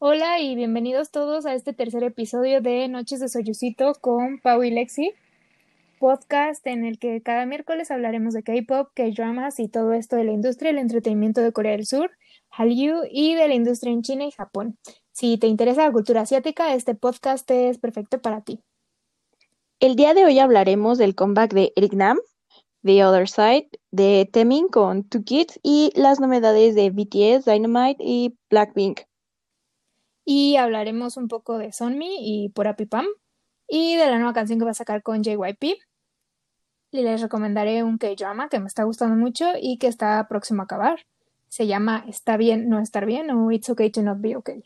Hola 0.00 0.40
y 0.40 0.56
bienvenidos 0.56 1.12
todos 1.12 1.46
a 1.46 1.54
este 1.54 1.72
tercer 1.72 2.02
episodio 2.02 2.60
de 2.60 2.88
Noches 2.88 3.20
de 3.20 3.28
Soyucito 3.28 3.94
con 4.00 4.40
Pau 4.40 4.64
y 4.64 4.70
Lexi, 4.70 5.12
podcast 6.00 6.66
en 6.66 6.84
el 6.84 6.98
que 6.98 7.22
cada 7.22 7.46
miércoles 7.46 7.92
hablaremos 7.92 8.34
de 8.34 8.42
K-pop, 8.42 8.90
K-dramas 8.92 9.60
y 9.60 9.68
todo 9.68 9.92
esto 9.92 10.16
de 10.16 10.24
la 10.24 10.32
industria 10.32 10.72
del 10.72 10.80
entretenimiento 10.80 11.42
de 11.42 11.52
Corea 11.52 11.72
del 11.72 11.86
Sur, 11.86 12.10
Hallyu 12.50 13.02
y 13.08 13.34
de 13.36 13.46
la 13.46 13.54
industria 13.54 13.92
en 13.92 14.02
China 14.02 14.24
y 14.24 14.32
Japón. 14.32 14.76
Si 15.12 15.38
te 15.38 15.46
interesa 15.46 15.84
la 15.84 15.92
cultura 15.92 16.22
asiática, 16.22 16.74
este 16.74 16.96
podcast 16.96 17.48
es 17.52 17.78
perfecto 17.78 18.20
para 18.20 18.40
ti. 18.40 18.60
El 19.78 19.94
día 19.94 20.12
de 20.12 20.24
hoy 20.24 20.40
hablaremos 20.40 20.98
del 20.98 21.14
comeback 21.14 21.54
de 21.54 21.72
Eric 21.76 21.92
Nam, 21.94 22.18
The 22.82 23.04
Other 23.04 23.28
Side, 23.28 23.70
de 23.92 24.28
Temin 24.30 24.66
con 24.68 25.04
Two 25.04 25.22
Kids 25.22 25.60
y 25.62 25.92
las 25.94 26.18
novedades 26.18 26.74
de 26.74 26.90
BTS, 26.90 27.44
Dynamite 27.44 28.02
y 28.04 28.36
Blackpink 28.50 29.02
y 30.24 30.56
hablaremos 30.56 31.16
un 31.16 31.28
poco 31.28 31.58
de 31.58 31.72
Sonmi 31.72 32.16
y 32.20 32.48
Purapi 32.50 32.86
Pam 32.86 33.06
y 33.68 33.96
de 33.96 34.06
la 34.06 34.16
nueva 34.16 34.32
canción 34.32 34.58
que 34.58 34.64
va 34.64 34.70
a 34.70 34.74
sacar 34.74 35.02
con 35.02 35.22
JYP. 35.22 35.78
Y 36.92 37.02
les 37.02 37.20
recomendaré 37.20 37.82
un 37.82 37.98
K-drama 37.98 38.48
que 38.48 38.60
me 38.60 38.66
está 38.66 38.84
gustando 38.84 39.16
mucho 39.16 39.52
y 39.60 39.78
que 39.78 39.88
está 39.88 40.26
próximo 40.28 40.62
a 40.62 40.64
acabar. 40.64 41.00
Se 41.48 41.66
llama 41.66 42.04
Está 42.08 42.36
bien 42.36 42.68
no 42.68 42.78
estar 42.80 43.04
bien 43.04 43.30
o 43.30 43.50
It's 43.50 43.68
okay 43.68 43.90
to 43.90 44.02
not 44.02 44.20
be 44.20 44.36
okay. 44.36 44.62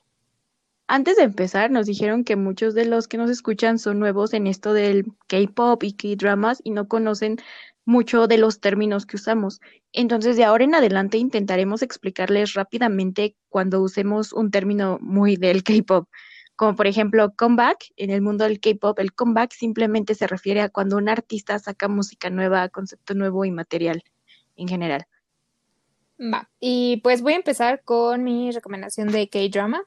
Antes 0.91 1.17
de 1.17 1.25
empezar, 1.25 1.71
nos 1.71 1.85
dijeron 1.85 2.25
que 2.25 2.37
muchos 2.37 2.75
de 2.75 2.87
los 2.87 3.09
que 3.09 3.19
nos 3.19 3.29
escuchan 3.29 3.79
son 3.79 3.99
nuevos 3.99 4.33
en 4.33 4.47
esto 4.47 4.73
del 4.73 5.05
K-pop 5.27 5.83
y 5.85 5.93
K-dramas 5.93 6.63
y 6.65 6.71
no 6.71 6.89
conocen 6.89 7.37
mucho 7.89 8.27
de 8.27 8.37
los 8.37 8.61
términos 8.61 9.07
que 9.07 9.17
usamos. 9.17 9.63
Entonces, 9.95 10.37
de 10.37 10.45
ahora 10.45 10.65
en 10.65 10.75
adelante 10.75 11.17
intentaremos 11.17 11.81
explicarles 11.81 12.53
rápidamente 12.53 13.35
cuando 13.49 13.81
usemos 13.81 14.35
un 14.35 14.51
término 14.51 14.99
muy 15.01 15.37
del 15.37 15.63
K-pop. 15.65 16.07
Como 16.55 16.77
por 16.77 16.87
ejemplo, 16.87 17.33
comeback. 17.35 17.87
En 17.97 18.11
el 18.11 18.21
mundo 18.21 18.45
del 18.45 18.61
K-pop, 18.61 18.99
el 18.99 19.15
comeback 19.15 19.53
simplemente 19.53 20.15
se 20.15 20.27
refiere 20.27 20.61
a 20.61 20.69
cuando 20.69 20.99
un 20.99 21.09
artista 21.09 21.59
saca 21.59 21.89
música 21.89 22.29
nueva, 22.29 22.69
concepto 22.69 23.15
nuevo 23.15 23.47
y 23.47 23.51
material 23.51 24.03
en 24.57 24.69
general. 24.69 25.07
Va, 26.21 26.51
y 26.61 26.99
pues 27.03 27.23
voy 27.23 27.33
a 27.33 27.37
empezar 27.37 27.83
con 27.85 28.23
mi 28.23 28.51
recomendación 28.51 29.09
de 29.09 29.31
K-drama. 29.31 29.83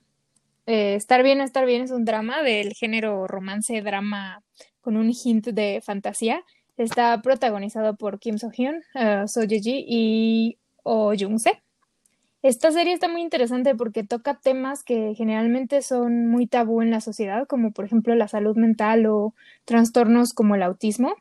Eh, 0.65 0.95
estar 0.95 1.21
bien 1.21 1.39
estar 1.39 1.67
bien 1.67 1.83
es 1.83 1.91
un 1.91 2.05
drama 2.05 2.41
del 2.41 2.73
género 2.73 3.27
romance, 3.27 3.79
drama 3.83 4.43
con 4.79 4.97
un 4.97 5.11
hint 5.11 5.49
de 5.49 5.81
fantasía 5.85 6.43
Está 6.81 7.21
protagonizado 7.21 7.95
por 7.95 8.17
Kim 8.17 8.39
So-hyun, 8.39 8.77
uh, 8.95 9.27
So 9.27 9.43
Ye-ji 9.43 9.85
y 9.87 10.57
Oh 10.81 11.13
Jung-se. 11.13 11.61
Esta 12.41 12.71
serie 12.71 12.93
está 12.93 13.07
muy 13.07 13.21
interesante 13.21 13.75
porque 13.75 14.03
toca 14.03 14.39
temas 14.39 14.83
que 14.83 15.13
generalmente 15.13 15.83
son 15.83 16.27
muy 16.27 16.47
tabú 16.47 16.81
en 16.81 16.89
la 16.89 16.99
sociedad, 16.99 17.45
como 17.45 17.71
por 17.71 17.85
ejemplo 17.85 18.15
la 18.15 18.27
salud 18.27 18.57
mental 18.57 19.05
o 19.05 19.35
trastornos 19.63 20.33
como 20.33 20.55
el 20.55 20.63
autismo. 20.63 21.13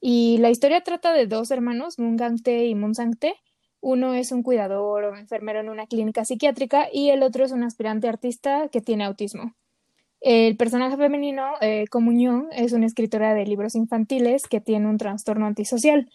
Y 0.00 0.38
la 0.38 0.50
historia 0.50 0.80
trata 0.80 1.12
de 1.12 1.28
dos 1.28 1.52
hermanos, 1.52 2.00
Moon 2.00 2.16
Gang-tae 2.16 2.66
y 2.66 2.74
Moon 2.74 2.96
Sang-tae. 2.96 3.36
Uno 3.80 4.12
es 4.12 4.32
un 4.32 4.42
cuidador 4.42 5.04
o 5.04 5.16
enfermero 5.16 5.60
en 5.60 5.68
una 5.68 5.86
clínica 5.86 6.24
psiquiátrica 6.24 6.88
y 6.92 7.10
el 7.10 7.22
otro 7.22 7.44
es 7.44 7.52
un 7.52 7.62
aspirante 7.62 8.08
artista 8.08 8.68
que 8.72 8.80
tiene 8.80 9.04
autismo. 9.04 9.54
El 10.20 10.56
personaje 10.56 10.96
femenino, 10.96 11.52
eh, 11.60 11.86
Comunión, 11.90 12.48
es 12.52 12.72
una 12.72 12.86
escritora 12.86 13.34
de 13.34 13.46
libros 13.46 13.74
infantiles 13.74 14.46
que 14.48 14.60
tiene 14.60 14.88
un 14.88 14.98
trastorno 14.98 15.46
antisocial. 15.46 16.10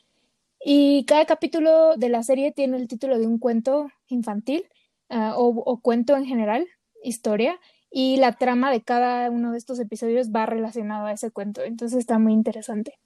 Y 0.63 1.05
cada 1.05 1.25
capítulo 1.25 1.95
de 1.97 2.09
la 2.09 2.23
serie 2.23 2.51
tiene 2.51 2.77
el 2.77 2.87
título 2.87 3.17
de 3.17 3.27
un 3.27 3.39
cuento 3.39 3.89
infantil 4.07 4.65
ah, 5.09 5.33
o, 5.37 5.79
cuento 5.81 6.15
en 6.15 6.25
general, 6.25 6.67
historia, 7.03 7.59
y 7.89 8.17
la 8.17 8.33
trama 8.33 8.71
de 8.71 8.81
cada 8.81 9.29
uno 9.29 9.51
de 9.51 9.57
estos 9.57 9.79
episodios 9.79 10.29
va 10.29 10.45
relacionado 10.45 11.07
a 11.07 11.13
ese 11.13 11.31
cuento. 11.31 11.63
Entonces 11.63 11.99
está 11.99 12.19
muy 12.19 12.33
interesante. 12.33 12.99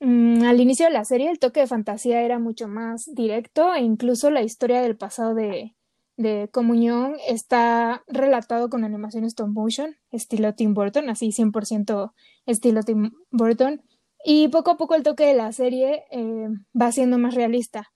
Mm, 0.00 0.44
al 0.44 0.60
inicio 0.60 0.86
de 0.86 0.92
la 0.92 1.04
serie, 1.04 1.30
el 1.30 1.38
toque 1.38 1.60
de 1.60 1.66
fantasía 1.66 2.22
era 2.22 2.38
mucho 2.38 2.68
más 2.68 3.04
directo 3.14 3.74
e 3.74 3.80
incluso 3.82 4.30
la 4.30 4.42
historia 4.42 4.80
del 4.82 4.96
pasado 4.96 5.34
de, 5.34 5.74
de 6.18 6.50
Comunión 6.52 7.16
está 7.26 8.02
relatado 8.08 8.68
con 8.68 8.84
animación 8.84 9.24
stop 9.24 9.48
motion, 9.48 9.96
estilo 10.10 10.52
Tim 10.54 10.74
Burton, 10.74 11.08
así 11.08 11.28
100% 11.28 12.12
estilo 12.44 12.82
Tim 12.82 13.12
Burton. 13.30 13.80
Y 14.24 14.48
poco 14.48 14.72
a 14.72 14.76
poco 14.76 14.96
el 14.96 15.04
toque 15.04 15.24
de 15.24 15.34
la 15.34 15.52
serie 15.52 16.04
eh, 16.10 16.48
va 16.78 16.90
siendo 16.90 17.18
más 17.18 17.36
realista, 17.36 17.92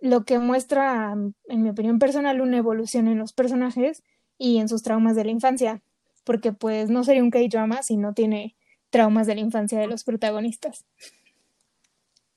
lo 0.00 0.24
que 0.24 0.38
muestra, 0.38 1.14
en 1.48 1.62
mi 1.62 1.70
opinión 1.70 1.98
personal, 1.98 2.40
una 2.40 2.58
evolución 2.58 3.08
en 3.08 3.18
los 3.18 3.32
personajes 3.32 4.04
y 4.38 4.58
en 4.58 4.68
sus 4.68 4.82
traumas 4.82 5.16
de 5.16 5.24
la 5.24 5.32
infancia, 5.32 5.82
porque 6.22 6.52
pues 6.52 6.90
no 6.90 7.02
sería 7.02 7.24
un 7.24 7.30
K-drama 7.30 7.82
si 7.82 7.96
no 7.96 8.14
tiene 8.14 8.56
traumas 8.90 9.26
de 9.26 9.34
la 9.34 9.40
infancia 9.40 9.80
de 9.80 9.88
los 9.88 10.04
protagonistas. 10.04 10.84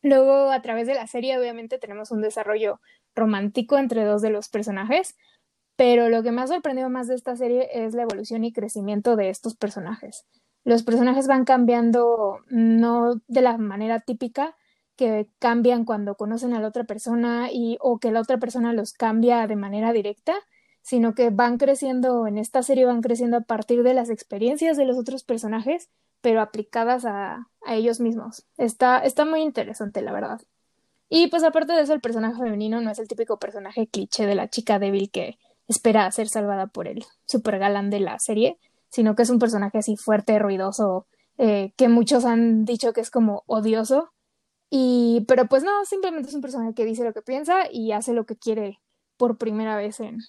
Luego, 0.01 0.51
a 0.51 0.61
través 0.61 0.87
de 0.87 0.95
la 0.95 1.05
serie, 1.05 1.37
obviamente 1.37 1.77
tenemos 1.77 2.09
un 2.11 2.21
desarrollo 2.21 2.79
romántico 3.17 3.77
entre 3.77 4.05
dos 4.05 4.21
de 4.21 4.29
los 4.29 4.47
personajes, 4.49 5.15
pero 5.75 6.09
lo 6.09 6.23
que 6.23 6.31
me 6.31 6.41
ha 6.41 6.47
sorprendido 6.47 6.89
más 6.89 7.07
de 7.07 7.15
esta 7.15 7.35
serie 7.35 7.69
es 7.73 7.93
la 7.93 8.03
evolución 8.03 8.43
y 8.43 8.53
crecimiento 8.53 9.15
de 9.15 9.29
estos 9.29 9.55
personajes. 9.55 10.25
Los 10.63 10.83
personajes 10.83 11.27
van 11.27 11.45
cambiando 11.45 12.39
no 12.49 13.21
de 13.27 13.41
la 13.41 13.57
manera 13.57 13.99
típica 14.01 14.55
que 14.97 15.29
cambian 15.39 15.85
cuando 15.85 16.15
conocen 16.15 16.53
a 16.53 16.59
la 16.59 16.67
otra 16.67 16.83
persona 16.83 17.49
y 17.51 17.77
o 17.79 17.99
que 17.99 18.11
la 18.11 18.19
otra 18.19 18.37
persona 18.37 18.73
los 18.73 18.91
cambia 18.93 19.45
de 19.47 19.55
manera 19.55 19.93
directa, 19.93 20.33
sino 20.81 21.13
que 21.13 21.29
van 21.29 21.57
creciendo 21.57 22.27
en 22.27 22.37
esta 22.37 22.63
serie 22.63 22.85
van 22.85 23.01
creciendo 23.01 23.37
a 23.37 23.41
partir 23.41 23.83
de 23.83 23.93
las 23.93 24.09
experiencias 24.09 24.77
de 24.77 24.85
los 24.85 24.97
otros 24.97 25.23
personajes, 25.23 25.89
pero 26.21 26.41
aplicadas 26.41 27.05
a, 27.05 27.47
a 27.65 27.75
ellos 27.75 27.99
mismos. 27.99 28.45
Está, 28.57 28.99
está 28.99 29.25
muy 29.25 29.41
interesante, 29.41 30.01
la 30.01 30.11
verdad. 30.11 30.41
Y 31.09 31.27
pues 31.27 31.43
aparte 31.43 31.73
de 31.73 31.81
eso, 31.81 31.93
el 31.93 32.01
personaje 32.01 32.41
femenino 32.41 32.81
no 32.81 32.91
es 32.91 32.99
el 32.99 33.07
típico 33.07 33.39
personaje 33.39 33.87
cliché 33.87 34.25
de 34.25 34.35
la 34.35 34.49
chica 34.49 34.79
débil 34.79 35.09
que 35.09 35.37
espera 35.67 36.09
ser 36.11 36.27
salvada 36.27 36.67
por 36.67 36.87
el 36.87 37.05
super 37.25 37.59
galán 37.59 37.89
de 37.89 37.99
la 37.99 38.19
serie, 38.19 38.57
sino 38.89 39.15
que 39.15 39.23
es 39.23 39.29
un 39.29 39.39
personaje 39.39 39.77
así 39.77 39.95
fuerte, 39.95 40.39
ruidoso, 40.39 41.07
eh, 41.37 41.73
que 41.77 41.87
muchos 41.87 42.25
han 42.25 42.65
dicho 42.65 42.93
que 42.93 43.01
es 43.01 43.11
como 43.11 43.43
odioso. 43.47 44.11
Y, 44.69 45.25
pero 45.27 45.47
pues 45.47 45.63
no, 45.63 45.85
simplemente 45.85 46.29
es 46.29 46.35
un 46.35 46.41
personaje 46.41 46.73
que 46.73 46.85
dice 46.85 47.03
lo 47.03 47.13
que 47.13 47.21
piensa 47.21 47.71
y 47.71 47.93
hace 47.93 48.13
lo 48.13 48.25
que 48.25 48.35
quiere 48.35 48.79
por 49.15 49.37
primera 49.37 49.77
vez 49.77 49.99
en, 50.01 50.19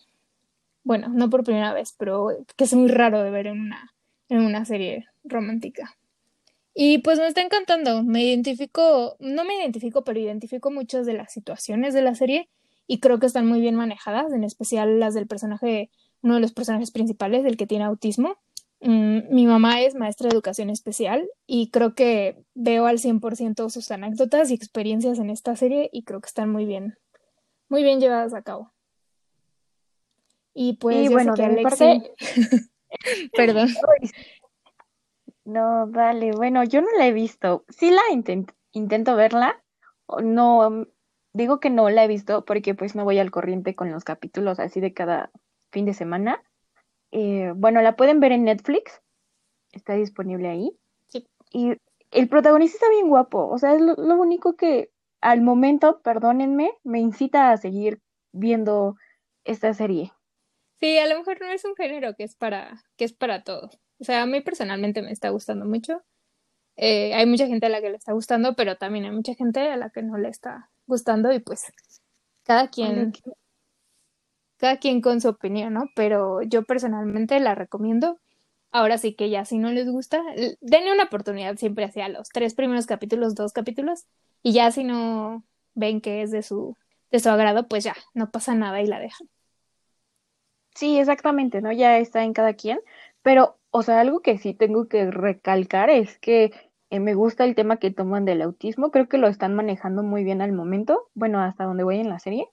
bueno, 0.84 1.08
no 1.08 1.28
por 1.28 1.44
primera 1.44 1.72
vez, 1.72 1.94
pero 1.98 2.28
que 2.56 2.64
es 2.64 2.74
muy 2.74 2.88
raro 2.88 3.22
de 3.22 3.30
ver 3.30 3.48
en 3.48 3.60
una, 3.60 3.94
en 4.28 4.42
una 4.42 4.64
serie 4.64 5.06
romántica. 5.24 5.96
Y 6.80 6.98
pues 6.98 7.18
me 7.18 7.26
está 7.26 7.42
encantando, 7.42 8.04
me 8.04 8.22
identifico, 8.22 9.16
no 9.18 9.44
me 9.44 9.56
identifico, 9.56 10.04
pero 10.04 10.20
identifico 10.20 10.70
muchas 10.70 11.06
de 11.06 11.12
las 11.12 11.32
situaciones 11.32 11.92
de 11.92 12.02
la 12.02 12.14
serie 12.14 12.48
y 12.86 13.00
creo 13.00 13.18
que 13.18 13.26
están 13.26 13.48
muy 13.48 13.60
bien 13.60 13.74
manejadas, 13.74 14.32
en 14.32 14.44
especial 14.44 15.00
las 15.00 15.12
del 15.12 15.26
personaje, 15.26 15.90
uno 16.22 16.36
de 16.36 16.40
los 16.40 16.52
personajes 16.52 16.92
principales, 16.92 17.44
el 17.44 17.56
que 17.56 17.66
tiene 17.66 17.82
autismo. 17.82 18.36
Mm, 18.80 19.34
mi 19.34 19.44
mamá 19.44 19.80
es 19.80 19.96
maestra 19.96 20.28
de 20.28 20.34
educación 20.34 20.70
especial 20.70 21.28
y 21.48 21.70
creo 21.70 21.96
que 21.96 22.36
veo 22.54 22.86
al 22.86 23.00
100% 23.00 23.70
sus 23.70 23.90
anécdotas 23.90 24.52
y 24.52 24.54
experiencias 24.54 25.18
en 25.18 25.30
esta 25.30 25.56
serie 25.56 25.90
y 25.92 26.04
creo 26.04 26.20
que 26.20 26.28
están 26.28 26.48
muy 26.48 26.64
bien, 26.64 26.96
muy 27.68 27.82
bien 27.82 27.98
llevadas 27.98 28.34
a 28.34 28.42
cabo. 28.42 28.70
Y 30.54 30.74
pues, 30.74 31.10
bueno, 31.10 31.34
de 31.34 31.44
Alexi... 31.44 32.04
Perdón. 33.36 33.68
No, 35.48 35.86
vale, 35.86 36.32
bueno, 36.32 36.62
yo 36.64 36.82
no 36.82 36.88
la 36.98 37.06
he 37.06 37.12
visto. 37.14 37.64
Sí 37.70 37.90
la 37.90 38.02
intento 38.72 39.16
verla. 39.16 39.64
No, 40.22 40.86
digo 41.32 41.58
que 41.58 41.70
no 41.70 41.88
la 41.88 42.04
he 42.04 42.08
visto 42.08 42.44
porque 42.44 42.74
pues 42.74 42.94
no 42.94 43.04
voy 43.04 43.18
al 43.18 43.30
corriente 43.30 43.74
con 43.74 43.90
los 43.90 44.04
capítulos 44.04 44.60
así 44.60 44.80
de 44.80 44.92
cada 44.92 45.30
fin 45.72 45.86
de 45.86 45.94
semana. 45.94 46.44
Eh, 47.12 47.54
bueno, 47.56 47.80
la 47.80 47.96
pueden 47.96 48.20
ver 48.20 48.32
en 48.32 48.44
Netflix. 48.44 49.00
Está 49.72 49.94
disponible 49.94 50.50
ahí. 50.50 50.78
Sí. 51.06 51.26
Y 51.50 51.78
el 52.10 52.28
protagonista 52.28 52.76
está 52.76 52.90
bien 52.90 53.08
guapo. 53.08 53.48
O 53.48 53.56
sea, 53.56 53.72
es 53.72 53.80
lo, 53.80 53.94
lo 53.94 54.16
único 54.16 54.54
que 54.54 54.90
al 55.22 55.40
momento, 55.40 56.02
perdónenme, 56.02 56.72
me 56.84 57.00
incita 57.00 57.52
a 57.52 57.56
seguir 57.56 58.02
viendo 58.32 58.96
esta 59.44 59.72
serie. 59.72 60.12
Sí, 60.78 60.98
a 60.98 61.06
lo 61.06 61.18
mejor 61.18 61.40
no 61.40 61.50
es 61.50 61.64
un 61.64 61.74
género 61.74 62.14
que 62.16 62.24
es 62.24 62.36
para, 62.36 62.84
que 62.98 63.06
es 63.06 63.14
para 63.14 63.44
todos. 63.44 63.80
O 64.00 64.04
sea, 64.04 64.22
a 64.22 64.26
mí 64.26 64.40
personalmente 64.40 65.02
me 65.02 65.12
está 65.12 65.30
gustando 65.30 65.64
mucho. 65.64 66.02
Eh, 66.76 67.12
hay 67.14 67.26
mucha 67.26 67.46
gente 67.46 67.66
a 67.66 67.68
la 67.70 67.80
que 67.80 67.90
le 67.90 67.96
está 67.96 68.12
gustando, 68.12 68.54
pero 68.54 68.76
también 68.76 69.04
hay 69.04 69.10
mucha 69.10 69.34
gente 69.34 69.68
a 69.68 69.76
la 69.76 69.90
que 69.90 70.02
no 70.02 70.16
le 70.16 70.28
está 70.28 70.70
gustando 70.86 71.32
y 71.32 71.40
pues 71.40 71.64
cada 72.44 72.68
quien, 72.68 73.12
cada 74.56 74.78
quien 74.78 75.00
con 75.00 75.20
su 75.20 75.28
opinión, 75.28 75.74
¿no? 75.74 75.90
Pero 75.96 76.42
yo 76.42 76.62
personalmente 76.64 77.40
la 77.40 77.54
recomiendo. 77.54 78.20
Ahora 78.70 78.98
sí 78.98 79.14
que 79.14 79.30
ya 79.30 79.44
si 79.44 79.58
no 79.58 79.72
les 79.72 79.90
gusta, 79.90 80.22
denle 80.60 80.92
una 80.92 81.04
oportunidad 81.04 81.56
siempre 81.56 81.84
hacia 81.84 82.08
los 82.08 82.28
tres 82.28 82.54
primeros 82.54 82.86
capítulos, 82.86 83.34
dos 83.34 83.52
capítulos, 83.52 84.04
y 84.42 84.52
ya 84.52 84.70
si 84.70 84.84
no 84.84 85.42
ven 85.74 86.00
que 86.00 86.22
es 86.22 86.30
de 86.30 86.42
su, 86.42 86.76
de 87.10 87.18
su 87.18 87.28
agrado, 87.30 87.66
pues 87.66 87.82
ya, 87.84 87.96
no 88.14 88.30
pasa 88.30 88.54
nada 88.54 88.80
y 88.80 88.86
la 88.86 89.00
dejan. 89.00 89.28
Sí, 90.74 90.98
exactamente, 90.98 91.60
¿no? 91.60 91.72
Ya 91.72 91.98
está 91.98 92.22
en 92.24 92.34
cada 92.34 92.54
quien, 92.54 92.78
pero, 93.22 93.57
o 93.70 93.82
sea, 93.82 94.00
algo 94.00 94.20
que 94.20 94.38
sí 94.38 94.54
tengo 94.54 94.88
que 94.88 95.10
recalcar 95.10 95.90
es 95.90 96.18
que 96.18 96.52
eh, 96.90 97.00
me 97.00 97.14
gusta 97.14 97.44
el 97.44 97.54
tema 97.54 97.76
que 97.78 97.90
toman 97.90 98.24
del 98.24 98.42
autismo, 98.42 98.90
creo 98.90 99.08
que 99.08 99.18
lo 99.18 99.28
están 99.28 99.54
manejando 99.54 100.02
muy 100.02 100.24
bien 100.24 100.40
al 100.40 100.52
momento, 100.52 101.08
bueno, 101.14 101.40
hasta 101.40 101.64
donde 101.64 101.84
voy 101.84 101.98
en 101.98 102.08
la 102.08 102.18
serie, 102.18 102.48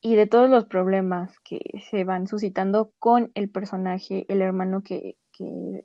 y 0.00 0.16
de 0.16 0.26
todos 0.26 0.50
los 0.50 0.66
problemas 0.66 1.38
que 1.40 1.60
se 1.90 2.04
van 2.04 2.26
suscitando 2.26 2.92
con 2.98 3.32
el 3.34 3.50
personaje, 3.50 4.26
el 4.28 4.42
hermano 4.42 4.82
que, 4.82 5.16
que 5.32 5.82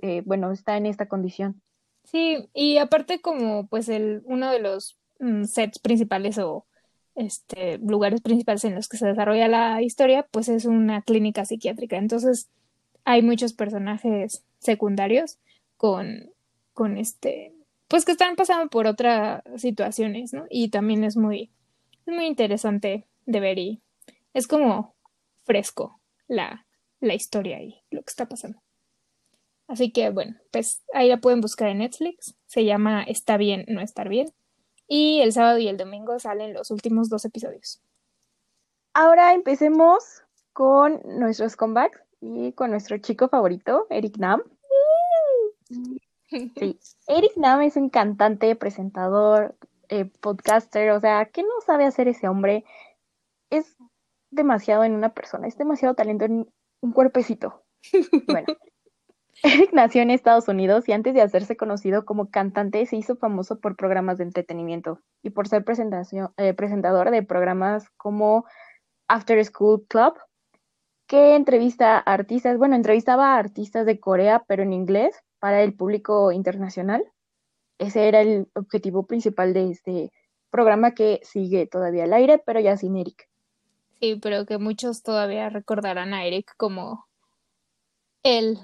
eh, 0.00 0.22
bueno, 0.24 0.50
está 0.50 0.76
en 0.76 0.86
esta 0.86 1.08
condición. 1.08 1.60
Sí, 2.04 2.48
y 2.54 2.78
aparte 2.78 3.20
como 3.20 3.66
pues 3.68 3.88
el 3.88 4.22
uno 4.24 4.50
de 4.50 4.60
los 4.60 4.98
mm, 5.20 5.44
sets 5.44 5.78
principales 5.78 6.38
o 6.38 6.66
este 7.14 7.78
lugares 7.78 8.22
principales 8.22 8.64
en 8.64 8.74
los 8.74 8.88
que 8.88 8.96
se 8.96 9.06
desarrolla 9.06 9.46
la 9.46 9.82
historia, 9.82 10.26
pues 10.30 10.48
es 10.48 10.64
una 10.64 11.02
clínica 11.02 11.44
psiquiátrica. 11.44 11.98
Entonces 11.98 12.48
hay 13.04 13.22
muchos 13.22 13.52
personajes 13.52 14.44
secundarios 14.58 15.38
con, 15.76 16.30
con 16.72 16.96
este, 16.96 17.54
pues 17.88 18.04
que 18.04 18.12
están 18.12 18.36
pasando 18.36 18.68
por 18.70 18.86
otras 18.86 19.42
situaciones, 19.56 20.32
¿no? 20.32 20.46
Y 20.48 20.70
también 20.70 21.04
es 21.04 21.16
muy, 21.16 21.50
muy 22.06 22.26
interesante 22.26 23.06
de 23.26 23.40
ver 23.40 23.58
y 23.58 23.82
es 24.34 24.46
como 24.46 24.94
fresco 25.44 26.00
la, 26.28 26.66
la 27.00 27.14
historia 27.14 27.62
y 27.62 27.82
lo 27.90 28.02
que 28.02 28.10
está 28.10 28.28
pasando. 28.28 28.62
Así 29.68 29.90
que 29.90 30.10
bueno, 30.10 30.36
pues 30.50 30.82
ahí 30.92 31.08
la 31.08 31.20
pueden 31.20 31.40
buscar 31.40 31.68
en 31.68 31.78
Netflix. 31.78 32.34
Se 32.46 32.64
llama 32.64 33.02
Está 33.04 33.36
bien, 33.36 33.64
no 33.68 33.80
estar 33.80 34.08
bien. 34.08 34.32
Y 34.86 35.20
el 35.20 35.32
sábado 35.32 35.58
y 35.58 35.68
el 35.68 35.76
domingo 35.76 36.18
salen 36.18 36.52
los 36.52 36.70
últimos 36.70 37.08
dos 37.08 37.24
episodios. 37.24 37.80
Ahora 38.92 39.32
empecemos 39.32 40.22
con 40.52 41.00
nuestros 41.04 41.56
comebacks 41.56 42.00
y 42.22 42.52
con 42.52 42.70
nuestro 42.70 42.96
chico 42.98 43.28
favorito, 43.28 43.86
Eric 43.90 44.16
Nam. 44.16 44.42
Sí, 46.56 46.78
Eric 47.08 47.36
Nam 47.36 47.60
es 47.60 47.76
un 47.76 47.90
cantante, 47.90 48.56
presentador, 48.56 49.54
eh, 49.90 50.06
podcaster, 50.06 50.92
o 50.92 50.98
sea, 50.98 51.26
¿qué 51.26 51.42
no 51.42 51.60
sabe 51.66 51.84
hacer 51.84 52.08
ese 52.08 52.26
hombre? 52.26 52.64
Es 53.50 53.76
demasiado 54.30 54.82
en 54.84 54.94
una 54.94 55.12
persona, 55.12 55.46
es 55.46 55.58
demasiado 55.58 55.94
talento 55.94 56.24
en 56.24 56.50
un 56.80 56.92
cuerpecito. 56.92 57.62
Bueno, 58.26 58.46
Eric 59.42 59.74
nació 59.74 60.00
en 60.00 60.10
Estados 60.10 60.48
Unidos 60.48 60.88
y 60.88 60.92
antes 60.92 61.12
de 61.12 61.20
hacerse 61.20 61.54
conocido 61.58 62.06
como 62.06 62.30
cantante 62.30 62.86
se 62.86 62.96
hizo 62.96 63.16
famoso 63.16 63.60
por 63.60 63.76
programas 63.76 64.16
de 64.16 64.24
entretenimiento 64.24 65.00
y 65.22 65.28
por 65.28 65.48
ser 65.48 65.66
presentación, 65.66 66.30
eh, 66.38 66.54
presentador 66.54 67.10
de 67.10 67.22
programas 67.22 67.90
como 67.98 68.46
After 69.06 69.44
School 69.44 69.84
Club, 69.86 70.14
que 71.12 71.34
entrevista 71.34 71.98
a 71.98 72.00
artistas, 72.00 72.56
bueno, 72.56 72.74
entrevistaba 72.74 73.34
a 73.34 73.38
artistas 73.38 73.84
de 73.84 74.00
Corea, 74.00 74.44
pero 74.48 74.62
en 74.62 74.72
inglés, 74.72 75.14
para 75.40 75.62
el 75.62 75.74
público 75.74 76.32
internacional. 76.32 77.04
Ese 77.76 78.08
era 78.08 78.22
el 78.22 78.48
objetivo 78.54 79.04
principal 79.04 79.52
de 79.52 79.72
este 79.72 80.10
programa 80.48 80.94
que 80.94 81.20
sigue 81.22 81.66
todavía 81.66 82.04
al 82.04 82.14
aire, 82.14 82.38
pero 82.38 82.60
ya 82.60 82.78
sin 82.78 82.96
Eric. 82.96 83.28
Sí, 84.00 84.18
pero 84.22 84.46
que 84.46 84.56
muchos 84.56 85.02
todavía 85.02 85.50
recordarán 85.50 86.14
a 86.14 86.24
Eric 86.24 86.50
como 86.56 87.04
el 88.22 88.58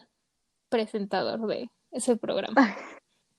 presentador 0.71 1.47
de 1.49 1.69
ese 1.91 2.17
programa. 2.17 2.75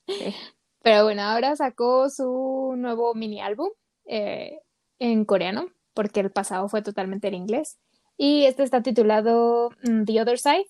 Pero 0.83 1.03
bueno, 1.03 1.23
ahora 1.23 1.55
sacó 1.55 2.09
su 2.09 2.75
nuevo 2.77 3.15
mini 3.15 3.41
álbum 3.41 3.69
eh, 4.05 4.59
en 4.99 5.25
coreano, 5.25 5.67
porque 5.95 6.19
el 6.19 6.31
pasado 6.31 6.69
fue 6.69 6.83
totalmente 6.83 7.27
en 7.27 7.33
inglés. 7.33 7.79
Y 8.21 8.43
este 8.43 8.63
está 8.63 8.83
titulado 8.83 9.69
mm, 9.81 10.03
The 10.03 10.21
Other 10.21 10.37
Side. 10.37 10.67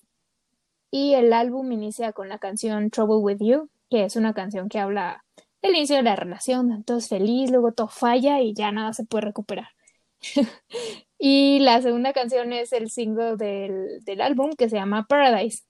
Y 0.92 1.14
el 1.14 1.32
álbum 1.32 1.72
inicia 1.72 2.12
con 2.12 2.28
la 2.28 2.38
canción 2.38 2.90
Trouble 2.90 3.16
with 3.16 3.38
You, 3.40 3.68
que 3.90 4.04
es 4.04 4.14
una 4.14 4.32
canción 4.32 4.68
que 4.68 4.78
habla 4.78 5.24
del 5.60 5.74
inicio 5.74 5.96
de 5.96 6.04
la 6.04 6.14
relación, 6.14 6.84
todo 6.84 6.98
es 6.98 7.08
feliz, 7.08 7.50
luego 7.50 7.72
todo 7.72 7.88
falla 7.88 8.40
y 8.40 8.54
ya 8.54 8.70
nada 8.70 8.92
se 8.92 9.04
puede 9.04 9.26
recuperar. 9.26 9.68
y 11.18 11.58
la 11.58 11.82
segunda 11.82 12.12
canción 12.12 12.52
es 12.52 12.72
el 12.72 12.88
single 12.88 13.36
del, 13.36 13.98
del 14.04 14.20
álbum 14.20 14.52
que 14.56 14.68
se 14.68 14.76
llama 14.76 15.06
Paradise. 15.08 15.64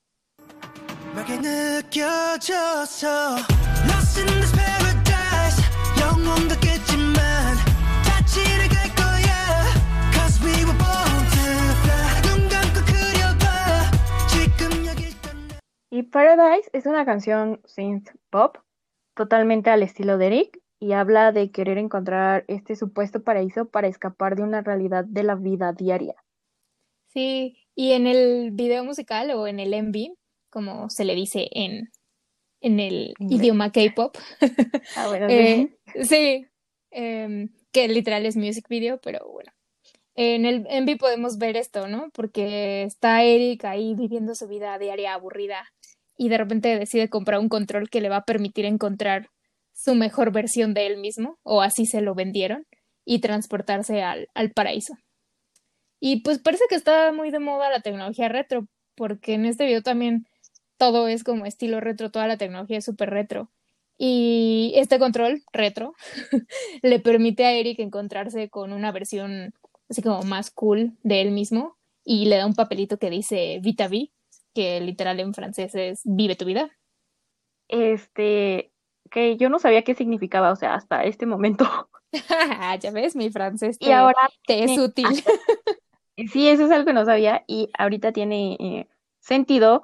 Y 16.01 16.03
Paradise 16.05 16.67
es 16.73 16.87
una 16.87 17.05
canción 17.05 17.61
synth 17.63 18.09
pop 18.31 18.57
totalmente 19.15 19.69
al 19.69 19.83
estilo 19.83 20.17
de 20.17 20.25
Eric 20.25 20.59
y 20.79 20.93
habla 20.93 21.31
de 21.31 21.51
querer 21.51 21.77
encontrar 21.77 22.43
este 22.47 22.75
supuesto 22.75 23.23
paraíso 23.23 23.69
para 23.69 23.87
escapar 23.87 24.35
de 24.35 24.41
una 24.41 24.61
realidad 24.61 25.05
de 25.05 25.21
la 25.21 25.35
vida 25.35 25.73
diaria. 25.73 26.15
Sí, 27.09 27.55
y 27.75 27.91
en 27.91 28.07
el 28.07 28.49
video 28.49 28.83
musical 28.83 29.29
o 29.29 29.45
en 29.45 29.59
el 29.59 29.75
MV 29.75 30.15
como 30.49 30.89
se 30.89 31.05
le 31.05 31.13
dice 31.13 31.47
en, 31.51 31.91
en 32.61 32.79
el 32.79 33.13
idioma 33.19 33.71
K-pop. 33.71 34.17
Ah, 34.95 35.07
bueno, 35.07 35.27
eh, 35.29 35.77
sí, 36.01 36.47
em, 36.89 37.53
que 37.71 37.87
literal 37.87 38.25
es 38.25 38.37
music 38.37 38.67
video, 38.67 38.99
pero 39.01 39.19
bueno. 39.31 39.51
En 40.15 40.45
el 40.45 40.65
Envy 40.67 40.95
podemos 40.95 41.37
ver 41.37 41.55
esto, 41.57 41.87
¿no? 41.87 42.09
Porque 42.11 42.83
está 42.83 43.23
Eric 43.23 43.63
ahí 43.65 43.93
viviendo 43.93 44.33
su 44.33 44.47
vida 44.47 44.79
diaria 44.79 45.13
aburrida 45.13 45.71
y 46.21 46.29
de 46.29 46.37
repente 46.37 46.77
decide 46.77 47.09
comprar 47.09 47.39
un 47.39 47.49
control 47.49 47.89
que 47.89 47.99
le 47.99 48.07
va 48.07 48.17
a 48.17 48.25
permitir 48.25 48.65
encontrar 48.65 49.31
su 49.73 49.95
mejor 49.95 50.31
versión 50.31 50.75
de 50.75 50.85
él 50.85 50.97
mismo, 50.97 51.39
o 51.41 51.63
así 51.63 51.87
se 51.87 51.99
lo 51.99 52.13
vendieron, 52.13 52.67
y 53.05 53.21
transportarse 53.21 54.03
al, 54.03 54.27
al 54.35 54.51
paraíso. 54.51 54.93
Y 55.99 56.21
pues 56.21 56.37
parece 56.37 56.65
que 56.69 56.75
está 56.75 57.11
muy 57.11 57.31
de 57.31 57.39
moda 57.39 57.71
la 57.71 57.79
tecnología 57.81 58.29
retro, 58.29 58.67
porque 58.93 59.33
en 59.33 59.47
este 59.47 59.65
video 59.65 59.81
también 59.81 60.27
todo 60.77 61.07
es 61.07 61.23
como 61.23 61.47
estilo 61.47 61.79
retro, 61.79 62.11
toda 62.11 62.27
la 62.27 62.37
tecnología 62.37 62.77
es 62.77 62.85
súper 62.85 63.09
retro. 63.09 63.49
Y 63.97 64.73
este 64.75 64.99
control 64.99 65.41
retro 65.51 65.95
le 66.83 66.99
permite 66.99 67.45
a 67.45 67.53
Eric 67.53 67.79
encontrarse 67.79 68.47
con 68.47 68.73
una 68.73 68.91
versión 68.91 69.55
así 69.89 70.03
como 70.03 70.21
más 70.21 70.51
cool 70.51 70.93
de 71.01 71.21
él 71.21 71.31
mismo 71.31 71.77
y 72.05 72.25
le 72.25 72.37
da 72.37 72.45
un 72.45 72.53
papelito 72.53 72.99
que 72.99 73.09
dice 73.09 73.59
Vita 73.63 73.87
V, 73.87 74.11
que 74.53 74.79
literal 74.81 75.19
en 75.19 75.33
francés 75.33 75.75
es 75.75 76.01
Vive 76.05 76.35
tu 76.35 76.45
vida. 76.45 76.69
Este, 77.67 78.71
que 79.09 79.37
yo 79.37 79.49
no 79.49 79.59
sabía 79.59 79.83
qué 79.83 79.95
significaba, 79.95 80.51
o 80.51 80.55
sea, 80.55 80.75
hasta 80.75 81.03
este 81.03 81.25
momento. 81.25 81.89
ya 82.81 82.91
ves, 82.91 83.15
mi 83.15 83.29
francés 83.29 83.77
te, 83.79 83.89
y 83.89 83.91
ahora 83.91 84.29
te 84.45 84.63
es 84.63 84.77
útil. 84.77 85.05
sí, 86.31 86.49
eso 86.49 86.65
es 86.65 86.71
algo 86.71 86.85
que 86.85 86.93
no 86.93 87.05
sabía 87.05 87.43
y 87.47 87.69
ahorita 87.77 88.11
tiene 88.11 88.57
eh, 88.59 88.87
sentido 89.19 89.83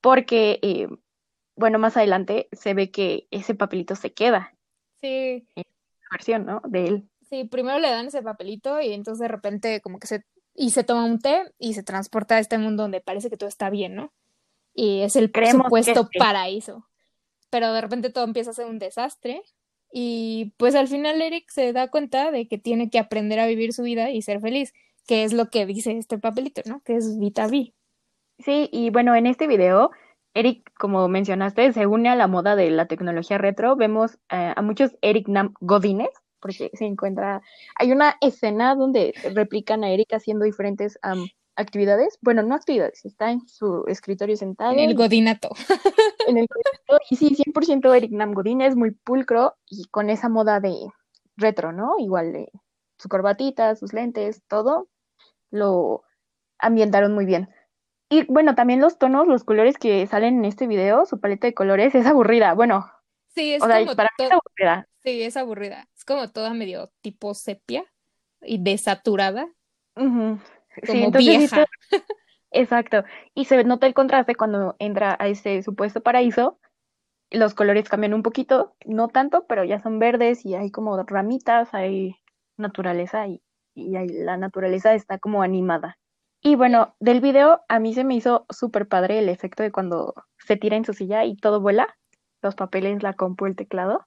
porque, 0.00 0.58
eh, 0.62 0.88
bueno, 1.56 1.78
más 1.78 1.96
adelante 1.96 2.48
se 2.52 2.74
ve 2.74 2.90
que 2.90 3.26
ese 3.30 3.54
papelito 3.54 3.94
se 3.94 4.12
queda. 4.12 4.54
Sí. 5.00 5.46
En 5.54 5.64
versión, 6.10 6.46
¿no? 6.46 6.62
De 6.64 6.86
él. 6.86 7.08
Sí, 7.28 7.44
primero 7.44 7.78
le 7.78 7.90
dan 7.90 8.06
ese 8.06 8.22
papelito 8.22 8.80
y 8.80 8.92
entonces 8.92 9.20
de 9.20 9.28
repente 9.28 9.80
como 9.80 9.98
que 9.98 10.06
se... 10.06 10.24
y 10.58 10.70
se 10.70 10.82
toma 10.82 11.04
un 11.04 11.20
té 11.20 11.52
y 11.58 11.74
se 11.74 11.84
transporta 11.84 12.34
a 12.34 12.38
este 12.40 12.58
mundo 12.58 12.82
donde 12.82 13.00
parece 13.00 13.30
que 13.30 13.36
todo 13.36 13.48
está 13.48 13.70
bien, 13.70 13.94
¿no? 13.94 14.12
Y 14.74 15.02
es 15.02 15.14
el 15.14 15.30
supuesto 15.50 16.08
paraíso. 16.18 16.84
Pero 17.48 17.72
de 17.72 17.80
repente 17.80 18.10
todo 18.10 18.24
empieza 18.24 18.50
a 18.50 18.54
ser 18.54 18.66
un 18.66 18.80
desastre 18.80 19.40
y 19.92 20.52
pues 20.56 20.74
al 20.74 20.88
final 20.88 21.22
Eric 21.22 21.48
se 21.48 21.72
da 21.72 21.88
cuenta 21.88 22.32
de 22.32 22.48
que 22.48 22.58
tiene 22.58 22.90
que 22.90 22.98
aprender 22.98 23.38
a 23.38 23.46
vivir 23.46 23.72
su 23.72 23.84
vida 23.84 24.10
y 24.10 24.20
ser 24.20 24.40
feliz, 24.40 24.74
que 25.06 25.22
es 25.22 25.32
lo 25.32 25.48
que 25.48 25.64
dice 25.64 25.96
este 25.96 26.18
papelito, 26.18 26.62
¿no? 26.66 26.82
Que 26.82 26.96
es 26.96 27.18
Vita 27.18 27.46
V. 27.46 27.72
Sí, 28.40 28.68
y 28.72 28.90
bueno, 28.90 29.14
en 29.14 29.26
este 29.26 29.46
video, 29.46 29.92
Eric, 30.34 30.72
como 30.76 31.06
mencionaste, 31.08 31.72
se 31.72 31.86
une 31.86 32.08
a 32.08 32.16
la 32.16 32.26
moda 32.26 32.56
de 32.56 32.70
la 32.70 32.86
tecnología 32.86 33.38
retro. 33.38 33.76
Vemos 33.76 34.18
eh, 34.30 34.52
a 34.54 34.60
muchos 34.62 34.96
Eric 35.02 35.28
Nam 35.28 35.54
Godines, 35.60 36.10
porque 36.40 36.70
se 36.74 36.84
encuentra. 36.84 37.42
Hay 37.76 37.92
una 37.92 38.16
escena 38.20 38.74
donde 38.74 39.14
replican 39.34 39.84
a 39.84 39.90
Eric 39.90 40.12
haciendo 40.12 40.44
diferentes 40.44 40.98
actividades. 41.56 42.18
Bueno, 42.20 42.42
no 42.42 42.54
actividades, 42.54 43.04
está 43.04 43.30
en 43.30 43.46
su 43.48 43.84
escritorio 43.88 44.36
sentado. 44.36 44.72
En 44.72 44.78
el 44.78 44.94
godinato. 44.94 45.50
En 46.26 46.38
el 46.38 46.46
godinato. 46.46 47.04
Y 47.10 47.16
sí, 47.16 47.34
100% 47.34 47.96
Eric 47.96 48.12
Nam 48.12 48.32
Godines, 48.32 48.76
muy 48.76 48.92
pulcro 48.92 49.56
y 49.66 49.84
con 49.90 50.10
esa 50.10 50.28
moda 50.28 50.60
de 50.60 50.76
retro, 51.36 51.72
¿no? 51.72 51.94
Igual 51.98 52.32
de 52.32 52.52
su 52.98 53.08
corbatita, 53.08 53.76
sus 53.76 53.92
lentes, 53.92 54.42
todo 54.48 54.88
lo 55.50 56.02
ambientaron 56.58 57.14
muy 57.14 57.24
bien. 57.24 57.48
Y 58.10 58.24
bueno, 58.24 58.54
también 58.54 58.80
los 58.80 58.98
tonos, 58.98 59.28
los 59.28 59.44
colores 59.44 59.76
que 59.78 60.06
salen 60.06 60.38
en 60.38 60.44
este 60.46 60.66
video, 60.66 61.06
su 61.06 61.20
paleta 61.20 61.46
de 61.46 61.54
colores 61.54 61.94
es 61.94 62.06
aburrida. 62.06 62.54
Bueno, 62.54 62.90
sí, 63.34 63.54
es 63.54 63.60
para 63.60 63.80
mí 63.80 64.24
es 64.24 64.32
aburrida. 64.32 64.88
Sí, 65.08 65.22
es 65.22 65.38
aburrida. 65.38 65.88
Es 65.96 66.04
como 66.04 66.28
toda 66.28 66.52
medio 66.52 66.90
tipo 67.00 67.32
sepia 67.32 67.82
y 68.42 68.62
desaturada. 68.62 69.48
como 70.86 71.10
vieja. 71.12 71.64
Exacto. 72.50 73.04
Y 73.34 73.46
se 73.46 73.64
nota 73.64 73.86
el 73.86 73.94
contraste 73.94 74.34
cuando 74.34 74.76
entra 74.78 75.16
a 75.18 75.28
ese 75.28 75.62
supuesto 75.62 76.02
paraíso. 76.02 76.60
Los 77.30 77.54
colores 77.54 77.88
cambian 77.88 78.12
un 78.12 78.22
poquito, 78.22 78.76
no 78.84 79.08
tanto, 79.08 79.46
pero 79.46 79.64
ya 79.64 79.80
son 79.80 79.98
verdes 79.98 80.44
y 80.44 80.54
hay 80.54 80.70
como 80.70 81.02
ramitas, 81.04 81.72
hay 81.72 82.16
naturaleza 82.58 83.28
y, 83.28 83.40
y 83.74 83.92
la 84.08 84.36
naturaleza 84.36 84.92
está 84.92 85.18
como 85.18 85.42
animada. 85.42 85.96
Y 86.42 86.54
bueno, 86.54 86.94
del 87.00 87.22
video 87.22 87.62
a 87.68 87.78
mí 87.78 87.94
se 87.94 88.04
me 88.04 88.14
hizo 88.14 88.44
súper 88.50 88.88
padre 88.88 89.20
el 89.20 89.30
efecto 89.30 89.62
de 89.62 89.72
cuando 89.72 90.12
se 90.36 90.56
tira 90.56 90.76
en 90.76 90.84
su 90.84 90.92
silla 90.92 91.24
y 91.24 91.34
todo 91.34 91.62
vuela, 91.62 91.96
los 92.42 92.56
papeles, 92.56 93.02
la 93.02 93.14
compu, 93.14 93.46
el 93.46 93.56
teclado. 93.56 94.06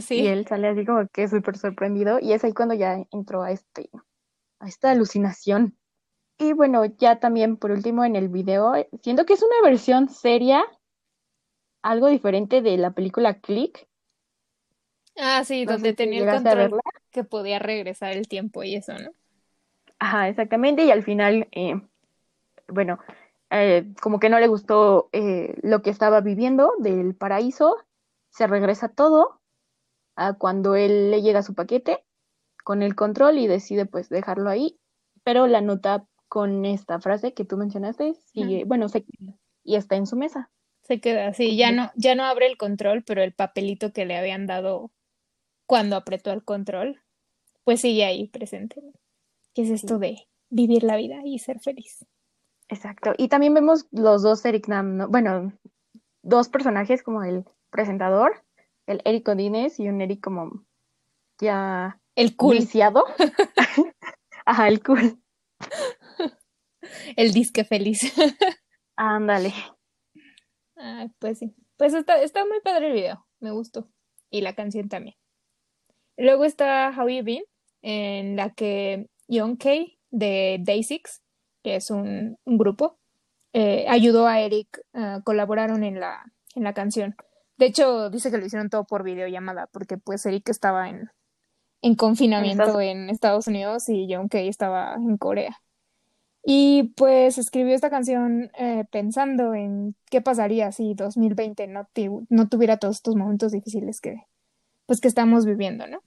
Sí. 0.00 0.20
Y 0.20 0.26
él 0.26 0.46
sale 0.46 0.68
así 0.68 0.84
como 0.84 1.08
que 1.08 1.28
súper 1.28 1.56
sorprendido 1.56 2.18
y 2.20 2.32
es 2.32 2.44
ahí 2.44 2.52
cuando 2.52 2.74
ya 2.74 3.04
entró 3.10 3.42
a 3.42 3.50
este 3.50 3.90
a 4.60 4.68
esta 4.68 4.90
alucinación. 4.90 5.76
Y 6.38 6.52
bueno, 6.52 6.84
ya 6.84 7.18
también 7.18 7.56
por 7.56 7.70
último 7.70 8.04
en 8.04 8.16
el 8.16 8.28
video, 8.28 8.72
siento 9.02 9.26
que 9.26 9.34
es 9.34 9.42
una 9.42 9.60
versión 9.62 10.08
seria, 10.08 10.64
algo 11.82 12.08
diferente 12.08 12.62
de 12.62 12.76
la 12.76 12.92
película 12.92 13.40
Click. 13.40 13.86
Ah, 15.16 15.44
sí, 15.44 15.64
donde 15.64 15.92
tenía 15.92 16.22
el 16.22 16.30
control 16.30 16.80
que 17.10 17.24
podía 17.24 17.58
regresar 17.58 18.12
el 18.12 18.28
tiempo 18.28 18.62
y 18.62 18.76
eso, 18.76 18.94
¿no? 18.94 19.10
Ajá, 19.98 20.28
exactamente, 20.28 20.84
y 20.84 20.90
al 20.90 21.02
final, 21.02 21.46
eh, 21.52 21.78
bueno, 22.68 22.98
eh, 23.50 23.92
como 24.00 24.18
que 24.18 24.30
no 24.30 24.38
le 24.38 24.46
gustó 24.46 25.10
eh, 25.12 25.56
lo 25.62 25.82
que 25.82 25.90
estaba 25.90 26.20
viviendo 26.22 26.72
del 26.78 27.14
paraíso, 27.14 27.76
se 28.30 28.46
regresa 28.46 28.88
todo 28.88 29.39
a 30.20 30.34
cuando 30.34 30.74
él 30.74 31.10
le 31.10 31.22
llega 31.22 31.42
su 31.42 31.54
paquete 31.54 32.04
con 32.62 32.82
el 32.82 32.94
control 32.94 33.38
y 33.38 33.46
decide 33.46 33.86
pues 33.86 34.10
dejarlo 34.10 34.50
ahí, 34.50 34.78
pero 35.24 35.46
la 35.46 35.62
nota 35.62 36.06
con 36.28 36.66
esta 36.66 37.00
frase 37.00 37.32
que 37.32 37.46
tú 37.46 37.56
mencionaste 37.56 38.14
sigue, 38.26 38.64
bueno, 38.64 38.90
se 38.90 39.04
y 39.64 39.76
está 39.76 39.96
en 39.96 40.06
su 40.06 40.16
mesa. 40.16 40.50
Se 40.82 41.00
queda 41.00 41.28
así, 41.28 41.56
ya 41.56 41.72
no, 41.72 41.90
ya 41.96 42.14
no 42.14 42.24
abre 42.24 42.46
el 42.46 42.58
control, 42.58 43.02
pero 43.02 43.22
el 43.22 43.32
papelito 43.32 43.92
que 43.92 44.04
le 44.04 44.16
habían 44.16 44.46
dado 44.46 44.90
cuando 45.66 45.96
apretó 45.96 46.32
el 46.32 46.44
control, 46.44 47.00
pues 47.64 47.80
sigue 47.80 48.04
ahí 48.04 48.28
presente. 48.28 48.82
¿Qué 49.54 49.62
es 49.62 49.70
esto 49.70 49.98
de 49.98 50.28
vivir 50.50 50.82
la 50.82 50.96
vida 50.96 51.20
y 51.24 51.38
ser 51.38 51.60
feliz? 51.60 52.04
Exacto. 52.68 53.14
Y 53.16 53.28
también 53.28 53.54
vemos 53.54 53.86
los 53.90 54.22
dos 54.22 54.44
Eric 54.44 54.68
Nam, 54.68 55.10
bueno, 55.10 55.52
dos 56.22 56.50
personajes 56.50 57.02
como 57.02 57.22
el 57.22 57.44
presentador, 57.70 58.44
el 58.90 59.02
Eric 59.04 59.28
Odines 59.28 59.78
y 59.78 59.88
un 59.88 60.00
Eric 60.00 60.20
como 60.20 60.64
ya 61.40 62.00
el 62.14 62.36
cool. 62.36 62.58
viciado. 62.58 63.04
Ajá, 64.44 64.68
el 64.68 64.82
cool. 64.82 65.20
El 67.16 67.32
disque 67.32 67.64
feliz. 67.64 68.12
Ándale. 68.96 69.52
pues 71.18 71.38
sí. 71.38 71.54
Pues 71.76 71.94
está, 71.94 72.20
está 72.20 72.44
muy 72.44 72.60
padre 72.60 72.88
el 72.88 72.92
video. 72.92 73.26
Me 73.38 73.52
gustó. 73.52 73.88
Y 74.30 74.42
la 74.42 74.54
canción 74.54 74.88
también. 74.88 75.16
Luego 76.16 76.44
está 76.44 76.92
How 76.96 77.08
You 77.08 77.24
Been, 77.24 77.44
en 77.82 78.36
la 78.36 78.50
que 78.50 79.08
Young 79.28 79.56
K 79.56 79.70
de 80.10 80.58
Day 80.60 80.82
Six, 80.82 81.22
que 81.62 81.76
es 81.76 81.90
un, 81.90 82.36
grupo, 82.44 82.98
eh, 83.54 83.86
ayudó 83.88 84.26
a 84.26 84.40
Eric, 84.40 84.82
uh, 84.92 85.22
colaboraron 85.22 85.82
en 85.82 85.98
la, 85.98 86.22
en 86.54 86.64
la 86.64 86.74
canción. 86.74 87.16
De 87.60 87.66
hecho, 87.66 88.08
dice 88.08 88.30
que 88.30 88.38
lo 88.38 88.46
hicieron 88.46 88.70
todo 88.70 88.84
por 88.84 89.02
videollamada, 89.02 89.66
porque 89.66 89.98
pues 89.98 90.24
Eric 90.24 90.48
estaba 90.48 90.88
en, 90.88 91.10
en 91.82 91.94
confinamiento 91.94 92.80
en 92.80 93.10
Estados 93.10 93.48
Unidos 93.48 93.86
y 93.90 94.08
Young 94.08 94.30
K 94.30 94.38
estaba 94.38 94.94
en 94.94 95.18
Corea. 95.18 95.60
Y 96.42 96.94
pues 96.96 97.36
escribió 97.36 97.74
esta 97.74 97.90
canción 97.90 98.50
eh, 98.58 98.86
pensando 98.90 99.52
en 99.52 99.94
qué 100.10 100.22
pasaría 100.22 100.72
si 100.72 100.94
2020 100.94 101.66
no, 101.66 101.86
no 102.30 102.48
tuviera 102.48 102.78
todos 102.78 102.96
estos 102.96 103.14
momentos 103.14 103.52
difíciles 103.52 104.00
que, 104.00 104.22
pues, 104.86 105.02
que 105.02 105.08
estamos 105.08 105.44
viviendo, 105.44 105.86
¿no? 105.86 106.02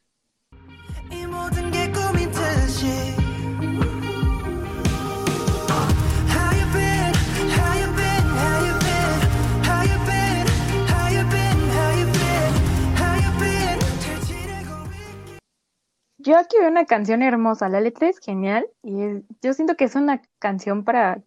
Yo 16.24 16.38
aquí 16.38 16.58
veo 16.58 16.70
una 16.70 16.86
canción 16.86 17.22
hermosa, 17.22 17.68
la 17.68 17.82
letra 17.82 18.08
es 18.08 18.20
genial 18.20 18.66
y 18.82 19.24
yo 19.42 19.54
siento 19.54 19.76
que 19.76 19.84
es 19.84 19.96
una 19.96 20.22
canción 20.40 20.86
para 20.86 21.22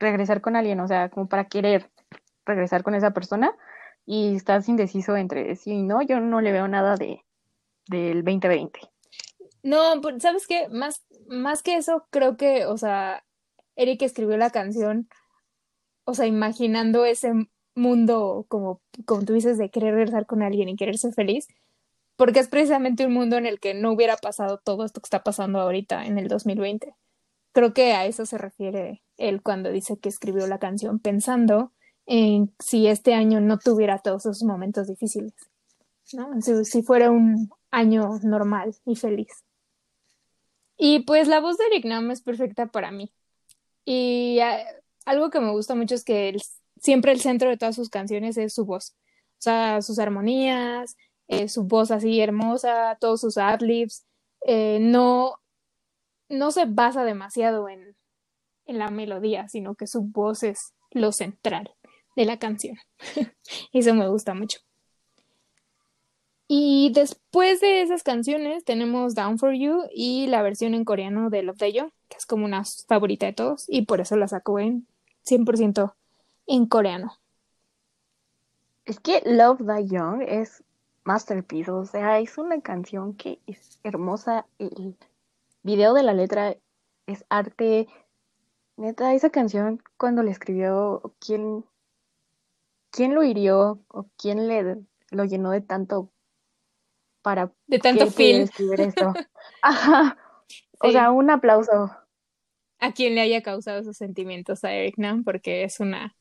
regresar 0.00 0.40
con 0.40 0.56
alguien, 0.56 0.80
o 0.80 0.88
sea, 0.88 1.10
como 1.10 1.28
para 1.28 1.44
querer 1.44 1.90
regresar 2.44 2.82
con 2.82 2.96
esa 2.96 3.12
persona 3.12 3.54
y 4.04 4.34
estás 4.34 4.68
indeciso 4.68 5.16
entre 5.16 5.54
sí 5.54 5.70
y 5.70 5.82
no, 5.82 6.02
yo 6.02 6.18
no 6.18 6.40
le 6.40 6.50
veo 6.50 6.66
nada 6.66 6.96
de 6.96 7.22
del 7.86 8.24
2020. 8.24 8.80
No, 9.62 10.00
pues, 10.00 10.22
¿sabes 10.22 10.46
qué? 10.46 10.68
Más, 10.68 11.04
más 11.28 11.62
que 11.62 11.76
eso, 11.76 12.06
creo 12.10 12.36
que, 12.36 12.66
o 12.66 12.76
sea, 12.76 13.24
Eric 13.76 14.02
escribió 14.02 14.36
la 14.36 14.50
canción, 14.50 15.08
o 16.04 16.14
sea, 16.14 16.26
imaginando 16.26 17.04
ese 17.04 17.32
mundo, 17.74 18.44
como, 18.48 18.80
como 19.04 19.24
tú 19.24 19.34
dices, 19.34 19.58
de 19.58 19.70
querer 19.70 19.94
regresar 19.94 20.26
con 20.26 20.42
alguien 20.42 20.68
y 20.68 20.76
querer 20.76 20.98
ser 20.98 21.14
feliz, 21.14 21.46
porque 22.22 22.38
es 22.38 22.46
precisamente 22.46 23.04
un 23.04 23.14
mundo 23.14 23.36
en 23.36 23.46
el 23.46 23.58
que 23.58 23.74
no 23.74 23.90
hubiera 23.90 24.16
pasado 24.16 24.58
todo 24.58 24.84
esto 24.84 25.00
que 25.00 25.06
está 25.06 25.24
pasando 25.24 25.58
ahorita 25.58 26.06
en 26.06 26.18
el 26.18 26.28
2020. 26.28 26.94
Creo 27.50 27.74
que 27.74 27.94
a 27.94 28.06
eso 28.06 28.26
se 28.26 28.38
refiere 28.38 29.02
él 29.16 29.42
cuando 29.42 29.72
dice 29.72 29.98
que 29.98 30.08
escribió 30.08 30.46
la 30.46 30.60
canción 30.60 31.00
pensando 31.00 31.72
en 32.06 32.54
si 32.60 32.86
este 32.86 33.14
año 33.14 33.40
no 33.40 33.58
tuviera 33.58 33.98
todos 33.98 34.24
esos 34.24 34.44
momentos 34.44 34.86
difíciles, 34.86 35.32
¿no? 36.12 36.30
Si, 36.40 36.82
fuera 36.84 37.10
un 37.10 37.50
año 37.72 38.20
normal 38.22 38.72
y 38.86 38.94
feliz. 38.94 39.42
Y 40.76 41.00
pues 41.00 41.26
la 41.26 41.40
voz 41.40 41.58
de 41.58 41.64
Eric 41.72 41.86
Nam 41.86 42.08
es 42.12 42.22
perfecta 42.22 42.66
para 42.66 42.92
mí. 42.92 43.12
Y 43.84 44.38
algo 45.06 45.30
que 45.30 45.40
me 45.40 45.50
gusta 45.50 45.74
mucho 45.74 45.96
es 45.96 46.04
que 46.04 46.36
siempre 46.80 47.10
el 47.10 47.20
centro 47.20 47.50
de 47.50 47.56
todas 47.56 47.74
sus 47.74 47.90
canciones 47.90 48.36
es 48.36 48.54
su 48.54 48.64
voz. 48.64 48.94
O 49.38 49.42
sea, 49.42 49.82
sus 49.82 49.98
armonías, 49.98 50.94
eh, 51.28 51.48
su 51.48 51.64
voz 51.64 51.90
así 51.90 52.20
hermosa, 52.20 52.96
todos 53.00 53.20
sus 53.20 53.38
adlibs. 53.38 54.04
Eh, 54.46 54.78
no, 54.80 55.34
no 56.28 56.50
se 56.50 56.64
basa 56.66 57.04
demasiado 57.04 57.68
en, 57.68 57.96
en 58.66 58.78
la 58.78 58.90
melodía, 58.90 59.48
sino 59.48 59.74
que 59.74 59.86
su 59.86 60.02
voz 60.02 60.42
es 60.42 60.74
lo 60.90 61.12
central 61.12 61.74
de 62.16 62.24
la 62.24 62.38
canción. 62.38 62.76
Eso 63.72 63.94
me 63.94 64.08
gusta 64.08 64.34
mucho. 64.34 64.58
Y 66.54 66.92
después 66.92 67.60
de 67.60 67.80
esas 67.80 68.02
canciones 68.02 68.62
tenemos 68.64 69.14
Down 69.14 69.38
for 69.38 69.54
You 69.54 69.84
y 69.90 70.26
la 70.26 70.42
versión 70.42 70.74
en 70.74 70.84
coreano 70.84 71.30
de 71.30 71.42
Love 71.42 71.72
Young, 71.72 71.90
que 72.10 72.18
es 72.18 72.26
como 72.26 72.44
una 72.44 72.62
favorita 72.86 73.24
de 73.24 73.32
todos 73.32 73.64
y 73.68 73.86
por 73.86 74.02
eso 74.02 74.16
la 74.16 74.28
saco 74.28 74.58
en 74.58 74.86
100% 75.24 75.94
en 76.46 76.66
coreano. 76.66 77.14
Es 78.84 79.00
que 79.00 79.22
Love 79.24 79.60
the 79.60 79.86
Young 79.86 80.20
es 80.28 80.62
masterpiece, 81.04 81.70
o 81.70 81.84
sea, 81.84 82.18
es 82.18 82.38
una 82.38 82.60
canción 82.60 83.14
que 83.14 83.40
es 83.46 83.80
hermosa, 83.82 84.46
el 84.58 84.96
video 85.62 85.94
de 85.94 86.02
la 86.02 86.14
letra 86.14 86.56
es 87.06 87.24
arte. 87.28 87.88
Neta, 88.76 89.14
esa 89.14 89.30
canción 89.30 89.82
cuando 89.96 90.22
la 90.22 90.30
escribió, 90.30 91.14
¿quién, 91.18 91.64
quién 92.90 93.14
lo 93.14 93.22
hirió 93.22 93.80
o 93.88 94.06
quién 94.16 94.48
le 94.48 94.82
lo 95.10 95.24
llenó 95.24 95.50
de 95.50 95.60
tanto 95.60 96.10
para 97.22 97.52
de 97.66 97.78
tanto 97.78 98.10
film. 98.10 98.42
escribir 98.42 98.80
esto. 98.80 99.12
Ajá. 99.62 100.18
O 100.80 100.90
sea, 100.90 101.10
un 101.10 101.30
aplauso. 101.30 101.90
A 102.80 102.92
quien 102.92 103.14
le 103.14 103.20
haya 103.20 103.42
causado 103.42 103.78
esos 103.78 103.96
sentimientos 103.96 104.64
a 104.64 104.72
Eric 104.72 104.98
Nam, 104.98 105.22
porque 105.22 105.62
es 105.62 105.78
una, 105.78 106.16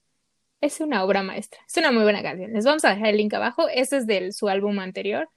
es 0.61 0.79
una 0.79 1.03
obra 1.03 1.23
maestra. 1.23 1.59
Es 1.67 1.75
una 1.77 1.91
muy 1.91 2.03
buena 2.03 2.21
canción. 2.21 2.53
Les 2.53 2.65
vamos 2.65 2.85
a 2.85 2.89
dejar 2.89 3.07
el 3.09 3.17
link 3.17 3.33
abajo. 3.33 3.67
Este 3.67 3.97
es 3.97 4.07
de 4.07 4.31
su 4.31 4.47
álbum 4.47 4.79
anterior, 4.79 5.27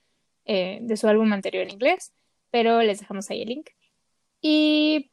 eh, 0.44 0.78
de 0.82 0.96
su 0.96 1.08
álbum 1.08 1.32
anterior 1.32 1.64
en 1.64 1.70
inglés, 1.70 2.12
pero 2.50 2.82
les 2.82 3.00
dejamos 3.00 3.30
ahí 3.30 3.42
el 3.42 3.48
link. 3.48 3.70
Y 4.42 5.10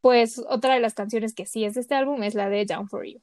pues 0.00 0.40
otra 0.48 0.74
de 0.74 0.80
las 0.80 0.94
canciones 0.94 1.34
que 1.34 1.46
sí 1.46 1.64
es 1.64 1.74
de 1.74 1.80
este 1.80 1.96
álbum 1.96 2.22
es 2.22 2.34
la 2.34 2.48
de 2.48 2.64
Down 2.64 2.88
for 2.88 3.04
You. 3.04 3.20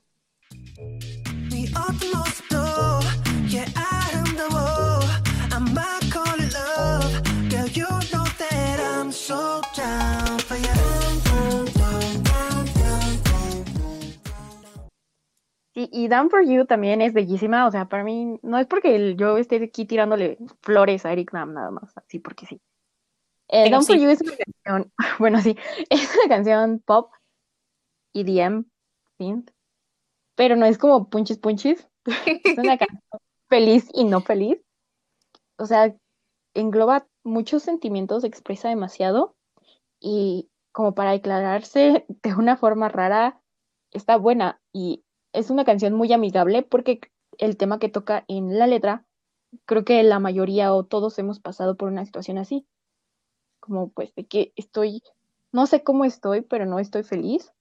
Y 15.92 16.08
Down 16.08 16.30
for 16.30 16.44
You 16.46 16.66
también 16.66 17.02
es 17.02 17.14
bellísima, 17.14 17.68
o 17.68 17.72
sea, 17.72 17.88
para 17.88 18.04
mí 18.04 18.40
no 18.42 18.58
es 18.58 18.68
porque 18.68 19.16
yo 19.16 19.38
esté 19.38 19.64
aquí 19.64 19.86
tirándole 19.86 20.38
flores 20.62 21.06
a 21.06 21.12
Eric 21.14 21.32
Nam 21.34 21.54
nada 21.54 21.72
más, 21.72 21.96
así 21.96 22.20
porque 22.20 22.46
sí. 22.46 22.62
Eh, 23.48 23.70
Down 23.70 23.86
for 23.86 23.96
You 23.96 24.10
es 24.10 24.22
una 24.22 24.34
canción, 24.36 24.92
bueno, 25.20 25.42
sí, 25.42 25.56
es 25.90 26.16
una 26.16 26.36
canción 26.36 26.80
pop 26.86 27.12
EDM, 28.14 28.66
synth, 29.18 29.52
pero 30.36 30.56
no 30.56 30.66
es 30.66 30.78
como 30.78 31.10
punchis 31.10 31.38
punchis, 31.38 31.88
es 32.26 32.58
una 32.58 32.78
canción 32.78 33.22
feliz 33.48 33.90
y 33.94 34.06
no 34.06 34.22
feliz. 34.22 34.62
O 35.58 35.66
sea, 35.66 35.96
engloba 36.54 37.08
muchos 37.24 37.64
sentimientos, 37.64 38.24
expresa 38.24 38.70
demasiado 38.70 39.36
y 40.00 40.50
como 40.72 40.96
para 40.96 41.12
declararse 41.12 42.06
de 42.08 42.36
una 42.36 42.56
forma 42.56 42.90
rara, 42.90 43.42
está 43.92 44.18
buena 44.18 44.62
y 44.72 45.04
es 45.34 45.50
una 45.50 45.66
canción 45.66 45.94
muy 45.94 46.12
amigable 46.14 46.64
porque 46.64 47.02
el 47.38 47.58
tema 47.58 47.80
que 47.80 47.90
toca 47.90 48.26
en 48.28 48.58
la 48.58 48.68
letra, 48.68 49.06
creo 49.66 49.86
que 49.86 50.02
la 50.04 50.20
mayoría 50.20 50.74
o 50.74 50.86
todos 50.86 51.18
hemos 51.20 51.40
pasado 51.40 51.76
por 51.78 51.90
una 51.90 52.06
situación 52.06 52.38
así, 52.38 52.66
como 53.60 53.90
pues 53.90 54.14
de 54.16 54.26
que 54.26 54.54
estoy, 54.56 55.02
no 55.52 55.66
sé 55.68 55.84
cómo 55.84 56.06
estoy, 56.06 56.42
pero 56.42 56.66
no 56.66 56.80
estoy 56.80 57.04
feliz 57.04 57.52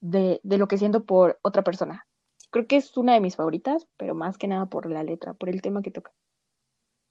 de, 0.00 0.40
de 0.42 0.58
lo 0.58 0.68
que 0.68 0.78
siento 0.78 1.04
por 1.04 1.38
otra 1.42 1.62
persona. 1.62 2.06
Creo 2.50 2.66
que 2.66 2.76
es 2.76 2.96
una 2.96 3.14
de 3.14 3.20
mis 3.20 3.36
favoritas, 3.36 3.88
pero 3.96 4.14
más 4.14 4.38
que 4.38 4.46
nada 4.46 4.66
por 4.66 4.90
la 4.90 5.02
letra, 5.02 5.34
por 5.34 5.48
el 5.48 5.60
tema 5.60 5.82
que 5.82 5.90
toca. 5.90 6.12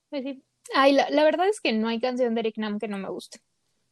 Pues 0.10 0.24
sí. 0.24 0.44
Ay, 0.74 0.94
la, 0.94 1.10
la 1.10 1.24
verdad 1.24 1.50
es 1.50 1.60
que 1.60 1.74
no 1.74 1.89
hay 1.89 2.00
canción 2.00 2.34
de 2.34 2.42
Eric 2.42 2.58
Nam 2.58 2.80
que 2.80 2.88
no 2.88 2.98
me 2.98 3.10
guste. 3.10 3.39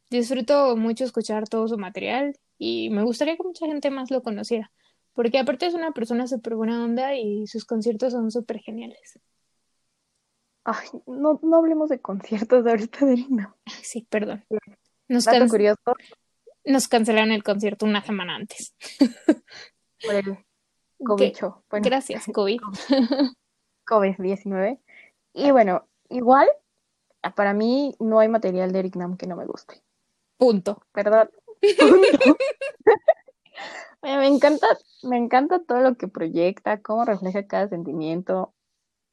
Disfruto 0.08 0.76
mucho 0.76 1.04
escuchar 1.04 1.48
todo 1.48 1.68
su 1.68 1.78
material 1.78 2.38
y 2.58 2.90
me 2.90 3.02
gustaría 3.02 3.36
que 3.36 3.42
mucha 3.42 3.66
gente 3.66 3.90
más 3.90 4.10
lo 4.10 4.22
conociera, 4.22 4.70
porque 5.14 5.38
aparte 5.38 5.66
es 5.66 5.74
una 5.74 5.92
persona 5.92 6.26
súper 6.26 6.54
buena 6.54 6.84
onda 6.84 7.14
y 7.14 7.46
sus 7.46 7.64
conciertos 7.64 8.12
son 8.12 8.30
súper 8.30 8.58
geniales. 8.58 9.18
Ay, 10.64 10.88
no, 11.06 11.40
no 11.42 11.56
hablemos 11.56 11.88
de 11.88 12.00
conciertos 12.00 12.66
ahorita 12.66 13.04
de 13.04 13.12
Eric 13.14 13.30
Nam. 13.30 13.54
Ay, 13.64 13.74
sí, 13.82 14.06
perdón. 14.08 14.44
Nos, 15.08 15.24
Dato 15.24 15.48
curioso, 15.48 15.94
nos 16.64 16.88
cancelaron 16.88 17.32
el 17.32 17.42
concierto 17.42 17.84
una 17.84 18.02
semana 18.04 18.36
antes. 18.36 18.74
por 20.04 20.14
el 20.14 20.38
cobicho, 21.04 21.64
bueno, 21.68 21.84
Gracias, 21.84 22.24
COVID. 22.32 22.60
COVID-19. 23.86 24.78
Y 25.34 25.50
bueno, 25.50 25.88
igual, 26.08 26.48
para 27.34 27.52
mí 27.54 27.96
no 27.98 28.20
hay 28.20 28.28
material 28.28 28.72
de 28.72 28.78
Eric 28.78 28.96
Nam 28.96 29.16
que 29.16 29.26
no 29.26 29.36
me 29.36 29.46
guste. 29.46 29.82
Punto. 30.36 30.82
Perdón. 30.92 31.30
Punto. 31.78 32.36
Me 34.02 34.26
encanta, 34.26 34.66
me 35.04 35.16
encanta 35.16 35.62
todo 35.64 35.80
lo 35.80 35.94
que 35.96 36.08
proyecta, 36.08 36.82
cómo 36.82 37.04
refleja 37.04 37.46
cada 37.46 37.68
sentimiento. 37.68 38.52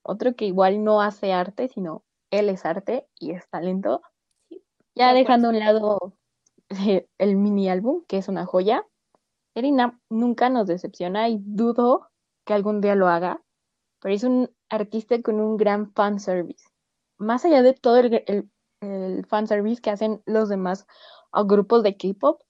Otro 0.04 0.36
que 0.36 0.46
igual 0.46 0.84
no 0.84 1.02
hace 1.02 1.32
arte, 1.34 1.70
sino 1.70 2.04
él 2.32 2.50
es 2.50 2.66
arte 2.66 3.08
y 3.20 3.32
es 3.32 3.48
talento. 3.50 4.02
Ya 4.96 5.14
de 5.14 5.20
dejando 5.20 5.48
a 5.48 5.52
un 5.52 5.60
lado 5.60 6.14
eh, 6.70 7.08
el 7.20 7.36
mini 7.36 7.70
álbum, 7.70 8.04
que 8.08 8.18
es 8.18 8.28
una 8.28 8.46
joya. 8.46 8.86
Eric 9.56 9.74
Nam 9.74 10.02
nunca 10.10 10.50
nos 10.50 10.68
decepciona 10.68 11.30
y 11.30 11.40
dudo 11.42 12.10
que 12.46 12.54
algún 12.54 12.82
día 12.82 12.96
lo 12.96 13.08
haga, 13.08 13.44
pero 14.02 14.16
es 14.16 14.24
un 14.24 14.52
artista 14.70 15.22
con 15.22 15.40
un 15.40 15.58
gran 15.58 15.94
fanservice. 15.94 16.66
Más 17.18 17.46
allá 17.46 17.62
de 17.62 17.74
todo 17.74 17.98
el, 17.98 18.24
el, 18.28 18.50
el 18.82 19.26
fanservice 19.28 19.82
que 19.82 19.92
hacen 19.92 20.22
los 20.26 20.50
demás 20.50 20.88
grupos 21.46 21.84
de 21.84 21.98
K-pop, 21.98 22.42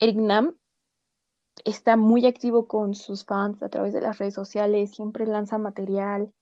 Eric 0.00 0.16
Nam 0.16 0.56
está 1.64 1.96
muy 1.96 2.26
activo 2.26 2.66
con 2.66 2.94
sus 2.94 3.24
fans 3.24 3.62
a 3.62 3.68
través 3.68 3.92
de 3.92 4.00
las 4.00 4.18
redes 4.18 4.34
sociales, 4.34 4.90
siempre 4.90 5.26
lanza 5.26 5.58
material, 5.58 6.32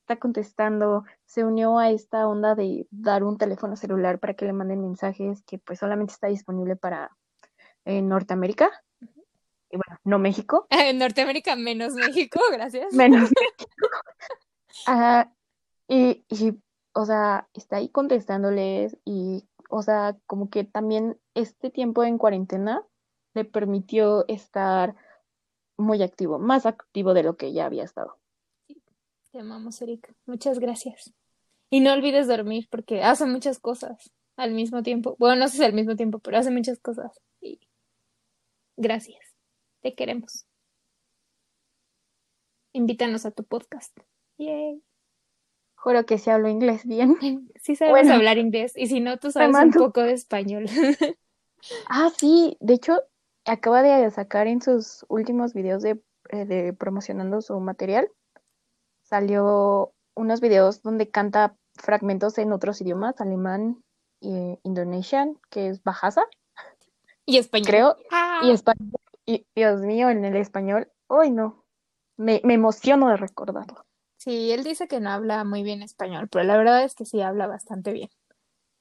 está 0.00 0.18
contestando, 0.18 1.04
se 1.24 1.44
unió 1.44 1.78
a 1.78 1.90
esta 1.90 2.26
onda 2.26 2.54
de 2.54 2.86
dar 2.90 3.24
un 3.24 3.38
teléfono 3.38 3.76
celular 3.76 4.18
para 4.18 4.34
que 4.34 4.44
le 4.44 4.52
manden 4.52 4.82
mensajes 4.82 5.42
que 5.42 5.58
pues 5.58 5.78
solamente 5.78 6.12
está 6.12 6.28
disponible 6.28 6.76
para 6.76 7.10
eh, 7.84 8.02
Norteamérica. 8.02 8.70
Y 9.70 9.76
bueno, 9.76 9.98
no 10.04 10.18
México, 10.18 10.66
En 10.70 10.98
Norteamérica 10.98 11.56
menos 11.56 11.94
México, 11.94 12.40
gracias. 12.52 12.92
menos 12.92 13.30
México. 13.40 13.88
Ajá, 14.86 15.32
y, 15.88 16.24
y, 16.28 16.58
o 16.94 17.04
sea, 17.04 17.48
está 17.54 17.76
ahí 17.76 17.88
contestándoles 17.88 18.96
y, 19.04 19.48
o 19.70 19.82
sea, 19.82 20.16
como 20.26 20.50
que 20.50 20.64
también 20.64 21.18
este 21.34 21.70
tiempo 21.70 22.04
en 22.04 22.18
cuarentena 22.18 22.84
le 23.34 23.44
permitió 23.44 24.26
estar 24.28 24.94
muy 25.76 26.02
activo, 26.02 26.38
más 26.38 26.66
activo 26.66 27.14
de 27.14 27.22
lo 27.22 27.36
que 27.36 27.52
ya 27.52 27.66
había 27.66 27.84
estado. 27.84 28.18
Te 29.30 29.38
amamos, 29.38 29.80
Erika. 29.80 30.14
Muchas 30.26 30.58
gracias. 30.58 31.12
Y 31.70 31.80
no 31.80 31.92
olvides 31.92 32.28
dormir 32.28 32.68
porque 32.70 33.02
hace 33.02 33.24
muchas 33.24 33.58
cosas 33.58 34.12
al 34.36 34.52
mismo 34.52 34.82
tiempo. 34.82 35.16
Bueno, 35.18 35.36
no 35.36 35.48
sé 35.48 35.56
si 35.56 35.64
al 35.64 35.72
mismo 35.72 35.96
tiempo, 35.96 36.18
pero 36.18 36.36
hace 36.38 36.50
muchas 36.50 36.78
cosas. 36.78 37.18
Y 37.40 37.60
gracias. 38.76 39.34
Te 39.80 39.94
queremos. 39.94 40.46
Invítanos 42.74 43.24
a 43.24 43.30
tu 43.30 43.44
podcast. 43.44 43.96
Yay. 44.38 44.82
Juro 45.74 46.06
que 46.06 46.18
si 46.18 46.30
hablo 46.30 46.48
inglés 46.48 46.86
bien. 46.86 47.16
Sí 47.62 47.76
sabes 47.76 47.92
Bueno. 47.92 48.14
hablar 48.14 48.38
inglés 48.38 48.72
y 48.76 48.86
si 48.88 49.00
no, 49.00 49.18
tú 49.18 49.30
sabes 49.30 49.54
un 49.56 49.70
poco 49.72 50.02
de 50.02 50.12
español. 50.12 50.66
Ah, 51.88 52.10
sí, 52.18 52.56
de 52.58 52.74
hecho, 52.74 52.98
acaba 53.44 53.82
de 53.82 54.10
sacar 54.10 54.46
en 54.46 54.62
sus 54.62 55.04
últimos 55.08 55.52
videos 55.54 55.82
de, 55.82 56.00
eh, 56.30 56.44
de 56.44 56.72
promocionando 56.72 57.40
su 57.40 57.58
material, 57.60 58.08
salió 59.02 59.92
unos 60.14 60.40
videos 60.40 60.82
donde 60.82 61.10
canta 61.10 61.56
fragmentos 61.74 62.38
en 62.38 62.52
otros 62.52 62.80
idiomas, 62.80 63.20
alemán 63.20 63.82
y 64.20 64.58
indonesian, 64.62 65.38
que 65.50 65.68
es 65.68 65.82
Bahasa, 65.82 66.24
Y 67.24 67.38
español. 67.38 67.66
creo, 67.66 67.96
Ah. 68.10 68.40
y 68.42 68.50
español. 68.50 68.92
Y 69.24 69.46
Dios 69.54 69.80
mío, 69.80 70.10
en 70.10 70.24
el 70.24 70.36
español, 70.36 70.90
hoy 71.06 71.30
no, 71.30 71.64
me, 72.16 72.40
me 72.44 72.54
emociono 72.54 73.08
de 73.08 73.16
recordarlo. 73.16 73.84
Sí, 74.18 74.52
él 74.52 74.62
dice 74.64 74.86
que 74.86 75.00
no 75.00 75.10
habla 75.10 75.44
muy 75.44 75.62
bien 75.62 75.82
español, 75.82 76.28
pero 76.28 76.44
la 76.44 76.56
verdad 76.56 76.84
es 76.84 76.94
que 76.94 77.04
sí 77.04 77.22
habla 77.22 77.46
bastante 77.46 77.92
bien. 77.92 78.10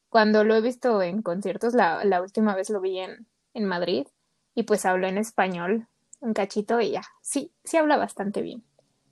Cuando 0.09 0.43
lo 0.43 0.55
he 0.55 0.61
visto 0.61 1.01
en 1.01 1.21
conciertos, 1.21 1.73
la, 1.73 2.03
la 2.03 2.21
última 2.21 2.55
vez 2.55 2.69
lo 2.69 2.81
vi 2.81 2.99
en, 2.99 3.27
en 3.53 3.65
Madrid 3.65 4.07
y 4.55 4.63
pues 4.63 4.85
habló 4.85 5.07
en 5.07 5.17
español 5.17 5.87
un 6.19 6.33
cachito 6.33 6.79
y 6.79 6.91
ya. 6.91 7.03
Sí, 7.21 7.51
sí 7.63 7.77
habla 7.77 7.97
bastante 7.97 8.41
bien. 8.41 8.63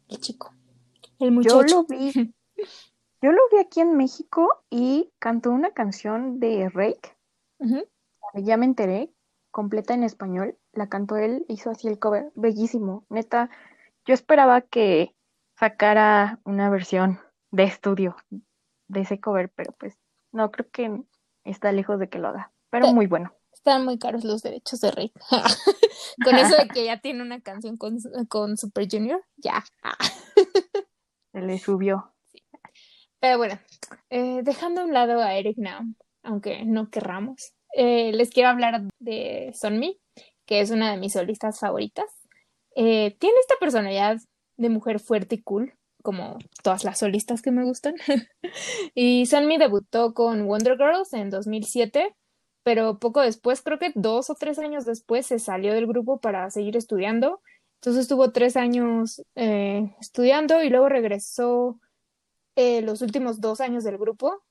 El 0.08 0.20
chico. 0.20 0.54
El 1.20 1.30
Yo 1.30 1.32
muchacho. 1.32 1.76
lo 1.76 1.84
vi, 1.86 2.12
yo 3.22 3.32
lo 3.32 3.42
vi 3.52 3.60
aquí 3.60 3.82
en 3.82 3.98
México 3.98 4.64
y 4.70 5.12
cantó 5.20 5.52
una 5.52 5.72
canción 5.72 6.40
de 6.40 6.70
Rake. 6.70 7.18
Ya 8.36 8.58
me 8.58 8.66
enteré, 8.66 9.12
completa 9.52 9.94
en 9.94 10.04
español. 10.04 10.58
La 10.72 10.88
cantó 10.88 11.18
él, 11.18 11.46
hizo 11.50 11.72
así 11.72 11.88
el 11.88 12.00
cover, 12.00 12.32
bellísimo. 12.36 13.06
Neta, 13.10 13.50
yo 14.06 14.14
esperaba 14.14 14.62
que 14.62 15.16
sacara 15.58 16.40
una 16.46 16.70
versión 16.70 17.20
de 17.52 17.64
estudio 17.64 18.16
de 18.88 19.02
ese 19.02 19.20
cover, 19.20 19.50
pero 19.50 19.74
pues 19.74 20.00
no, 20.32 20.52
creo 20.52 20.70
que 20.70 21.04
está 21.44 21.72
lejos 21.72 22.00
de 22.00 22.08
que 22.08 22.20
lo 22.20 22.30
haga. 22.30 22.52
Pero 22.70 22.94
muy 22.94 23.08
bueno. 23.08 23.34
Están 23.60 23.84
muy 23.84 24.00
caros 24.00 24.24
los 24.24 24.42
derechos 24.42 24.80
de 24.80 24.92
Rey. 24.92 25.12
Con 26.24 26.36
eso 26.36 26.56
de 26.56 26.70
que 26.70 26.86
ya 26.86 27.02
tiene 27.02 27.22
una 27.22 27.42
canción 27.42 27.76
con, 27.76 27.98
con 28.30 28.58
Super 28.58 28.88
Junior, 28.90 29.22
ya. 29.36 29.64
Se 31.34 31.42
le 31.42 31.60
subió. 31.60 32.14
Pero 33.20 33.38
bueno, 33.38 33.60
eh, 34.10 34.42
dejando 34.44 34.82
a 34.82 34.86
un 34.86 34.94
lado 34.94 35.22
a 35.22 35.36
Eric 35.36 35.58
Now, 35.58 35.82
aunque 36.24 36.64
no 36.64 36.90
querramos, 36.90 37.54
eh, 37.76 38.14
les 38.14 38.30
quiero 38.30 38.50
hablar 38.50 38.82
de 39.00 39.52
Sonmi, 39.54 40.00
que 40.46 40.62
es 40.62 40.72
una 40.72 40.92
de 40.92 40.98
mis 40.98 41.14
solistas 41.14 41.60
favoritas. 41.60 42.06
Eh, 42.76 43.18
tiene 43.20 43.36
esta 43.42 43.56
personalidad 43.60 44.20
de 44.56 44.70
mujer 44.70 45.02
fuerte 45.02 45.36
y 45.36 45.42
cool, 45.44 45.74
como 46.02 46.38
todas 46.64 46.86
las 46.86 47.00
solistas 47.00 47.42
que 47.42 47.52
me 47.52 47.66
gustan. 47.66 47.96
y 48.96 49.26
Sonmi 49.26 49.58
debutó 49.58 50.14
con 50.14 50.48
Wonder 50.48 50.78
Girls 50.78 51.12
en 51.12 51.30
2007, 51.30 52.16
pero 52.64 53.00
poco 53.00 53.22
después, 53.22 53.62
creo 53.62 53.80
que 53.80 53.92
dos 53.96 54.30
o 54.30 54.36
tres 54.36 54.60
años 54.60 54.86
después, 54.86 55.26
se 55.28 55.40
salió 55.40 55.74
del 55.74 55.88
grupo 55.88 56.20
para 56.20 56.50
seguir 56.52 56.78
estudiando. 56.78 57.42
Entonces 57.76 58.02
estuvo 58.04 58.32
tres 58.32 58.58
años 58.58 59.24
eh, 59.36 59.96
estudiando 60.02 60.62
y 60.64 60.70
luego 60.70 60.90
regresó 60.90 61.80
eh, 62.56 62.82
los 62.82 63.02
últimos 63.02 63.42
dos 63.42 63.62
años 63.62 63.84
del 63.84 63.98
grupo 63.98 64.44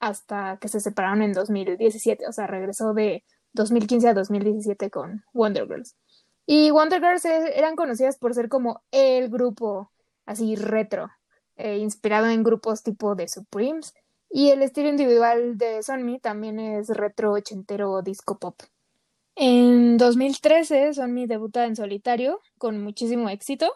hasta 0.00 0.58
que 0.60 0.68
se 0.68 0.80
separaron 0.80 1.22
en 1.22 1.32
2017, 1.32 2.26
o 2.26 2.32
sea, 2.32 2.46
regresó 2.46 2.94
de 2.94 3.24
2015 3.52 4.08
a 4.08 4.14
2017 4.14 4.90
con 4.90 5.24
Wonder 5.32 5.66
Girls. 5.66 5.96
Y 6.46 6.70
Wonder 6.70 7.00
Girls 7.00 7.24
e- 7.24 7.58
eran 7.58 7.76
conocidas 7.76 8.16
por 8.18 8.34
ser 8.34 8.48
como 8.48 8.82
el 8.90 9.28
grupo 9.28 9.90
así 10.26 10.56
retro, 10.56 11.10
eh, 11.56 11.78
inspirado 11.78 12.26
en 12.28 12.42
grupos 12.42 12.82
tipo 12.82 13.14
de 13.14 13.28
Supremes. 13.28 13.94
Y 14.30 14.50
el 14.50 14.62
estilo 14.62 14.88
individual 14.88 15.58
de 15.58 15.82
Sonmi 15.82 16.20
también 16.20 16.60
es 16.60 16.88
retro 16.88 17.32
ochentero 17.32 18.00
disco 18.02 18.38
pop. 18.38 18.60
En 19.34 19.96
2013, 19.98 20.94
Sonmi 20.94 21.26
debuta 21.26 21.66
en 21.66 21.76
solitario 21.76 22.40
con 22.58 22.82
muchísimo 22.82 23.28
éxito 23.28 23.74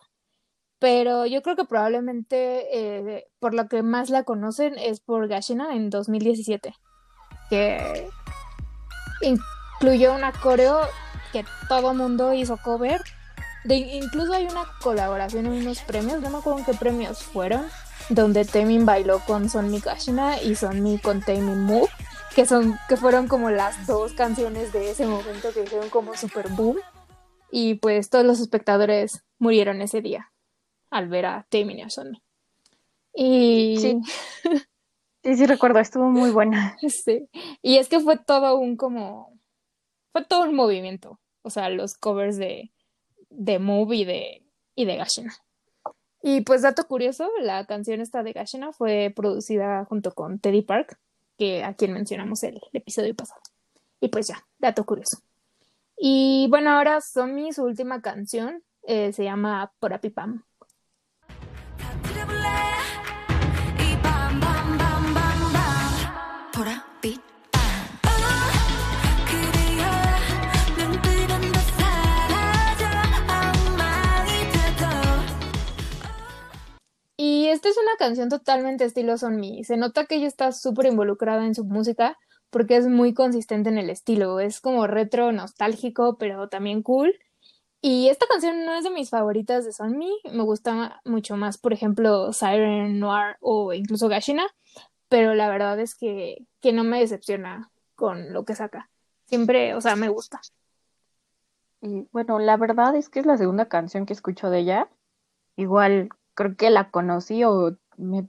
pero 0.85 1.25
yo 1.25 1.41
creo 1.41 1.57
que 1.57 1.65
probablemente 1.65 2.67
eh, 2.71 3.27
por 3.39 3.55
lo 3.55 3.69
que 3.69 3.83
más 3.83 4.11
la 4.11 4.25
conocen 4.25 4.77
es 4.77 5.01
por 5.01 5.29
Gashina 5.29 5.75
en 5.75 5.89
2017, 5.89 6.75
que 7.49 8.07
incluyó 9.23 10.15
una 10.15 10.33
coreo 10.33 10.81
que 11.33 11.43
todo 11.71 11.95
mundo 11.95 12.35
hizo 12.35 12.59
cover. 12.59 13.01
Incluso 13.67 14.35
hay 14.35 14.45
una 14.45 14.65
colaboración 14.83 15.47
en 15.47 15.53
unos 15.53 15.81
premios, 15.81 16.21
no 16.21 16.29
me 16.29 16.37
acuerdo 16.37 16.59
en 16.59 16.67
qué 16.67 16.75
premios 16.75 17.23
fueron, 17.23 17.65
donde 18.09 18.45
Taemin 18.45 18.87
bailó 18.87 19.21
con 19.21 19.49
Sonmi 19.49 19.81
Kashina 19.81 20.41
y 20.43 20.55
Sonmi 20.55 20.99
con 20.99 21.21
Taemin 21.21 21.61
Move, 21.61 21.89
que, 22.35 22.47
son, 22.47 22.79
que 22.89 22.97
fueron 22.97 23.29
como 23.29 23.51
las 23.51 23.87
dos 23.87 24.13
canciones 24.13 24.73
de 24.73 24.91
ese 24.91 25.07
momento 25.07 25.53
que 25.53 25.63
hicieron 25.63 25.91
como 25.91 26.17
super 26.17 26.49
boom. 26.51 26.79
Y 27.51 27.75
pues 27.75 28.11
todos 28.11 28.25
los 28.25 28.41
espectadores 28.41 29.25
murieron 29.39 29.81
ese 29.81 30.01
día 30.01 30.33
al 30.91 31.09
ver 31.09 31.27
a 31.27 31.47
Taemin 31.49 31.79
y 31.79 31.83
a 31.83 31.91
Sonmi. 31.91 32.23
Y... 33.15 33.77
Sí. 33.79 34.01
Sí, 35.25 35.37
sí 35.37 35.47
recuerdo, 35.47 35.79
estuvo 35.79 36.11
muy 36.11 36.31
buena. 36.31 36.77
Sí. 36.87 37.31
Y 37.63 37.79
es 37.79 37.89
que 37.89 37.99
fue 37.99 38.19
todo 38.19 38.59
un 38.59 38.77
como. 38.77 39.41
Fue 40.13 40.23
todo 40.23 40.43
un 40.43 40.55
movimiento. 40.55 41.19
O 41.41 41.49
sea, 41.49 41.71
los 41.71 41.95
covers 41.95 42.37
de, 42.37 42.73
de 43.31 43.59
Move 43.59 43.97
y 43.97 44.05
de, 44.05 44.47
y 44.75 44.85
de 44.85 44.97
Gashina. 44.97 45.35
Y 46.27 46.41
pues, 46.41 46.63
dato 46.63 46.89
curioso, 46.89 47.29
la 47.43 47.67
canción 47.67 48.01
esta 48.01 48.23
de 48.23 48.33
Gashina 48.33 48.73
fue 48.73 49.13
producida 49.15 49.85
junto 49.85 50.15
con 50.15 50.39
Teddy 50.39 50.63
Park, 50.63 50.99
que 51.37 51.63
a 51.63 51.75
quien 51.75 51.93
mencionamos 51.93 52.43
el, 52.45 52.63
episodio 52.73 53.15
pasado. 53.15 53.43
Y 54.01 54.09
pues 54.09 54.29
ya, 54.29 54.43
dato 54.59 54.87
curioso. 54.87 55.19
Y 55.99 56.47
bueno, 56.49 56.71
ahora 56.71 57.03
Somi, 57.03 57.53
su 57.53 57.65
última 57.65 58.01
canción, 58.01 58.63
eh, 58.85 59.13
se 59.13 59.25
llama 59.25 59.71
Porapipam. 59.81 60.43
Esta 77.65 77.81
es 77.81 77.87
una 77.87 77.97
canción 77.97 78.29
totalmente 78.29 78.85
estilo 78.85 79.17
Son 79.17 79.37
Me. 79.37 79.65
Se 79.65 79.79
nota 79.79 80.05
que 80.05 80.17
ella 80.17 80.27
está 80.27 80.53
súper 80.53 80.85
involucrada 80.85 81.47
en 81.47 81.55
su 81.55 81.65
música 81.65 82.19
porque 82.51 82.77
es 82.77 82.89
muy 82.89 83.15
consistente 83.15 83.71
en 83.71 83.79
el 83.79 83.89
estilo. 83.89 84.39
Es 84.39 84.61
como 84.61 84.87
retro, 84.87 85.33
nostálgico, 85.33 86.19
pero 86.19 86.51
también 86.51 86.83
cool. 86.83 87.19
Y 87.81 88.09
esta 88.11 88.27
canción 88.27 88.67
no 88.67 88.75
es 88.75 88.85
de 88.85 88.91
mis 88.91 89.09
favoritas 89.09 89.65
de 89.65 89.73
Son 89.73 89.97
Me. 89.97 90.11
Me 90.31 90.43
gusta 90.43 91.01
mucho 91.07 91.39
más, 91.39 91.57
por 91.57 91.73
ejemplo, 91.73 92.35
Siren 92.35 93.01
Noir 93.01 93.37
o 93.41 93.73
incluso 93.73 94.09
Gashina. 94.09 94.47
Pero 95.09 95.35
la 95.35 95.49
verdad 95.49 95.81
es 95.81 95.95
que, 95.95 96.47
que 96.61 96.75
no 96.75 96.85
me 96.85 97.01
decepciona 97.01 97.71
con 97.95 98.35
lo 98.35 98.45
que 98.45 98.57
saca. 98.57 98.91
Siempre, 99.25 99.75
o 99.75 99.81
sea, 99.81 99.97
me 99.97 100.11
gusta. 100.11 100.43
Y 101.81 102.09
bueno, 102.13 102.39
la 102.39 102.59
verdad 102.59 102.95
es 102.95 103.09
que 103.09 103.21
es 103.21 103.27
la 103.27 103.39
segunda 103.39 103.69
canción 103.69 104.05
que 104.05 104.13
escucho 104.13 104.51
de 104.51 104.59
ella. 104.59 104.89
Igual 105.57 106.11
creo 106.35 106.57
que 106.57 106.71
la 106.71 106.91
conocí 106.91 107.45
o 107.45 107.77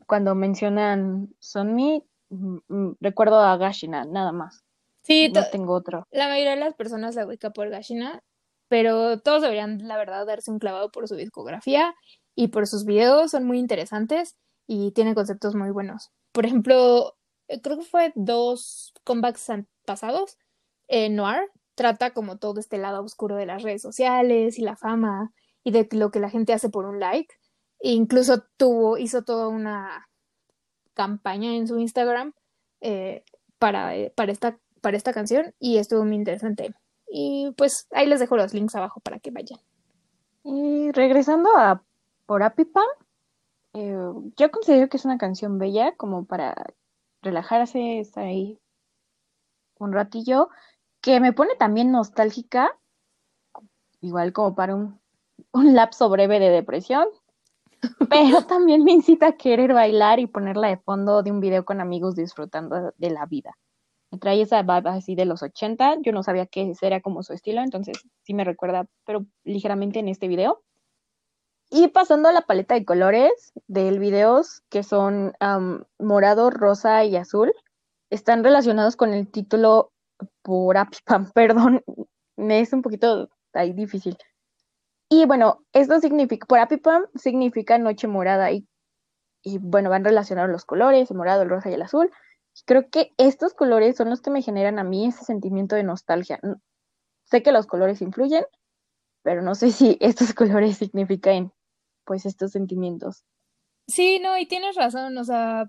cuando 0.07 0.35
mencionan 0.35 1.33
Sonmi, 1.39 2.03
mm, 2.29 2.57
mm, 2.67 2.95
recuerdo 2.99 3.39
a 3.39 3.57
Gashina, 3.57 4.05
nada 4.05 4.31
más. 4.31 4.63
Sí, 5.01 5.29
no 5.29 5.41
tengo 5.51 5.73
otro. 5.73 6.07
La 6.11 6.27
mayoría 6.27 6.51
de 6.51 6.59
las 6.59 6.73
personas 6.73 7.15
la 7.15 7.25
ubica 7.25 7.51
por 7.51 7.69
Gashina, 7.69 8.23
pero 8.67 9.19
todos 9.19 9.41
deberían, 9.41 9.87
la 9.87 9.97
verdad, 9.97 10.25
darse 10.25 10.51
un 10.51 10.59
clavado 10.59 10.91
por 10.91 11.07
su 11.07 11.15
discografía 11.15 11.93
y 12.35 12.47
por 12.47 12.67
sus 12.67 12.85
videos, 12.85 13.31
son 13.31 13.45
muy 13.45 13.59
interesantes 13.59 14.35
y 14.67 14.91
tienen 14.91 15.13
conceptos 15.13 15.55
muy 15.55 15.69
buenos. 15.69 16.11
Por 16.31 16.45
ejemplo, 16.45 17.15
eh, 17.47 17.61
creo 17.61 17.77
que 17.77 17.85
fue 17.85 18.11
dos 18.15 18.93
comebacks 19.03 19.51
pasados, 19.85 20.37
eh, 20.87 21.09
Noir 21.09 21.49
trata 21.75 22.11
como 22.11 22.37
todo 22.37 22.59
este 22.59 22.77
lado 22.77 23.03
oscuro 23.03 23.35
de 23.35 23.45
las 23.45 23.61
redes 23.61 23.81
sociales 23.81 24.57
y 24.57 24.61
la 24.61 24.75
fama 24.75 25.33
y 25.63 25.71
de 25.71 25.87
lo 25.91 26.09
que 26.09 26.19
la 26.19 26.29
gente 26.29 26.53
hace 26.53 26.69
por 26.69 26.85
un 26.85 26.99
like. 26.99 27.35
E 27.85 27.91
incluso 27.91 28.43
tuvo, 28.57 28.97
hizo 28.97 29.21
toda 29.21 29.47
una 29.47 30.09
campaña 30.95 31.53
en 31.53 31.67
su 31.67 31.77
Instagram 31.77 32.33
eh, 32.81 33.23
para, 33.59 33.91
para, 34.15 34.31
esta, 34.31 34.57
para 34.81 34.97
esta 34.97 35.13
canción 35.13 35.53
y 35.59 35.77
estuvo 35.77 36.03
muy 36.03 36.15
interesante. 36.15 36.73
Y 37.07 37.53
pues 37.55 37.87
ahí 37.91 38.07
les 38.07 38.19
dejo 38.19 38.37
los 38.37 38.55
links 38.55 38.73
abajo 38.73 39.01
para 39.01 39.19
que 39.19 39.29
vayan. 39.29 39.59
Y 40.43 40.91
regresando 40.93 41.55
a 41.55 41.83
Por 42.25 42.41
Apipam, 42.41 42.87
yo 44.35 44.49
considero 44.49 44.89
que 44.89 44.97
es 44.97 45.05
una 45.05 45.19
canción 45.19 45.59
bella 45.59 45.95
como 45.95 46.25
para 46.25 46.55
relajarse, 47.21 47.99
estar 47.99 48.23
ahí 48.23 48.59
un 49.77 49.93
ratillo, 49.93 50.49
que 51.01 51.19
me 51.19 51.33
pone 51.33 51.53
también 51.55 51.91
nostálgica, 51.91 52.75
igual 54.01 54.33
como 54.33 54.55
para 54.55 54.73
un, 54.73 54.99
lapso 55.53 56.09
breve 56.09 56.39
de 56.39 56.49
depresión, 56.49 57.05
pero 58.09 58.41
también 58.47 58.83
me 58.83 58.91
incita 58.91 59.27
a 59.27 59.37
querer 59.37 59.73
bailar 59.73 60.19
y 60.19 60.27
ponerla 60.27 60.69
de 60.69 60.77
fondo 60.77 61.23
de 61.23 61.31
un 61.31 61.39
video 61.39 61.65
con 61.65 61.81
amigos 61.81 62.15
disfrutando 62.15 62.93
de 62.97 63.09
la 63.09 63.25
vida. 63.25 63.57
Me 64.11 64.19
trae 64.19 64.41
esa 64.41 64.61
vibe 64.61 64.89
así 64.89 65.15
de 65.15 65.25
los 65.25 65.43
80, 65.43 65.97
yo 66.01 66.11
no 66.11 66.23
sabía 66.23 66.45
que 66.45 66.69
ese 66.69 66.87
era 66.87 67.01
como 67.01 67.23
su 67.23 67.33
estilo, 67.33 67.61
entonces 67.61 67.97
sí 68.23 68.33
me 68.33 68.43
recuerda, 68.43 68.85
pero 69.05 69.25
ligeramente 69.43 69.99
en 69.99 70.07
este 70.07 70.27
video. 70.27 70.63
Y 71.69 71.87
pasando 71.87 72.29
a 72.29 72.31
la 72.31 72.41
paleta 72.41 72.75
de 72.75 72.85
colores 72.85 73.51
del 73.67 73.99
video, 73.99 74.41
que 74.69 74.83
son 74.83 75.33
morado, 75.99 76.49
rosa 76.51 77.03
y 77.03 77.15
azul, 77.15 77.53
están 78.09 78.43
relacionados 78.43 78.95
con 78.95 79.13
el 79.13 79.27
título 79.29 79.91
por 80.41 80.77
Apipam. 80.77 81.31
Perdón, 81.33 81.83
me 82.37 82.59
es 82.59 82.71
un 82.73 82.81
poquito 82.81 83.29
ahí 83.53 83.73
difícil. 83.73 84.17
Y 85.09 85.25
bueno, 85.25 85.63
esto 85.73 85.99
significa, 85.99 86.45
por 86.47 86.59
Apipam 86.59 87.05
significa 87.15 87.77
noche 87.77 88.07
morada 88.07 88.51
y, 88.51 88.67
y 89.43 89.59
bueno, 89.59 89.89
van 89.89 90.03
relacionados 90.03 90.49
los 90.49 90.65
colores, 90.65 91.11
el 91.11 91.17
morado, 91.17 91.43
el 91.43 91.49
rosa 91.49 91.69
y 91.69 91.73
el 91.73 91.81
azul. 91.81 92.11
Creo 92.65 92.89
que 92.89 93.11
estos 93.17 93.53
colores 93.53 93.97
son 93.97 94.09
los 94.09 94.21
que 94.21 94.31
me 94.31 94.41
generan 94.41 94.79
a 94.79 94.83
mí 94.83 95.07
ese 95.07 95.23
sentimiento 95.23 95.75
de 95.75 95.83
nostalgia. 95.83 96.39
Sé 97.25 97.43
que 97.43 97.51
los 97.51 97.67
colores 97.67 98.01
influyen, 98.01 98.45
pero 99.21 99.41
no 99.41 99.55
sé 99.55 99.71
si 99.71 99.97
estos 100.01 100.33
colores 100.33 100.77
significan 100.77 101.51
pues 102.05 102.25
estos 102.25 102.51
sentimientos. 102.51 103.23
Sí, 103.87 104.19
no, 104.19 104.37
y 104.37 104.47
tienes 104.47 104.75
razón, 104.75 105.15
o 105.17 105.23
sea, 105.23 105.65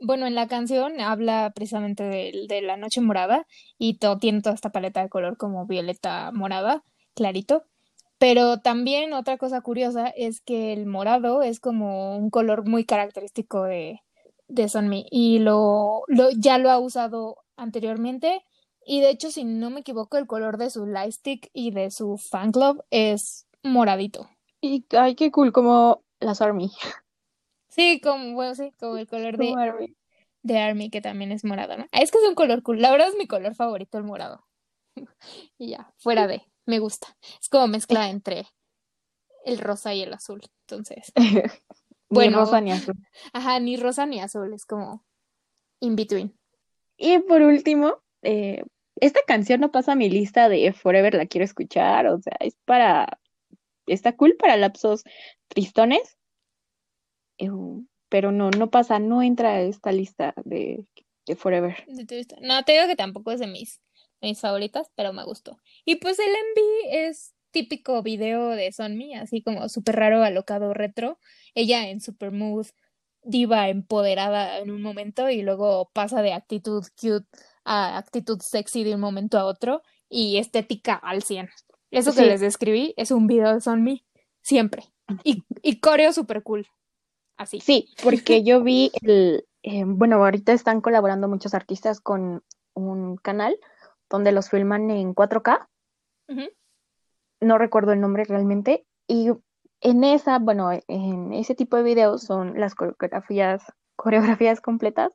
bueno, 0.00 0.26
en 0.26 0.34
la 0.34 0.48
canción 0.48 1.00
habla 1.00 1.52
precisamente 1.54 2.02
de, 2.04 2.46
de 2.48 2.62
la 2.62 2.76
noche 2.76 3.00
morada 3.00 3.46
y 3.78 3.98
todo, 3.98 4.18
tiene 4.18 4.40
toda 4.40 4.54
esta 4.54 4.70
paleta 4.70 5.02
de 5.02 5.10
color 5.10 5.36
como 5.36 5.66
violeta 5.66 6.30
morada, 6.32 6.82
clarito. 7.14 7.64
Pero 8.22 8.60
también 8.60 9.14
otra 9.14 9.36
cosa 9.36 9.62
curiosa 9.62 10.06
es 10.06 10.40
que 10.40 10.72
el 10.72 10.86
morado 10.86 11.42
es 11.42 11.58
como 11.58 12.16
un 12.16 12.30
color 12.30 12.68
muy 12.68 12.84
característico 12.84 13.64
de, 13.64 14.00
de 14.46 14.68
Sunmi 14.68 15.06
y 15.10 15.40
lo, 15.40 16.04
lo, 16.06 16.30
ya 16.30 16.58
lo 16.58 16.70
ha 16.70 16.78
usado 16.78 17.38
anteriormente. 17.56 18.44
Y 18.86 19.00
de 19.00 19.10
hecho, 19.10 19.32
si 19.32 19.42
no 19.42 19.70
me 19.70 19.80
equivoco, 19.80 20.18
el 20.18 20.28
color 20.28 20.56
de 20.56 20.70
su 20.70 20.86
lightstick 20.86 21.50
y 21.52 21.72
de 21.72 21.90
su 21.90 22.16
fan 22.16 22.52
club 22.52 22.84
es 22.90 23.48
moradito. 23.64 24.30
Y 24.60 24.86
ay, 24.90 25.16
qué 25.16 25.32
cool, 25.32 25.50
como 25.50 26.04
las 26.20 26.40
Army. 26.40 26.70
Sí, 27.70 28.00
como, 28.00 28.34
bueno, 28.34 28.54
sí, 28.54 28.72
como 28.78 28.98
el 28.98 29.08
color 29.08 29.36
de 29.36 29.52
Army. 29.52 29.96
de 30.44 30.58
Army, 30.60 30.90
que 30.90 31.00
también 31.00 31.32
es 31.32 31.44
morado, 31.44 31.76
¿no? 31.76 31.86
Es 31.90 32.12
que 32.12 32.18
es 32.18 32.28
un 32.28 32.36
color 32.36 32.62
cool. 32.62 32.80
La 32.80 32.92
verdad 32.92 33.08
es 33.08 33.16
mi 33.16 33.26
color 33.26 33.56
favorito, 33.56 33.98
el 33.98 34.04
morado. 34.04 34.46
y 35.58 35.70
ya, 35.70 35.92
fuera 35.96 36.28
de, 36.28 36.51
me 36.66 36.78
gusta. 36.78 37.16
Es 37.40 37.48
como 37.48 37.66
mezcla 37.68 38.08
entre 38.08 38.46
el 39.44 39.58
rosa 39.58 39.94
y 39.94 40.02
el 40.02 40.12
azul. 40.12 40.42
Entonces. 40.66 41.12
bueno, 42.08 42.38
ni 42.38 42.44
rosa 42.44 42.60
ni 42.60 42.72
azul. 42.72 42.94
Ajá, 43.32 43.60
ni 43.60 43.76
rosa 43.76 44.06
ni 44.06 44.20
azul, 44.20 44.52
es 44.52 44.66
como 44.66 45.04
in 45.80 45.96
between. 45.96 46.38
Y 46.96 47.18
por 47.18 47.42
último, 47.42 48.02
eh, 48.22 48.62
esta 48.96 49.20
canción 49.26 49.60
no 49.60 49.72
pasa 49.72 49.92
a 49.92 49.96
mi 49.96 50.08
lista 50.08 50.48
de 50.48 50.72
Forever 50.72 51.14
la 51.14 51.26
quiero 51.26 51.44
escuchar, 51.44 52.06
o 52.06 52.20
sea, 52.20 52.36
es 52.40 52.56
para 52.64 53.18
está 53.86 54.16
cool 54.16 54.36
para 54.38 54.56
lapsos 54.56 55.02
tristones, 55.48 56.18
eh, 57.38 57.48
pero 58.08 58.30
no, 58.30 58.50
no 58.50 58.70
pasa, 58.70 58.98
no 58.98 59.22
entra 59.22 59.54
a 59.54 59.60
esta 59.62 59.92
lista 59.92 60.34
de, 60.44 60.84
de 61.26 61.36
Forever. 61.36 61.84
No, 62.40 62.62
te 62.62 62.72
digo 62.72 62.86
que 62.86 62.96
tampoco 62.96 63.32
es 63.32 63.40
de 63.40 63.46
mis, 63.46 63.80
mis 64.22 64.40
favoritas, 64.40 64.90
pero 64.94 65.12
me 65.12 65.24
gustó. 65.24 65.58
Y 65.84 65.96
pues 65.96 66.18
el 66.18 66.30
MV 66.30 67.08
es 67.08 67.34
típico 67.50 68.02
video 68.02 68.50
de 68.50 68.72
Sonmi, 68.72 69.14
así 69.14 69.42
como 69.42 69.68
súper 69.68 69.96
raro, 69.96 70.22
alocado, 70.22 70.74
retro. 70.74 71.18
Ella 71.54 71.88
en 71.88 72.00
super 72.00 72.32
mood, 72.32 72.66
diva 73.22 73.68
empoderada 73.68 74.58
en 74.58 74.70
un 74.70 74.82
momento 74.82 75.28
y 75.28 75.42
luego 75.42 75.90
pasa 75.92 76.22
de 76.22 76.32
actitud 76.32 76.84
cute 77.00 77.26
a 77.64 77.98
actitud 77.98 78.40
sexy 78.40 78.82
de 78.82 78.94
un 78.94 79.00
momento 79.00 79.38
a 79.38 79.44
otro 79.44 79.82
y 80.08 80.38
estética 80.38 80.94
al 80.94 81.22
100. 81.22 81.50
Eso 81.90 82.14
que 82.14 82.22
les 82.22 82.40
describí 82.40 82.94
es 82.96 83.10
un 83.10 83.26
video 83.26 83.54
de 83.54 83.60
Son 83.60 83.82
Me, 83.84 84.04
siempre. 84.40 84.84
Y, 85.24 85.44
y 85.62 85.78
coreo 85.80 86.12
super 86.12 86.42
cool. 86.42 86.66
Así. 87.36 87.60
Sí, 87.60 87.88
porque 88.02 88.42
yo 88.44 88.62
vi 88.62 88.90
el. 89.02 89.44
Eh, 89.62 89.84
bueno, 89.86 90.16
ahorita 90.16 90.52
están 90.52 90.80
colaborando 90.80 91.28
muchos 91.28 91.54
artistas 91.54 92.00
con 92.00 92.42
un 92.74 93.16
canal 93.16 93.56
donde 94.12 94.30
los 94.30 94.50
filman 94.50 94.90
en 94.90 95.14
4K. 95.14 95.66
no 97.40 97.58
recuerdo 97.58 97.92
el 97.92 98.00
nombre 98.00 98.24
realmente, 98.24 98.86
y 99.08 99.30
en 99.80 100.04
esa, 100.04 100.38
bueno, 100.38 100.70
en 100.86 101.32
ese 101.32 101.54
tipo 101.54 101.76
de 101.76 101.82
videos 101.82 102.22
son 102.22 102.60
las 102.60 102.74
coreografías, 102.76 103.64
coreografías 103.96 104.60
completas 104.60 105.12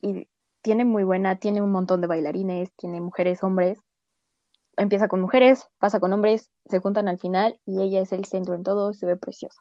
y 0.00 0.28
tiene 0.62 0.84
muy 0.84 1.02
buena, 1.02 1.36
tiene 1.36 1.60
un 1.60 1.72
montón 1.72 2.00
de 2.00 2.06
bailarines, 2.06 2.72
tiene 2.76 3.00
mujeres, 3.00 3.42
hombres. 3.42 3.80
Empieza 4.76 5.08
con 5.08 5.20
mujeres, 5.20 5.66
pasa 5.78 5.98
con 5.98 6.12
hombres, 6.12 6.50
se 6.66 6.78
juntan 6.78 7.08
al 7.08 7.18
final 7.18 7.58
y 7.66 7.82
ella 7.82 8.00
es 8.00 8.12
el 8.12 8.24
centro 8.24 8.54
en 8.54 8.62
todo, 8.62 8.92
se 8.92 9.06
ve 9.06 9.16
preciosa. 9.16 9.60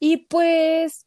Y 0.00 0.26
pues 0.26 1.06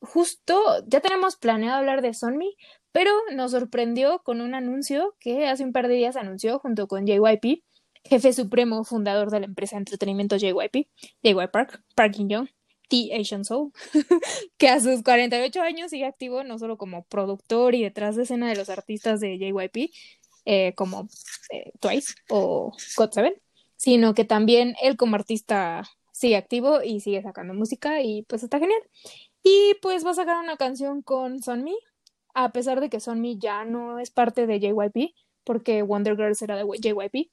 justo 0.00 0.60
ya 0.86 1.00
tenemos 1.00 1.36
planeado 1.36 1.78
hablar 1.78 2.02
de 2.02 2.12
Sonmi, 2.12 2.56
pero 2.92 3.10
nos 3.32 3.52
sorprendió 3.52 4.20
con 4.22 4.40
un 4.40 4.54
anuncio 4.54 5.14
que 5.20 5.46
hace 5.46 5.64
un 5.64 5.72
par 5.72 5.88
de 5.88 5.94
días 5.94 6.16
anunció 6.16 6.58
junto 6.58 6.88
con 6.88 7.06
JYP, 7.06 7.62
jefe 8.04 8.32
supremo 8.32 8.84
fundador 8.84 9.30
de 9.30 9.40
la 9.40 9.46
empresa 9.46 9.76
de 9.76 9.80
entretenimiento 9.80 10.36
JYP, 10.36 10.88
JY 11.22 11.48
Park, 11.52 11.82
Parking 11.94 12.28
Young, 12.28 12.48
The 12.88 13.14
Asian 13.20 13.44
Soul, 13.44 13.72
que 14.58 14.68
a 14.68 14.80
sus 14.80 15.02
48 15.02 15.62
años 15.62 15.90
sigue 15.90 16.06
activo 16.06 16.42
no 16.42 16.58
solo 16.58 16.76
como 16.76 17.04
productor 17.04 17.74
y 17.74 17.82
detrás 17.82 18.16
de 18.16 18.24
escena 18.24 18.48
de 18.48 18.56
los 18.56 18.68
artistas 18.68 19.20
de 19.20 19.38
JYP, 19.38 19.92
eh, 20.44 20.74
como 20.74 21.08
eh, 21.50 21.72
Twice 21.80 22.14
o 22.28 22.72
God7, 22.96 23.40
sino 23.76 24.14
que 24.14 24.24
también 24.24 24.74
él 24.82 24.96
como 24.96 25.14
artista 25.14 25.84
sigue 26.12 26.36
activo 26.36 26.82
y 26.82 27.00
sigue 27.00 27.22
sacando 27.22 27.54
música 27.54 28.02
y 28.02 28.22
pues 28.22 28.42
está 28.42 28.58
genial. 28.58 28.80
Y 29.42 29.74
pues 29.80 30.04
va 30.04 30.10
a 30.10 30.14
sacar 30.14 30.36
una 30.36 30.56
canción 30.56 31.02
con 31.02 31.42
Sonmi, 31.42 31.76
a 32.34 32.52
pesar 32.52 32.80
de 32.80 32.90
que 32.90 33.00
Sonmi 33.00 33.38
ya 33.38 33.64
no 33.64 33.98
es 33.98 34.10
parte 34.10 34.46
de 34.46 34.60
JYP, 34.60 35.14
porque 35.44 35.82
Wonder 35.82 36.16
Girls 36.16 36.42
era 36.42 36.56
de 36.56 36.64
JYP. 36.64 37.30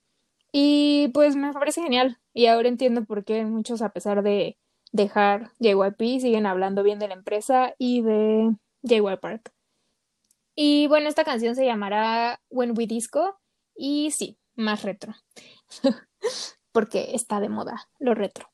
Y 0.52 1.10
pues 1.14 1.36
me 1.36 1.54
parece 1.54 1.82
genial. 1.82 2.20
Y 2.34 2.48
ahora 2.48 2.70
entiendo 2.70 3.06
por 3.06 3.26
qué 3.26 3.46
muchos, 3.46 3.82
a 3.82 3.90
pesar 3.90 4.24
de 4.24 4.58
dejar 4.92 5.52
JYP, 5.60 6.22
siguen 6.22 6.46
hablando 6.46 6.84
bien 6.84 7.00
de 7.00 7.08
la 7.08 7.16
empresa 7.16 7.74
y 7.78 8.02
de 8.02 8.56
JY 8.84 9.18
Park. 9.22 9.52
Y 10.56 10.88
bueno, 10.88 11.10
esta 11.10 11.24
canción 11.24 11.56
se 11.56 11.66
llamará 11.66 12.42
When 12.50 12.74
We 12.78 12.88
Disco. 12.88 13.40
Y 13.76 14.12
sí, 14.12 14.38
más 14.56 14.84
retro. 14.84 15.14
porque 16.72 17.16
está 17.16 17.40
de 17.40 17.50
moda 17.50 17.90
lo 18.00 18.14
retro. 18.14 18.48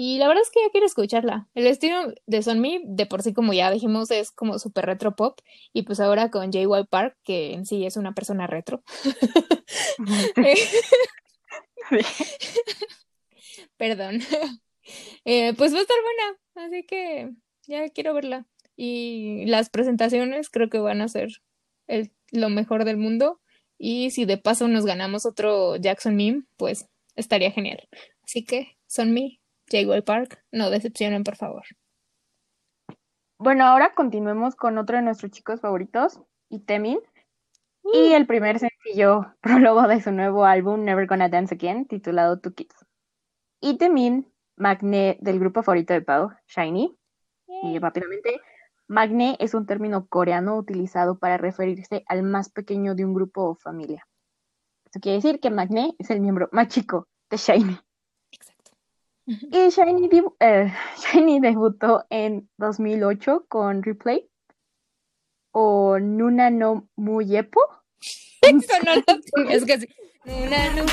Y 0.00 0.18
la 0.18 0.28
verdad 0.28 0.44
es 0.44 0.50
que 0.50 0.60
ya 0.64 0.70
quiero 0.70 0.86
escucharla. 0.86 1.48
El 1.56 1.66
estilo 1.66 2.14
de 2.24 2.40
Sonmi, 2.40 2.82
de 2.84 3.06
por 3.06 3.24
sí, 3.24 3.34
como 3.34 3.52
ya 3.52 3.68
dijimos, 3.68 4.12
es 4.12 4.30
como 4.30 4.60
super 4.60 4.86
retro 4.86 5.16
pop. 5.16 5.40
Y 5.72 5.82
pues 5.82 5.98
ahora 5.98 6.30
con 6.30 6.52
JY 6.52 6.84
Park, 6.88 7.16
que 7.24 7.52
en 7.52 7.66
sí 7.66 7.84
es 7.84 7.96
una 7.96 8.12
persona 8.12 8.46
retro. 8.46 8.84
Perdón. 13.76 14.20
Eh, 15.24 15.52
pues 15.54 15.74
va 15.74 15.78
a 15.78 15.82
estar 15.82 15.96
buena, 16.00 16.38
así 16.68 16.86
que 16.86 17.32
ya 17.66 17.88
quiero 17.88 18.14
verla. 18.14 18.46
Y 18.76 19.46
las 19.46 19.68
presentaciones 19.68 20.48
creo 20.48 20.70
que 20.70 20.78
van 20.78 21.00
a 21.00 21.08
ser 21.08 21.42
el, 21.88 22.12
lo 22.30 22.50
mejor 22.50 22.84
del 22.84 22.98
mundo. 22.98 23.40
Y 23.78 24.12
si 24.12 24.26
de 24.26 24.38
paso 24.38 24.68
nos 24.68 24.86
ganamos 24.86 25.26
otro 25.26 25.74
Jackson 25.74 26.14
Meme, 26.14 26.44
pues 26.56 26.86
estaría 27.16 27.50
genial. 27.50 27.88
Así 28.22 28.44
que, 28.44 28.76
Sonmi, 28.86 29.40
JY 29.70 30.02
Park, 30.02 30.42
no 30.52 30.70
decepcionen, 30.70 31.24
por 31.24 31.36
favor. 31.36 31.64
Bueno, 33.38 33.64
ahora 33.64 33.94
continuemos 33.94 34.56
con 34.56 34.78
otro 34.78 34.96
de 34.96 35.02
nuestros 35.02 35.30
chicos 35.30 35.60
favoritos, 35.60 36.20
Itemin. 36.48 36.98
Y 37.84 38.10
uh. 38.10 38.14
el 38.16 38.26
primer 38.26 38.58
sencillo 38.58 39.34
prólogo 39.40 39.86
de 39.86 40.00
su 40.00 40.10
nuevo 40.10 40.44
álbum, 40.44 40.84
Never 40.84 41.06
Gonna 41.06 41.28
Dance 41.28 41.54
Again, 41.54 41.86
titulado 41.86 42.40
Two 42.40 42.54
Kids. 42.54 42.74
Itemin, 43.60 44.26
Magne 44.56 45.18
del 45.20 45.38
grupo 45.38 45.62
favorito 45.62 45.94
de 45.94 46.02
Pau, 46.02 46.30
Shiny. 46.48 46.96
Y 47.62 47.78
rápidamente, 47.78 48.40
Magne 48.88 49.36
es 49.38 49.54
un 49.54 49.66
término 49.66 50.06
coreano 50.08 50.56
utilizado 50.56 51.18
para 51.18 51.38
referirse 51.38 52.04
al 52.06 52.22
más 52.22 52.50
pequeño 52.50 52.94
de 52.94 53.04
un 53.04 53.14
grupo 53.14 53.50
o 53.50 53.54
familia. 53.54 54.06
Eso 54.86 55.00
quiere 55.00 55.16
decir 55.16 55.40
que 55.40 55.50
Magne 55.50 55.94
es 55.98 56.10
el 56.10 56.20
miembro 56.20 56.48
más 56.52 56.68
chico 56.68 57.06
de 57.30 57.36
Shiny. 57.36 57.78
Y 59.28 59.68
Shiny, 59.68 60.08
eh, 60.40 60.72
Shiny 60.96 61.40
debutó 61.40 62.06
en 62.08 62.48
2008 62.56 63.44
con 63.46 63.82
Replay 63.82 64.26
o 65.52 65.98
Nuna 65.98 66.48
no 66.48 66.88
Muyepo. 66.96 67.60
Eso 68.40 68.72
no 68.86 68.94
lo 68.94 69.50
es 69.50 69.66
que 69.66 69.80
sí. 69.80 69.88
Nuna 70.24 70.74
no 70.74 70.86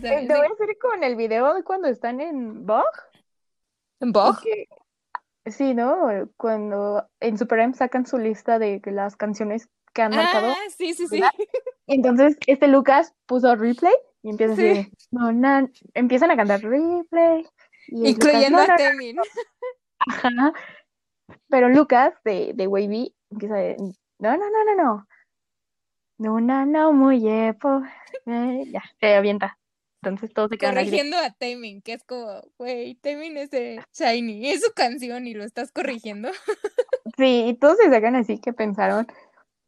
Te 0.00 0.26
voy 0.26 0.46
a 0.46 0.52
hacer 0.52 0.78
con 0.80 1.04
el 1.04 1.14
video 1.14 1.54
de 1.54 1.62
cuando 1.62 1.86
están 1.88 2.20
en 2.20 2.66
Vogue. 2.66 2.82
¿En 4.00 4.10
Vogue? 4.10 4.68
Sí, 5.46 5.74
¿no? 5.74 6.28
Cuando 6.36 7.08
en 7.20 7.38
Super 7.38 7.60
M 7.60 7.74
sacan 7.74 8.06
su 8.06 8.18
lista 8.18 8.58
de 8.58 8.80
las 8.86 9.16
canciones 9.16 9.68
que 9.92 10.02
han 10.02 10.14
marcado. 10.14 10.50
Ah, 10.50 10.70
sí, 10.76 10.94
sí, 10.94 11.06
sí. 11.08 11.22
Entonces, 11.86 12.36
este 12.46 12.68
Lucas 12.68 13.14
puso 13.26 13.54
replay 13.56 13.94
y 14.22 14.30
empieza 14.30 14.52
así, 14.52 14.92
no, 15.10 15.32
no, 15.32 15.68
empiezan 15.94 16.30
a 16.30 16.36
cantar 16.36 16.60
replay. 16.60 17.46
Incluyendo 17.88 18.58
a 18.58 18.76
Temin. 18.76 19.16
Ajá. 19.98 20.52
Pero 21.48 21.68
Lucas 21.68 22.14
de, 22.24 22.52
de 22.54 22.66
Wavy 22.66 23.14
empieza 23.30 23.56
a 23.56 23.76
no, 24.20 24.36
no, 24.36 24.50
no, 24.50 24.64
no, 24.64 24.74
no. 24.76 25.06
No, 26.18 26.38
no, 26.40 26.66
no, 26.66 26.92
muy 26.92 27.26
epo. 27.26 27.82
Eh, 28.26 28.64
ya, 28.70 28.82
se 29.00 29.14
avienta. 29.14 29.58
Entonces 30.02 30.32
todos 30.32 30.48
se 30.48 30.56
quedan 30.56 30.76
Corrigiendo 30.76 31.18
a 31.18 31.30
Taemin, 31.30 31.82
que 31.82 31.92
es 31.92 32.04
como, 32.04 32.40
güey, 32.56 32.94
Taemin 32.94 33.36
es 33.36 33.50
de 33.50 33.84
Shiny, 33.92 34.50
es 34.50 34.62
su 34.62 34.72
canción 34.72 35.26
y 35.26 35.34
lo 35.34 35.44
estás 35.44 35.72
corrigiendo. 35.72 36.30
Sí, 37.16 37.46
y 37.48 37.54
todos 37.54 37.76
se 37.76 37.90
sacan 37.90 38.14
así 38.16 38.38
que 38.38 38.52
pensaron 38.52 39.06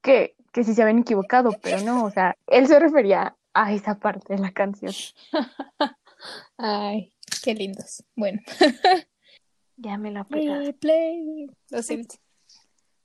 que, 0.01 0.37
que 0.53 0.65
sí 0.65 0.75
se 0.75 0.83
habían 0.83 1.01
equivocado, 1.01 1.51
pero 1.61 1.83
no, 1.83 2.05
o 2.05 2.11
sea, 2.11 2.37
él 2.47 2.67
se 2.67 2.79
refería 2.79 3.37
a 3.53 3.73
esa 3.73 3.99
parte 3.99 4.35
de 4.35 4.41
la 4.41 4.53
canción. 4.53 4.95
Ay, 6.57 7.13
qué 7.43 7.55
lindos. 7.55 8.05
Bueno. 8.15 8.41
ya 9.77 9.99
me 9.99 10.13
la 10.13 10.25
play, 10.25 10.73
play. 10.75 11.51
Lo 11.69 11.83
siento. 11.83 12.15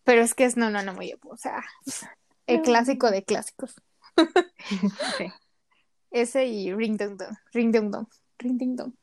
Pero 0.04 0.22
es 0.22 0.34
que 0.34 0.46
es 0.46 0.56
no, 0.56 0.70
no, 0.70 0.82
no, 0.84 0.94
muy, 0.94 1.14
o 1.24 1.36
sea, 1.36 1.62
el 2.46 2.62
clásico 2.62 3.12
de 3.12 3.24
clásicos. 3.24 3.76
sí. 5.18 5.26
Ese 6.12 6.46
y 6.46 6.74
Ring 6.74 6.98
Dong 6.98 7.18
Dong. 7.18 7.36
Ring 7.54 7.72
Dong 7.72 7.92
Dong. 7.92 8.08
Ring 8.40 8.58
Ding 8.58 8.76
Dong. 8.76 8.94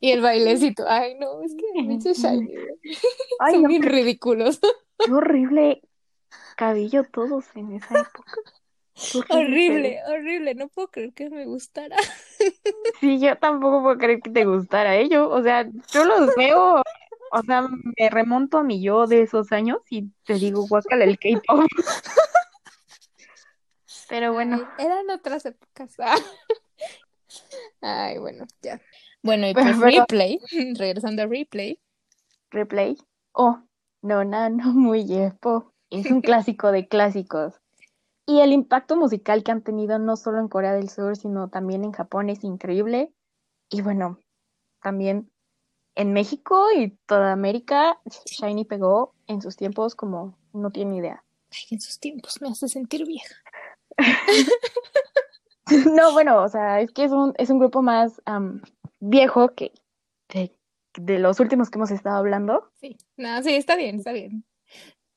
y 0.00 0.10
el 0.10 0.20
bailecito. 0.20 0.84
Ay, 0.88 1.16
no, 1.18 1.42
es 1.42 1.54
que 1.54 1.82
me 1.82 1.94
hizo 1.94 2.12
shiny. 2.12 2.54
Ay, 3.38 3.54
Son 3.54 3.64
bien 3.64 3.82
ridículos. 3.82 4.60
Qué 4.98 5.12
horrible 5.12 5.82
cabello 6.56 7.04
todos 7.04 7.44
en 7.54 7.72
esa 7.72 8.00
época. 8.00 8.32
Horrible, 9.30 10.00
horrible, 10.06 10.54
no 10.54 10.68
puedo 10.68 10.88
creer 10.88 11.12
que 11.12 11.30
me 11.30 11.44
gustara. 11.44 11.96
Sí, 13.00 13.18
yo 13.18 13.36
tampoco 13.36 13.82
puedo 13.82 13.98
creer 13.98 14.20
que 14.20 14.30
te 14.30 14.44
gustara 14.44 14.96
ello. 14.96 15.28
O 15.28 15.42
sea, 15.42 15.68
yo 15.92 16.04
los 16.04 16.34
veo, 16.36 16.82
o 17.32 17.42
sea, 17.44 17.68
me 17.98 18.10
remonto 18.10 18.58
a 18.58 18.62
mi 18.62 18.80
yo 18.82 19.06
de 19.06 19.22
esos 19.22 19.50
años 19.50 19.78
y 19.90 20.10
te 20.24 20.34
digo, 20.34 20.66
guácala 20.68 21.04
el 21.04 21.18
K-pop. 21.18 21.66
Pero 24.12 24.34
bueno. 24.34 24.68
eran 24.78 25.08
otras 25.08 25.46
épocas. 25.46 25.96
Ay, 27.80 28.18
bueno, 28.18 28.44
ya. 28.60 28.78
Bueno, 29.22 29.48
y 29.48 29.54
pues 29.54 29.78
replay, 29.78 30.38
regresando 30.76 31.22
a 31.22 31.26
replay. 31.26 31.78
Replay. 32.50 32.98
Oh, 33.32 33.62
no, 34.02 34.22
no, 34.22 34.50
no, 34.50 34.74
muy 34.74 35.06
yepo. 35.06 35.72
Es 35.88 36.10
un 36.10 36.20
clásico 36.20 36.72
de 36.72 36.88
clásicos. 36.88 37.54
Y 38.26 38.40
el 38.40 38.52
impacto 38.52 38.96
musical 38.96 39.42
que 39.42 39.50
han 39.50 39.62
tenido 39.62 39.98
no 39.98 40.18
solo 40.18 40.40
en 40.40 40.48
Corea 40.48 40.74
del 40.74 40.90
Sur, 40.90 41.16
sino 41.16 41.48
también 41.48 41.82
en 41.82 41.92
Japón 41.92 42.28
es 42.28 42.44
increíble. 42.44 43.14
Y 43.70 43.80
bueno, 43.80 44.18
también 44.82 45.32
en 45.94 46.12
México 46.12 46.66
y 46.76 46.98
toda 47.06 47.32
América, 47.32 47.98
Shiny 48.26 48.66
pegó 48.66 49.14
en 49.26 49.40
sus 49.40 49.56
tiempos 49.56 49.94
como 49.94 50.36
no 50.52 50.70
tiene 50.70 50.98
idea. 50.98 51.24
Ay, 51.50 51.62
en 51.70 51.80
sus 51.80 51.98
tiempos 51.98 52.42
me 52.42 52.48
hace 52.48 52.68
sentir 52.68 53.06
vieja. 53.06 53.41
no, 55.94 56.12
bueno, 56.12 56.42
o 56.42 56.48
sea, 56.48 56.80
es 56.80 56.90
que 56.92 57.04
es 57.04 57.12
un, 57.12 57.34
es 57.38 57.50
un 57.50 57.58
grupo 57.58 57.82
más 57.82 58.20
viejo 59.00 59.54
que 59.54 59.72
de, 60.28 61.18
los 61.18 61.40
últimos 61.40 61.70
que 61.70 61.78
hemos 61.78 61.90
estado 61.90 62.16
hablando. 62.16 62.70
Sí, 62.80 62.96
no, 63.16 63.42
sí, 63.42 63.54
está 63.54 63.76
bien, 63.76 63.96
está 63.96 64.12
bien. 64.12 64.44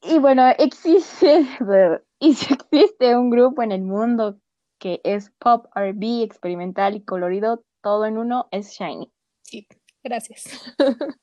Y 0.02 0.19
bueno, 0.19 0.48
existe, 0.58 1.45
y 2.19 2.34
si 2.36 2.54
existe 2.54 3.15
un 3.15 3.30
grupo 3.30 3.63
en 3.63 3.71
el 3.71 3.82
mundo 3.82 4.39
que 4.78 5.02
es 5.04 5.32
pop, 5.39 5.67
RB, 5.76 6.24
experimental 6.24 6.95
y 6.95 7.04
colorido, 7.04 7.63
todo 7.82 8.06
en 8.06 8.17
uno, 8.17 8.48
es 8.52 8.71
Shiny. 8.71 9.12
Sí, 9.41 9.67
Gracias. 10.06 10.76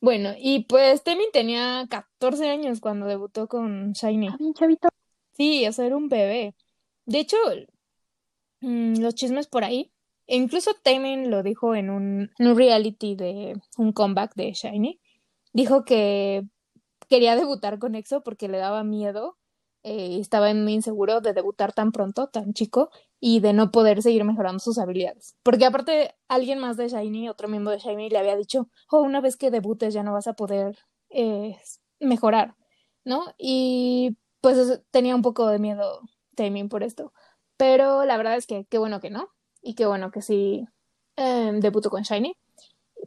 bueno, 0.00 0.30
y 0.36 0.64
pues 0.64 1.04
Temin 1.04 1.30
tenía 1.32 1.86
14 1.88 2.50
años 2.50 2.80
cuando 2.80 3.06
debutó 3.06 3.46
con 3.46 3.92
Shiny. 3.92 4.28
Ah, 4.28 4.36
bien 4.36 4.52
chavito. 4.52 4.88
Sí, 5.32 5.64
o 5.68 5.72
sea, 5.72 5.86
era 5.86 5.96
un 5.96 6.08
bebé. 6.08 6.56
De 7.06 7.20
hecho, 7.20 7.36
mm, 8.60 9.00
los 9.00 9.14
chismes 9.14 9.46
por 9.46 9.64
ahí. 9.64 9.92
e 10.26 10.36
Incluso 10.36 10.72
Temin 10.82 11.30
lo 11.30 11.42
dijo 11.42 11.74
en 11.74 11.90
un, 11.90 12.30
reality 12.38 13.14
de 13.16 13.60
un 13.78 13.92
comeback 13.92 14.34
de 14.34 14.52
Shiny. 14.52 15.00
Dijo 15.52 15.84
que 15.84 16.44
quería 17.08 17.36
debutar 17.36 17.78
con 17.78 17.94
EXO 17.94 18.22
porque 18.22 18.48
le 18.48 18.58
daba 18.58 18.84
miedo. 18.84 19.38
eh, 19.86 20.18
estaba 20.20 20.52
muy 20.54 20.74
inseguro 20.74 21.20
de 21.20 21.34
debutar 21.34 21.74
tan 21.74 21.92
pronto, 21.92 22.28
tan 22.28 22.54
chico, 22.54 22.90
y 23.20 23.40
de 23.40 23.52
no 23.52 23.70
poder 23.70 24.02
seguir 24.02 24.24
mejorando 24.24 24.58
sus 24.58 24.78
habilidades. 24.78 25.36
Porque 25.42 25.66
aparte, 25.66 26.14
alguien 26.28 26.58
más 26.58 26.76
de 26.78 26.88
Shiny, 26.88 27.28
otro 27.28 27.48
miembro 27.48 27.72
de 27.72 27.78
Shiny, 27.80 28.08
le 28.10 28.18
había 28.18 28.36
dicho, 28.36 28.68
oh, 28.90 29.02
una 29.02 29.20
vez 29.20 29.36
que 29.36 29.50
debutes 29.50 29.92
ya 29.94 30.02
no 30.02 30.14
vas 30.14 30.26
a 30.26 30.34
poder 30.34 30.78
eh, 31.10 31.58
mejorar, 32.00 32.56
¿no? 33.04 33.34
Y 33.38 34.16
pues 34.40 34.82
tenía 34.90 35.14
un 35.14 35.22
poco 35.22 35.46
de 35.48 35.58
miedo 35.58 36.00
Taemin 36.34 36.68
por 36.68 36.82
esto. 36.82 37.12
Pero 37.56 38.04
la 38.04 38.16
verdad 38.16 38.36
es 38.36 38.46
que 38.46 38.66
qué 38.68 38.78
bueno 38.78 39.00
que 39.00 39.10
no. 39.10 39.28
Y 39.62 39.74
qué 39.74 39.86
bueno 39.86 40.10
que 40.10 40.22
sí 40.22 40.66
eh, 41.16 41.52
debutó 41.54 41.90
con 41.90 42.02
Shiny. 42.02 42.36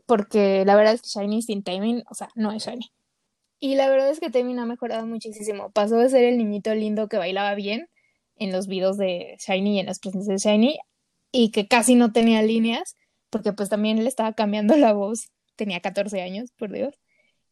Porque 0.06 0.64
la 0.66 0.76
verdad 0.76 0.94
es 0.94 1.02
que 1.02 1.10
Shiny 1.10 1.42
sin 1.42 1.64
Taemin, 1.64 2.04
o 2.10 2.14
sea, 2.16 2.30
no 2.36 2.52
es 2.52 2.66
Shiny. 2.66 2.92
Y 3.60 3.76
la 3.76 3.90
verdad 3.90 4.10
es 4.10 4.20
que 4.20 4.30
Taemin 4.30 4.60
ha 4.60 4.66
mejorado 4.66 5.06
muchísimo. 5.08 5.72
Pasó 5.72 5.98
de 5.98 6.10
ser 6.10 6.24
el 6.24 6.38
niñito 6.38 6.74
lindo 6.76 7.08
que 7.08 7.18
bailaba 7.18 7.56
bien 7.56 7.90
en 8.36 8.52
los 8.52 8.68
videos 8.68 8.98
de 8.98 9.38
Shiny 9.40 9.78
y 9.78 9.80
en 9.80 9.88
las 9.88 10.00
presencias 10.00 10.44
de 10.44 10.50
Shiny 10.50 10.80
y 11.32 11.52
que 11.52 11.68
casi 11.68 11.96
no 11.96 12.12
tenía 12.12 12.42
líneas 12.44 12.96
porque 13.30 13.54
pues 13.54 13.70
también 13.70 14.04
le 14.04 14.10
estaba 14.10 14.34
cambiando 14.34 14.76
la 14.78 14.94
voz. 14.94 15.30
Tenía 15.56 15.82
14 15.82 16.22
años, 16.22 16.52
por 16.58 16.72
Dios. 16.72 16.94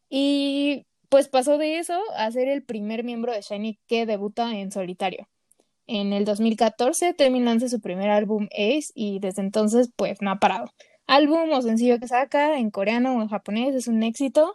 Y 0.08 0.86
pues 1.08 1.28
pasó 1.28 1.58
de 1.58 1.78
eso 1.78 2.00
a 2.16 2.30
ser 2.30 2.48
el 2.48 2.64
primer 2.64 3.04
miembro 3.04 3.32
de 3.32 3.42
Shiny 3.42 3.80
que 3.86 4.06
debuta 4.06 4.56
en 4.56 4.72
solitario. 4.72 5.28
En 5.86 6.12
el 6.12 6.24
2014 6.24 7.14
Taemin 7.14 7.44
lanza 7.44 7.68
su 7.68 7.80
primer 7.80 8.10
álbum 8.10 8.48
Ace 8.52 8.92
y 8.94 9.20
desde 9.20 9.42
entonces 9.42 9.90
pues 9.94 10.20
no 10.20 10.30
ha 10.30 10.38
parado. 10.38 10.72
Álbum 11.06 11.50
o 11.52 11.62
sencillo 11.62 11.98
que 12.00 12.08
saca 12.08 12.58
en 12.58 12.70
coreano 12.70 13.16
o 13.16 13.22
en 13.22 13.28
japonés 13.28 13.74
es 13.74 13.86
un 13.86 14.02
éxito 14.02 14.54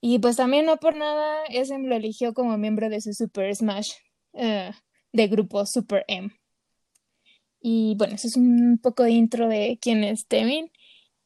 y 0.00 0.18
pues 0.18 0.36
también 0.36 0.66
no 0.66 0.78
por 0.78 0.96
nada 0.96 1.44
SM 1.50 1.86
lo 1.88 1.94
eligió 1.94 2.34
como 2.34 2.56
miembro 2.58 2.88
de 2.88 3.00
su 3.00 3.12
Super 3.12 3.54
Smash 3.54 3.92
eh, 4.32 4.72
de 5.12 5.28
grupo 5.28 5.64
Super 5.66 6.04
M. 6.08 6.30
Y 7.60 7.94
bueno, 7.96 8.14
eso 8.14 8.26
es 8.28 8.36
un 8.36 8.78
poco 8.82 9.02
de 9.02 9.10
intro 9.12 9.48
de 9.48 9.78
quién 9.80 10.02
es 10.04 10.26
Temin. 10.26 10.70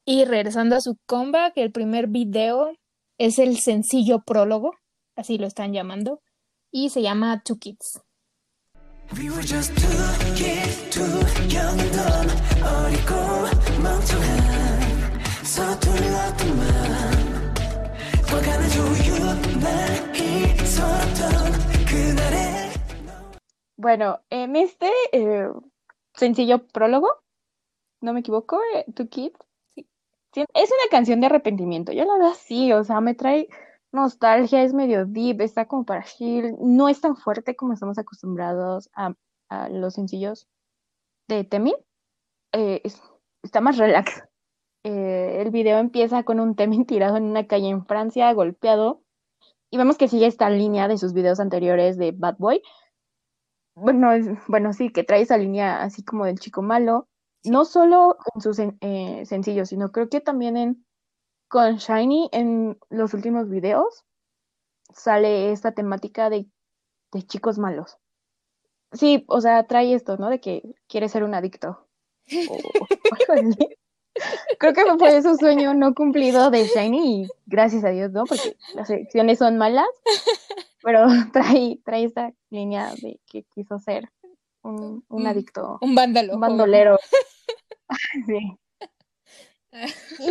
Y 0.05 0.25
regresando 0.25 0.75
a 0.75 0.81
su 0.81 0.97
comeback, 1.05 1.57
el 1.57 1.71
primer 1.71 2.07
video 2.07 2.71
es 3.17 3.39
el 3.39 3.57
sencillo 3.57 4.23
prólogo, 4.23 4.73
así 5.15 5.37
lo 5.37 5.47
están 5.47 5.73
llamando, 5.73 6.21
y 6.71 6.89
se 6.89 7.01
llama 7.01 7.41
Two 7.43 7.57
Kids. 7.57 8.04
We 9.18 9.28
were 9.30 9.42
just 9.42 9.74
two 9.76 10.34
kids, 10.36 10.88
too 10.90 11.02
young 11.48 11.80
and 11.80 11.92
dumb 11.92 12.28
어리고 12.62 13.14
멍청한 13.82 15.20
서툴렀던 15.44 16.56
맘 16.56 17.54
과감한 18.30 18.68
조율만 18.70 20.14
있었던 20.14 21.52
그날의 21.86 22.70
Bueno, 23.76 24.20
en 24.30 24.56
este 24.56 24.90
eh, 25.12 25.48
sencillo 26.14 26.66
prólogo, 26.68 27.08
no 28.02 28.12
me 28.12 28.20
equivoco, 28.20 28.60
eh, 28.74 28.84
Two 28.94 29.08
Kids, 29.08 29.38
Sí. 29.74 29.86
sí, 30.34 30.44
es 30.54 30.70
una 30.70 30.90
canción 30.90 31.20
de 31.20 31.26
arrepentimiento. 31.26 31.90
Yo 31.92 32.04
la 32.04 32.16
veo 32.18 32.28
así, 32.30 32.72
o 32.72 32.84
sea, 32.84 33.00
me 33.00 33.14
trae 33.14 33.48
nostalgia, 33.95 34.63
es 34.63 34.73
medio 34.73 35.05
deep, 35.07 35.41
está 35.41 35.67
como 35.67 35.85
para 35.85 36.03
chill, 36.03 36.55
no 36.59 36.89
es 36.89 37.01
tan 37.01 37.15
fuerte 37.17 37.55
como 37.55 37.73
estamos 37.73 37.97
acostumbrados 37.97 38.89
a, 38.95 39.13
a 39.49 39.69
los 39.69 39.95
sencillos 39.95 40.47
de 41.27 41.43
Temin. 41.45 41.75
eh, 42.53 42.81
es- 42.85 43.01
está 43.43 43.61
más 43.61 43.77
relax. 43.77 44.23
Eh, 44.83 45.41
el 45.41 45.51
video 45.51 45.79
empieza 45.79 46.23
con 46.23 46.39
un 46.39 46.55
Temin 46.55 46.85
tirado 46.87 47.17
en 47.17 47.25
una 47.25 47.47
calle 47.47 47.69
en 47.69 47.85
Francia, 47.85 48.33
golpeado, 48.33 49.03
y 49.71 49.77
vemos 49.77 49.97
que 49.97 50.07
sigue 50.09 50.27
esta 50.27 50.49
línea 50.49 50.87
de 50.87 50.97
sus 50.99 51.13
videos 51.13 51.39
anteriores 51.41 51.97
de 51.97 52.11
Bad 52.13 52.37
Boy. 52.39 52.61
Bueno, 53.75 54.11
es- 54.13 54.27
bueno, 54.47 54.73
sí, 54.73 54.91
que 54.91 55.03
trae 55.03 55.21
esa 55.21 55.37
línea 55.37 55.81
así 55.83 56.03
como 56.03 56.25
del 56.25 56.39
chico 56.39 56.61
malo, 56.61 57.07
no 57.43 57.65
solo 57.65 58.17
en 58.33 58.41
sus 58.41 58.59
eh, 58.59 59.23
sencillos, 59.25 59.69
sino 59.69 59.91
creo 59.91 60.09
que 60.09 60.21
también 60.21 60.57
en 60.57 60.84
con 61.55 61.77
Shiny 61.77 62.27
en 62.33 62.77
los 62.89 63.13
últimos 63.13 63.49
videos 63.49 64.03
sale 64.93 65.53
esta 65.53 65.71
temática 65.71 66.29
de, 66.29 66.47
de 67.13 67.23
chicos 67.23 67.57
malos. 67.57 67.97
Sí, 68.91 69.23
o 69.29 69.39
sea, 69.39 69.63
trae 69.65 69.93
esto, 69.93 70.17
¿no? 70.17 70.29
De 70.29 70.41
que 70.41 70.63
quiere 70.89 71.07
ser 71.07 71.23
un 71.23 71.33
adicto. 71.33 71.87
Creo 74.59 74.73
que 74.73 74.83
fue 74.99 75.21
su 75.21 75.37
sueño 75.37 75.73
no 75.73 75.93
cumplido 75.95 76.49
de 76.51 76.65
Shiny 76.67 77.21
y 77.23 77.27
gracias 77.45 77.85
a 77.85 77.89
Dios, 77.89 78.11
¿no? 78.11 78.25
Porque 78.25 78.57
las 78.73 78.89
elecciones 78.89 79.39
son 79.39 79.57
malas, 79.57 79.87
pero 80.83 81.05
trae, 81.31 81.79
trae 81.85 82.03
esta 82.03 82.33
línea 82.49 82.93
de 83.01 83.17
que 83.27 83.43
quiso 83.55 83.79
ser 83.79 84.09
un, 84.61 85.05
un 85.07 85.21
Un- 85.21 85.27
adicto, 85.27 85.77
Un 85.79 85.95
vándalo. 85.95 86.33
un 86.33 86.41
bandolero. 86.41 86.97
Sí. 88.25 88.57
Y 90.19 90.27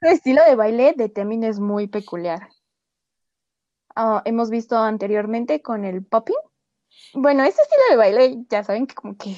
su 0.00 0.06
estilo 0.08 0.42
de 0.44 0.56
baile 0.56 0.94
de 0.96 1.08
Temin 1.08 1.44
es 1.44 1.60
muy 1.60 1.86
peculiar. 1.86 2.48
Ah, 3.94 4.22
hemos 4.24 4.50
visto 4.50 4.76
anteriormente 4.76 5.62
con 5.62 5.84
el 5.84 6.04
popping. 6.04 6.36
Bueno, 7.14 7.44
este 7.44 7.62
estilo 7.62 7.82
de 7.90 7.96
baile 7.96 8.44
ya 8.48 8.64
saben 8.64 8.86
que 8.86 8.94
como 8.94 9.16
que 9.16 9.36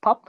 pop 0.00 0.28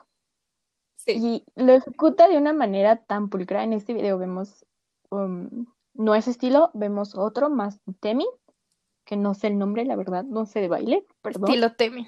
Sí. 0.97 1.13
y 1.17 1.45
lo 1.56 1.74
ejecuta 1.74 2.28
de 2.28 2.38
una 2.38 2.54
manera 2.54 2.97
tan 2.97 3.30
pulcra. 3.30 3.63
En 3.63 3.74
este 3.74 3.93
video 3.93 4.19
vemos 4.19 4.65
um, 5.10 5.65
no 5.93 6.13
ese 6.13 6.30
estilo, 6.30 6.69
vemos 6.74 7.15
otro 7.15 7.50
más 7.50 7.80
Temin, 8.00 8.28
que 9.04 9.17
no 9.17 9.34
sé 9.34 9.47
el 9.47 9.58
nombre, 9.58 9.84
la 9.84 9.95
verdad, 9.95 10.24
no 10.24 10.45
sé 10.45 10.62
de 10.62 10.67
baile, 10.67 11.06
perdón. 11.21 11.50
Estilo 11.50 11.74
Temin. 11.74 12.08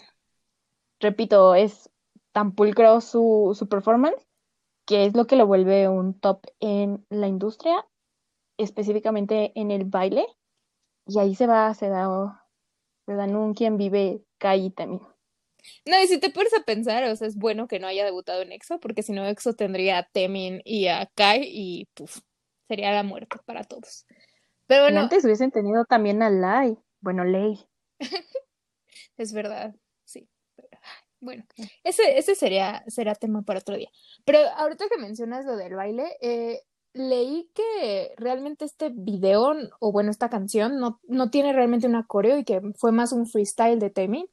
Repito, 1.00 1.56
es 1.56 1.90
tan 2.32 2.54
pulcro 2.54 3.02
su, 3.02 3.56
su 3.58 3.68
performance 3.68 4.24
que 4.86 5.06
es 5.06 5.16
lo 5.16 5.28
que 5.28 5.36
lo 5.36 5.48
vuelve 5.48 5.88
un 5.88 6.20
top 6.20 6.46
en 6.60 7.06
la 7.10 7.28
industria, 7.28 7.86
específicamente 8.58 9.52
en 9.56 9.72
el 9.72 9.86
baile. 9.86 10.26
Y 11.06 11.20
ahí 11.20 11.36
se 11.36 11.48
va, 11.48 11.74
se 11.74 11.90
da, 11.90 12.48
se 13.06 13.14
dan 13.14 13.36
un 13.36 13.54
quien 13.54 13.78
vive 13.78 14.24
Kai 14.38 14.70
también. 14.72 15.02
No, 15.86 16.02
y 16.02 16.08
si 16.08 16.20
te 16.20 16.30
pones 16.30 16.54
a 16.54 16.64
pensar, 16.64 17.04
o 17.06 17.16
sea, 17.16 17.28
es 17.28 17.38
bueno 17.38 17.68
que 17.68 17.80
no 17.80 17.88
haya 17.88 18.06
debutado 18.06 18.42
en 18.42 18.52
EXO, 18.52 18.80
porque 18.80 19.04
si 19.04 19.14
no, 19.14 19.26
EXO 19.26 19.54
tendría 19.54 20.00
a 20.00 20.04
Temin 20.04 20.62
y 20.66 20.88
a 20.88 21.10
Kai 21.16 21.44
y 21.46 21.86
puf, 21.94 22.20
sería 22.68 22.92
la 22.92 23.04
muerte 23.04 23.38
para 23.46 23.64
todos. 23.64 24.06
Pero 24.68 24.82
Y 24.82 24.86
bueno, 24.86 25.02
antes 25.02 25.24
hubiesen 25.24 25.52
tenido 25.52 25.86
también 25.86 26.22
a 26.22 26.30
Lai, 26.30 26.78
bueno, 27.00 27.24
Lei. 27.24 27.66
es 29.18 29.34
verdad, 29.34 29.76
bueno, 31.24 31.44
ese, 31.84 32.18
ese 32.18 32.36
sería, 32.36 32.84
será 32.88 33.16
tema 33.16 33.42
para 33.42 33.60
otro 33.60 33.76
día. 33.76 33.90
Pero 34.26 34.40
ahorita 34.58 34.86
que 34.90 35.02
mencionas 35.02 35.46
lo 35.46 35.56
del 35.56 35.76
baile, 35.76 36.18
eh, 36.22 36.62
leí 36.94 37.50
que 37.54 38.14
realmente 38.18 38.66
este 38.66 38.90
video, 38.94 39.54
o 39.80 39.92
bueno, 39.92 40.12
esta 40.12 40.30
canción, 40.30 40.80
no, 40.80 41.00
no 41.08 41.30
tiene 41.30 41.54
realmente 41.54 41.88
un 41.88 42.02
coreo 42.04 42.38
y 42.38 42.44
que 42.44 42.62
fue 42.78 42.92
más 42.92 43.12
un 43.12 43.26
freestyle 43.26 43.80
de 43.80 43.90
Temin. 43.90 44.26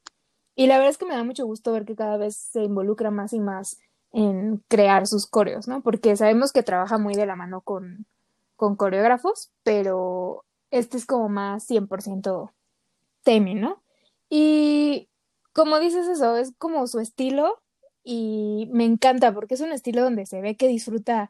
Y 0.55 0.67
la 0.67 0.75
verdad 0.75 0.91
es 0.91 0.97
que 0.97 1.05
me 1.05 1.15
da 1.15 1.23
mucho 1.23 1.45
gusto 1.45 1.71
ver 1.71 1.85
que 1.85 1.95
cada 1.95 2.17
vez 2.17 2.35
se 2.35 2.63
involucra 2.63 3.09
más 3.09 3.33
y 3.33 3.39
más 3.39 3.79
en 4.11 4.63
crear 4.67 5.07
sus 5.07 5.25
coreos, 5.25 5.67
¿no? 5.67 5.81
Porque 5.81 6.15
sabemos 6.17 6.51
que 6.51 6.63
trabaja 6.63 6.97
muy 6.97 7.15
de 7.15 7.25
la 7.25 7.35
mano 7.35 7.61
con, 7.61 8.05
con 8.55 8.75
coreógrafos, 8.75 9.51
pero 9.63 10.45
este 10.69 10.97
es 10.97 11.05
como 11.05 11.29
más 11.29 11.69
100% 11.69 12.51
Temin, 13.23 13.61
¿no? 13.61 13.81
Y 14.29 15.09
como 15.53 15.79
dices 15.79 16.07
eso, 16.07 16.37
es 16.37 16.53
como 16.57 16.87
su 16.87 16.99
estilo 16.99 17.61
y 18.03 18.69
me 18.71 18.85
encanta 18.85 19.33
porque 19.33 19.55
es 19.55 19.61
un 19.61 19.71
estilo 19.71 20.03
donde 20.03 20.25
se 20.25 20.41
ve 20.41 20.57
que 20.57 20.67
disfruta 20.67 21.29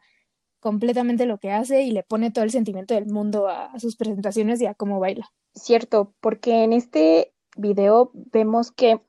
completamente 0.60 1.26
lo 1.26 1.38
que 1.38 1.50
hace 1.50 1.82
y 1.82 1.90
le 1.90 2.02
pone 2.04 2.30
todo 2.30 2.44
el 2.44 2.50
sentimiento 2.50 2.94
del 2.94 3.06
mundo 3.06 3.48
a, 3.48 3.66
a 3.66 3.80
sus 3.80 3.96
presentaciones 3.96 4.60
y 4.60 4.66
a 4.66 4.74
cómo 4.74 5.00
baila. 5.00 5.32
Cierto, 5.54 6.14
porque 6.20 6.64
en 6.64 6.72
este 6.72 7.34
video 7.56 8.10
vemos 8.14 8.70
que 8.70 9.00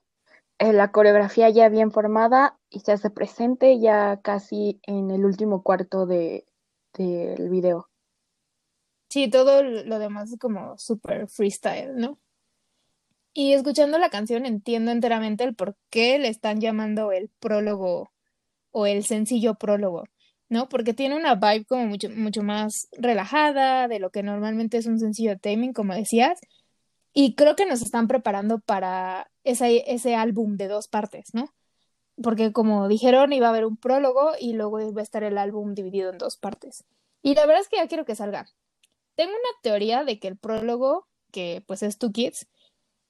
eh, 0.60 0.74
la 0.74 0.92
coreografía 0.92 1.50
ya 1.50 1.70
bien 1.70 1.92
formada 1.92 2.60
y 2.70 2.82
se 2.82 2.92
hace 2.92 3.10
presente 3.10 3.80
ya 3.80 4.22
casi 4.22 4.80
en 4.84 5.12
el 5.12 5.26
último 5.26 5.64
cuarto 5.64 6.06
de, 6.06 6.46
del 6.94 7.50
video. 7.50 7.90
Sí, 9.10 9.30
todo 9.30 9.62
lo 9.62 10.00
demás 10.00 10.32
es 10.32 10.40
como 10.40 10.78
súper 10.78 11.28
freestyle, 11.28 11.96
¿no? 11.96 12.20
Y 13.34 13.54
escuchando 13.54 13.98
la 13.98 14.10
canción 14.10 14.46
entiendo 14.46 14.92
enteramente 14.92 15.44
el 15.44 15.56
por 15.56 15.76
qué 15.90 16.20
le 16.20 16.28
están 16.30 16.62
llamando 16.62 17.12
el 17.12 17.30
prólogo 17.40 18.12
o 18.72 18.86
el 18.86 19.04
sencillo 19.04 19.56
prólogo. 19.56 20.06
¿no? 20.54 20.70
Porque 20.70 20.94
tiene 20.94 21.16
una 21.16 21.36
vibe 21.36 21.66
como 21.66 21.88
mucho, 21.88 22.10
mucho 22.12 22.44
más 22.44 22.88
relajada 22.94 23.88
de 23.88 24.00
lo 24.00 24.12
que 24.12 24.22
normalmente 24.24 24.78
es 24.78 24.86
un 24.86 25.00
sencillo 25.00 25.32
de 25.32 25.40
Taming, 25.40 25.74
como 25.74 25.96
decías. 25.96 26.40
Y 27.12 27.36
creo 27.36 27.56
que 27.56 27.66
nos 27.66 27.82
están 27.82 28.08
preparando 28.08 28.60
para 28.60 29.32
ese, 29.44 29.84
ese 29.92 30.16
álbum 30.16 30.56
de 30.58 30.68
dos 30.68 30.88
partes, 30.88 31.34
¿no? 31.34 31.54
Porque 32.22 32.54
como 32.54 32.88
dijeron, 32.88 33.34
iba 33.34 33.48
a 33.48 33.50
haber 33.50 33.66
un 33.66 33.78
prólogo 33.78 34.34
y 34.40 34.54
luego 34.54 34.80
iba 34.80 35.02
a 35.02 35.04
estar 35.04 35.24
el 35.24 35.40
álbum 35.40 35.74
dividido 35.74 36.12
en 36.12 36.20
dos 36.20 36.38
partes. 36.38 36.84
Y 37.24 37.34
la 37.36 37.46
verdad 37.48 37.62
es 37.62 37.70
que 37.70 37.78
ya 37.78 37.88
quiero 37.88 38.06
que 38.06 38.16
salga. 38.16 38.48
Tengo 39.16 39.32
una 39.32 39.62
teoría 39.64 40.04
de 40.04 40.20
que 40.20 40.28
el 40.28 40.38
prólogo, 40.38 41.08
que 41.32 41.64
pues 41.66 41.82
es 41.82 41.98
Two 41.98 42.12
Kids, 42.12 42.48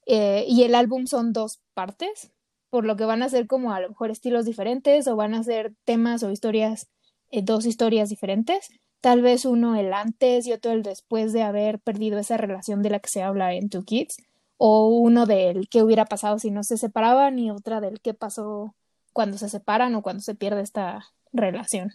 eh, 0.05 0.45
y 0.47 0.63
el 0.63 0.75
álbum 0.75 1.07
son 1.07 1.33
dos 1.33 1.59
partes, 1.73 2.31
por 2.69 2.85
lo 2.85 2.95
que 2.95 3.05
van 3.05 3.23
a 3.23 3.29
ser 3.29 3.47
como 3.47 3.71
a 3.71 3.79
lo 3.79 3.89
mejor 3.89 4.11
estilos 4.11 4.45
diferentes 4.45 5.07
o 5.07 5.15
van 5.15 5.33
a 5.33 5.43
ser 5.43 5.73
temas 5.83 6.23
o 6.23 6.31
historias, 6.31 6.89
eh, 7.31 7.41
dos 7.43 7.65
historias 7.65 8.09
diferentes. 8.09 8.69
Tal 9.01 9.21
vez 9.21 9.45
uno 9.45 9.75
el 9.75 9.93
antes 9.93 10.47
y 10.47 10.53
otro 10.53 10.71
el 10.71 10.81
después 10.81 11.33
de 11.33 11.43
haber 11.43 11.79
perdido 11.79 12.19
esa 12.19 12.37
relación 12.37 12.81
de 12.81 12.89
la 12.89 12.99
que 12.99 13.09
se 13.09 13.21
habla 13.21 13.53
en 13.53 13.69
Two 13.69 13.83
Kids, 13.83 14.17
o 14.57 14.87
uno 14.87 15.25
del 15.25 15.67
qué 15.69 15.83
hubiera 15.83 16.05
pasado 16.05 16.39
si 16.39 16.51
no 16.51 16.63
se 16.63 16.77
separaban 16.77 17.37
y 17.37 17.51
otra 17.51 17.81
del 17.81 17.99
qué 17.99 18.13
pasó 18.13 18.75
cuando 19.11 19.37
se 19.37 19.49
separan 19.49 19.93
o 19.95 20.01
cuando 20.01 20.21
se 20.21 20.35
pierde 20.35 20.61
esta 20.61 21.05
relación. 21.31 21.91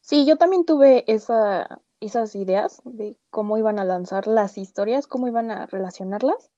Sí, 0.00 0.26
yo 0.26 0.36
también 0.36 0.64
tuve 0.64 1.04
esa, 1.06 1.80
esas 2.00 2.34
ideas 2.34 2.82
de 2.84 3.16
cómo 3.30 3.56
iban 3.56 3.78
a 3.78 3.84
lanzar 3.84 4.26
las 4.26 4.58
historias, 4.58 5.06
cómo 5.06 5.28
iban 5.28 5.50
a 5.50 5.66
relacionarlas. 5.66 6.50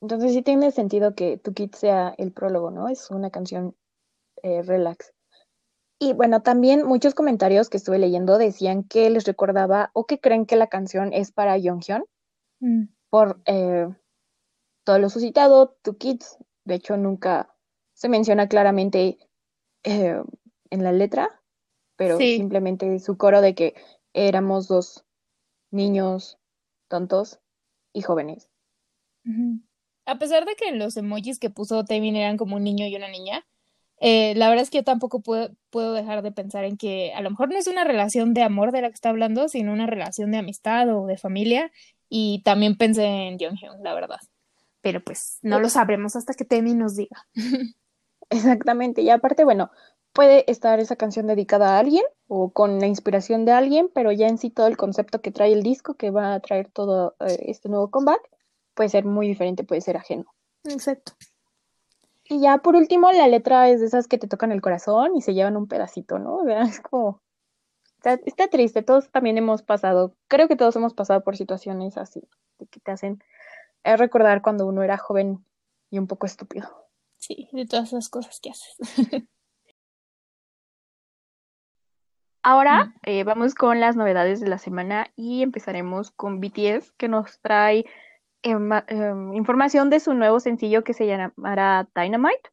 Entonces 0.00 0.32
sí 0.32 0.42
tiene 0.42 0.70
sentido 0.70 1.14
que 1.14 1.38
Tu 1.38 1.52
Kid 1.52 1.74
sea 1.74 2.14
el 2.18 2.32
prólogo, 2.32 2.70
¿no? 2.70 2.88
Es 2.88 3.10
una 3.10 3.30
canción 3.30 3.76
eh, 4.42 4.62
relax. 4.62 5.12
Y 6.00 6.12
bueno, 6.12 6.42
también 6.42 6.86
muchos 6.86 7.14
comentarios 7.14 7.68
que 7.68 7.76
estuve 7.76 7.98
leyendo 7.98 8.38
decían 8.38 8.84
que 8.84 9.10
les 9.10 9.24
recordaba 9.24 9.90
o 9.94 10.06
que 10.06 10.20
creen 10.20 10.46
que 10.46 10.54
la 10.56 10.68
canción 10.68 11.12
es 11.12 11.32
para 11.32 11.58
Jonghyun 11.60 12.04
Mm. 12.60 12.88
por 13.10 13.40
eh, 13.46 13.88
todo 14.84 14.98
lo 14.98 15.10
suscitado, 15.10 15.76
Two 15.82 15.96
Kids. 15.96 16.38
De 16.64 16.74
hecho, 16.74 16.96
nunca 16.96 17.54
se 17.94 18.08
menciona 18.08 18.48
claramente 18.48 19.18
eh, 19.84 20.20
en 20.70 20.84
la 20.84 20.92
letra, 20.92 21.40
pero 21.96 22.18
Sí. 22.18 22.36
simplemente 22.36 22.98
su 22.98 23.16
coro 23.16 23.40
de 23.40 23.54
que 23.54 23.74
éramos 24.12 24.66
dos 24.66 25.04
niños 25.70 26.38
tontos 26.88 27.38
y 27.92 28.02
jóvenes. 28.02 28.48
Ujú. 29.24 29.60
A 30.08 30.18
pesar 30.18 30.46
de 30.46 30.54
que 30.54 30.72
los 30.72 30.96
emojis 30.96 31.38
que 31.38 31.50
puso 31.50 31.84
Tevin 31.84 32.16
eran 32.16 32.36
como 32.38 32.56
un 32.56 32.64
niño 32.64 32.86
y 32.86 32.96
una 32.96 33.08
niña, 33.08 33.44
eh, 34.00 34.34
la 34.36 34.48
verdad 34.48 34.62
es 34.62 34.70
que 34.70 34.78
yo 34.78 34.84
tampoco 34.84 35.20
puedo, 35.20 35.92
dejar 35.92 36.22
de 36.22 36.32
pensar 36.32 36.64
en 36.64 36.76
que 36.76 37.12
a 37.14 37.20
lo 37.20 37.30
mejor 37.30 37.50
no 37.50 37.56
es 37.58 37.66
una 37.66 37.84
relación 37.84 38.32
de 38.32 38.42
amor 38.42 38.72
de 38.72 38.82
la 38.82 38.88
que 38.88 38.94
está 38.94 39.10
hablando, 39.10 39.48
sino 39.48 39.72
una 39.72 39.86
relación 39.86 40.30
de 40.30 40.38
amistad 40.38 40.88
o 40.96 41.06
de 41.06 41.18
familia. 41.18 41.70
Y 42.08 42.42
también 42.42 42.76
pensé 42.76 43.04
en 43.04 43.38
Jonghyun, 43.38 43.82
la 43.82 43.92
verdad. 43.92 44.20
Pero 44.80 45.02
pues 45.02 45.38
no 45.42 45.60
lo 45.60 45.68
sabremos 45.68 46.16
hasta 46.16 46.32
que 46.32 46.44
Tevin 46.44 46.78
nos 46.78 46.96
diga. 46.96 47.26
Exactamente. 48.30 49.02
Y 49.02 49.10
aparte, 49.10 49.44
bueno, 49.44 49.70
puede 50.12 50.50
estar 50.50 50.80
esa 50.80 50.96
canción 50.96 51.26
dedicada 51.26 51.76
a 51.76 51.80
alguien 51.80 52.04
o 52.28 52.50
con 52.50 52.78
la 52.78 52.86
inspiración 52.86 53.44
de 53.44 53.52
alguien, 53.52 53.90
pero 53.92 54.12
ya 54.12 54.28
en 54.28 54.38
sí 54.38 54.48
todo 54.48 54.68
el 54.68 54.76
concepto 54.76 55.20
que 55.20 55.32
trae 55.32 55.52
el 55.52 55.62
disco, 55.62 55.94
que 55.94 56.10
va 56.10 56.34
a 56.34 56.40
traer 56.40 56.70
todo 56.70 57.16
eh, 57.20 57.44
este 57.46 57.68
nuevo 57.68 57.90
comeback, 57.90 58.20
puede 58.78 58.90
ser 58.90 59.04
muy 59.04 59.26
diferente, 59.26 59.64
puede 59.64 59.80
ser 59.80 59.96
ajeno. 59.96 60.32
Exacto. 60.62 61.12
Y 62.22 62.40
ya 62.40 62.58
por 62.58 62.76
último, 62.76 63.10
la 63.10 63.26
letra 63.26 63.68
es 63.68 63.80
de 63.80 63.86
esas 63.86 64.06
que 64.06 64.18
te 64.18 64.28
tocan 64.28 64.52
el 64.52 64.60
corazón 64.60 65.16
y 65.16 65.20
se 65.20 65.34
llevan 65.34 65.56
un 65.56 65.66
pedacito, 65.66 66.20
¿no? 66.20 66.36
O 66.36 66.44
sea, 66.44 66.62
es 66.62 66.80
como... 66.80 67.20
Está, 67.96 68.20
está 68.24 68.46
triste, 68.46 68.84
todos 68.84 69.10
también 69.10 69.36
hemos 69.36 69.64
pasado, 69.64 70.14
creo 70.28 70.46
que 70.46 70.54
todos 70.54 70.76
hemos 70.76 70.94
pasado 70.94 71.24
por 71.24 71.36
situaciones 71.36 71.98
así, 71.98 72.22
que 72.70 72.78
te 72.78 72.92
hacen 72.92 73.20
eh, 73.82 73.96
recordar 73.96 74.42
cuando 74.42 74.64
uno 74.66 74.84
era 74.84 74.96
joven 74.96 75.44
y 75.90 75.98
un 75.98 76.06
poco 76.06 76.26
estúpido. 76.26 76.68
Sí, 77.16 77.48
de 77.50 77.66
todas 77.66 77.88
esas 77.88 78.08
cosas 78.08 78.38
que 78.38 78.50
haces. 78.50 78.76
Ahora 82.44 82.94
eh, 83.02 83.24
vamos 83.24 83.56
con 83.56 83.80
las 83.80 83.96
novedades 83.96 84.38
de 84.38 84.46
la 84.46 84.58
semana 84.58 85.10
y 85.16 85.42
empezaremos 85.42 86.12
con 86.12 86.38
BTS 86.38 86.92
que 86.92 87.08
nos 87.08 87.40
trae 87.40 87.84
información 88.42 89.90
de 89.90 90.00
su 90.00 90.14
nuevo 90.14 90.40
sencillo 90.40 90.84
que 90.84 90.94
se 90.94 91.06
llamará 91.06 91.88
Dynamite 91.94 92.50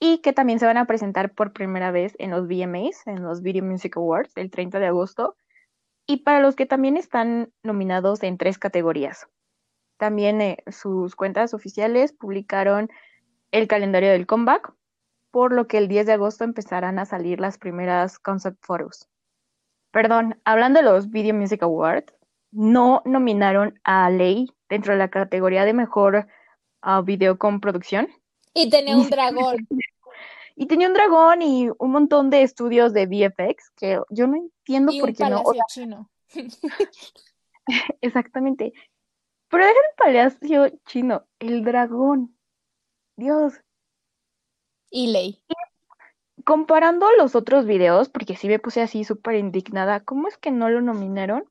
y 0.00 0.18
que 0.18 0.32
también 0.32 0.58
se 0.58 0.66
van 0.66 0.76
a 0.76 0.86
presentar 0.86 1.34
por 1.34 1.52
primera 1.52 1.90
vez 1.90 2.14
en 2.18 2.30
los 2.30 2.46
VMAs, 2.46 3.06
en 3.06 3.22
los 3.22 3.42
Video 3.42 3.64
Music 3.64 3.96
Awards, 3.96 4.36
el 4.36 4.50
30 4.50 4.78
de 4.78 4.86
agosto, 4.86 5.36
y 6.06 6.18
para 6.18 6.40
los 6.40 6.56
que 6.56 6.66
también 6.66 6.96
están 6.96 7.52
nominados 7.62 8.22
en 8.22 8.38
tres 8.38 8.58
categorías. 8.58 9.28
También 9.98 10.40
eh, 10.40 10.62
sus 10.68 11.16
cuentas 11.16 11.52
oficiales 11.52 12.12
publicaron 12.12 12.88
el 13.50 13.66
calendario 13.66 14.10
del 14.10 14.26
comeback, 14.26 14.72
por 15.30 15.52
lo 15.52 15.66
que 15.66 15.78
el 15.78 15.88
10 15.88 16.06
de 16.06 16.12
agosto 16.12 16.44
empezarán 16.44 16.98
a 16.98 17.04
salir 17.04 17.40
las 17.40 17.58
primeras 17.58 18.18
concept 18.18 18.64
photos. 18.64 19.08
Perdón, 19.90 20.40
hablando 20.44 20.80
de 20.80 20.86
los 20.86 21.10
Video 21.10 21.34
Music 21.34 21.62
Awards, 21.62 22.14
no 22.50 23.02
nominaron 23.04 23.78
a 23.84 24.08
Lei 24.10 24.48
dentro 24.68 24.92
de 24.92 24.98
la 24.98 25.08
categoría 25.08 25.64
de 25.64 25.72
mejor 25.72 26.26
uh, 26.82 27.02
video 27.02 27.38
con 27.38 27.60
producción. 27.60 28.08
Y 28.54 28.70
tenía 28.70 28.96
un 28.96 29.08
dragón. 29.10 29.66
Y 30.56 30.66
tenía 30.66 30.88
un 30.88 30.94
dragón 30.94 31.42
y 31.42 31.70
un 31.78 31.90
montón 31.90 32.30
de 32.30 32.42
estudios 32.42 32.92
de 32.92 33.06
VFX 33.06 33.70
que 33.76 34.00
yo 34.10 34.26
no 34.26 34.36
entiendo 34.36 34.92
y 34.92 35.00
por 35.00 35.10
un 35.10 35.14
qué 35.14 35.30
no. 35.30 35.42
O 35.42 35.52
sea, 35.52 35.62
chino. 35.68 36.10
exactamente. 38.00 38.72
Pero 39.48 39.64
deja 39.64 39.78
el 39.78 39.96
palacio 39.96 40.68
chino, 40.86 41.26
el 41.38 41.64
dragón. 41.64 42.36
Dios. 43.16 43.54
Y 44.90 45.12
Ley. 45.12 45.42
Comparando 46.44 47.06
los 47.18 47.34
otros 47.34 47.66
videos, 47.66 48.08
porque 48.08 48.36
sí 48.36 48.48
me 48.48 48.58
puse 48.58 48.80
así 48.80 49.04
súper 49.04 49.36
indignada, 49.36 50.00
¿cómo 50.00 50.28
es 50.28 50.38
que 50.38 50.50
no 50.50 50.70
lo 50.70 50.80
nominaron? 50.80 51.44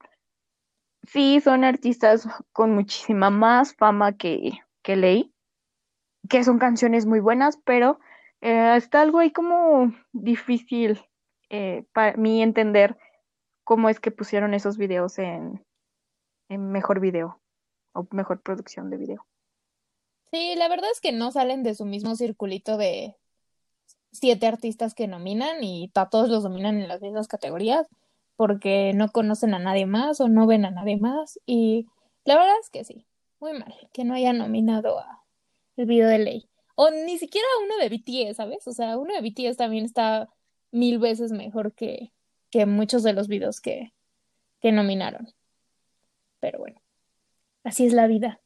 Sí, 1.04 1.40
son 1.42 1.64
artistas 1.64 2.28
con 2.52 2.74
muchísima 2.74 3.30
más 3.30 3.76
fama 3.76 4.18
que, 4.18 4.60
que 4.82 4.96
Ley, 4.96 5.34
que 6.30 6.44
son 6.44 6.60
canciones 6.60 7.06
muy 7.06 7.20
buenas, 7.20 7.58
pero 7.64 8.00
eh, 8.42 8.76
está 8.76 9.02
algo 9.02 9.20
ahí 9.20 9.32
como 9.32 9.94
difícil 10.12 11.00
eh, 11.50 11.86
para 11.94 12.18
mí 12.18 12.42
entender 12.42 12.98
cómo 13.64 13.90
es 13.90 14.00
que 14.00 14.12
pusieron 14.12 14.54
esos 14.54 14.78
videos 14.78 15.18
en, 15.18 15.66
en 16.50 16.72
mejor 16.72 17.00
video 17.00 17.42
o 17.94 18.08
mejor 18.12 18.42
producción 18.42 18.90
de 18.90 18.98
video. 18.98 19.26
Sí, 20.32 20.56
la 20.58 20.68
verdad 20.68 20.90
es 20.92 21.00
que 21.00 21.14
no 21.14 21.32
salen 21.32 21.64
de 21.64 21.74
su 21.74 21.86
mismo 21.86 22.16
circulito 22.16 22.78
de 22.78 23.16
siete 24.12 24.48
artistas 24.48 24.94
que 24.94 25.08
nominan 25.08 25.64
y 25.64 25.90
todos 25.90 26.30
los 26.30 26.44
dominan 26.44 26.82
en 26.82 26.88
las 26.88 27.02
mismas 27.02 27.28
categorías 27.28 27.88
porque 28.38 28.94
no 28.96 29.10
conocen 29.10 29.54
a 29.54 29.60
nadie 29.60 29.86
más 29.86 30.22
o 30.22 30.30
no 30.30 30.48
ven 30.48 30.64
a 30.64 30.72
nadie 30.72 30.98
más 30.98 31.40
y 31.46 31.88
la 32.24 32.38
verdad 32.38 32.56
es 32.62 32.70
que 32.70 32.86
sí, 32.86 33.06
muy 33.42 33.54
mal 33.54 33.74
que 33.92 34.06
no 34.06 34.14
hayan 34.14 34.38
nominado 34.38 35.00
a 35.00 35.26
el 35.76 35.86
video 35.88 36.08
de 36.08 36.20
Ley 36.20 36.50
o 36.76 36.92
ni 36.92 37.18
siquiera 37.18 37.48
uno 37.64 37.76
de 37.78 37.90
BTS, 37.90 38.38
¿sabes? 38.38 38.68
O 38.68 38.72
sea, 38.72 38.98
uno 38.98 39.14
de 39.14 39.22
BTS 39.22 39.58
también 39.58 39.84
está 39.84 40.30
mil 40.72 41.00
veces 41.00 41.32
mejor 41.32 41.74
que, 41.74 42.14
que 42.52 42.68
muchos 42.68 43.02
de 43.02 43.14
los 43.14 43.28
videos 43.28 43.62
que, 43.62 43.94
que 44.62 44.72
nominaron. 44.72 45.34
Pero 46.40 46.60
bueno, 46.60 46.80
así 47.64 47.88
es 47.88 47.94
la 47.94 48.06
vida. 48.06 48.40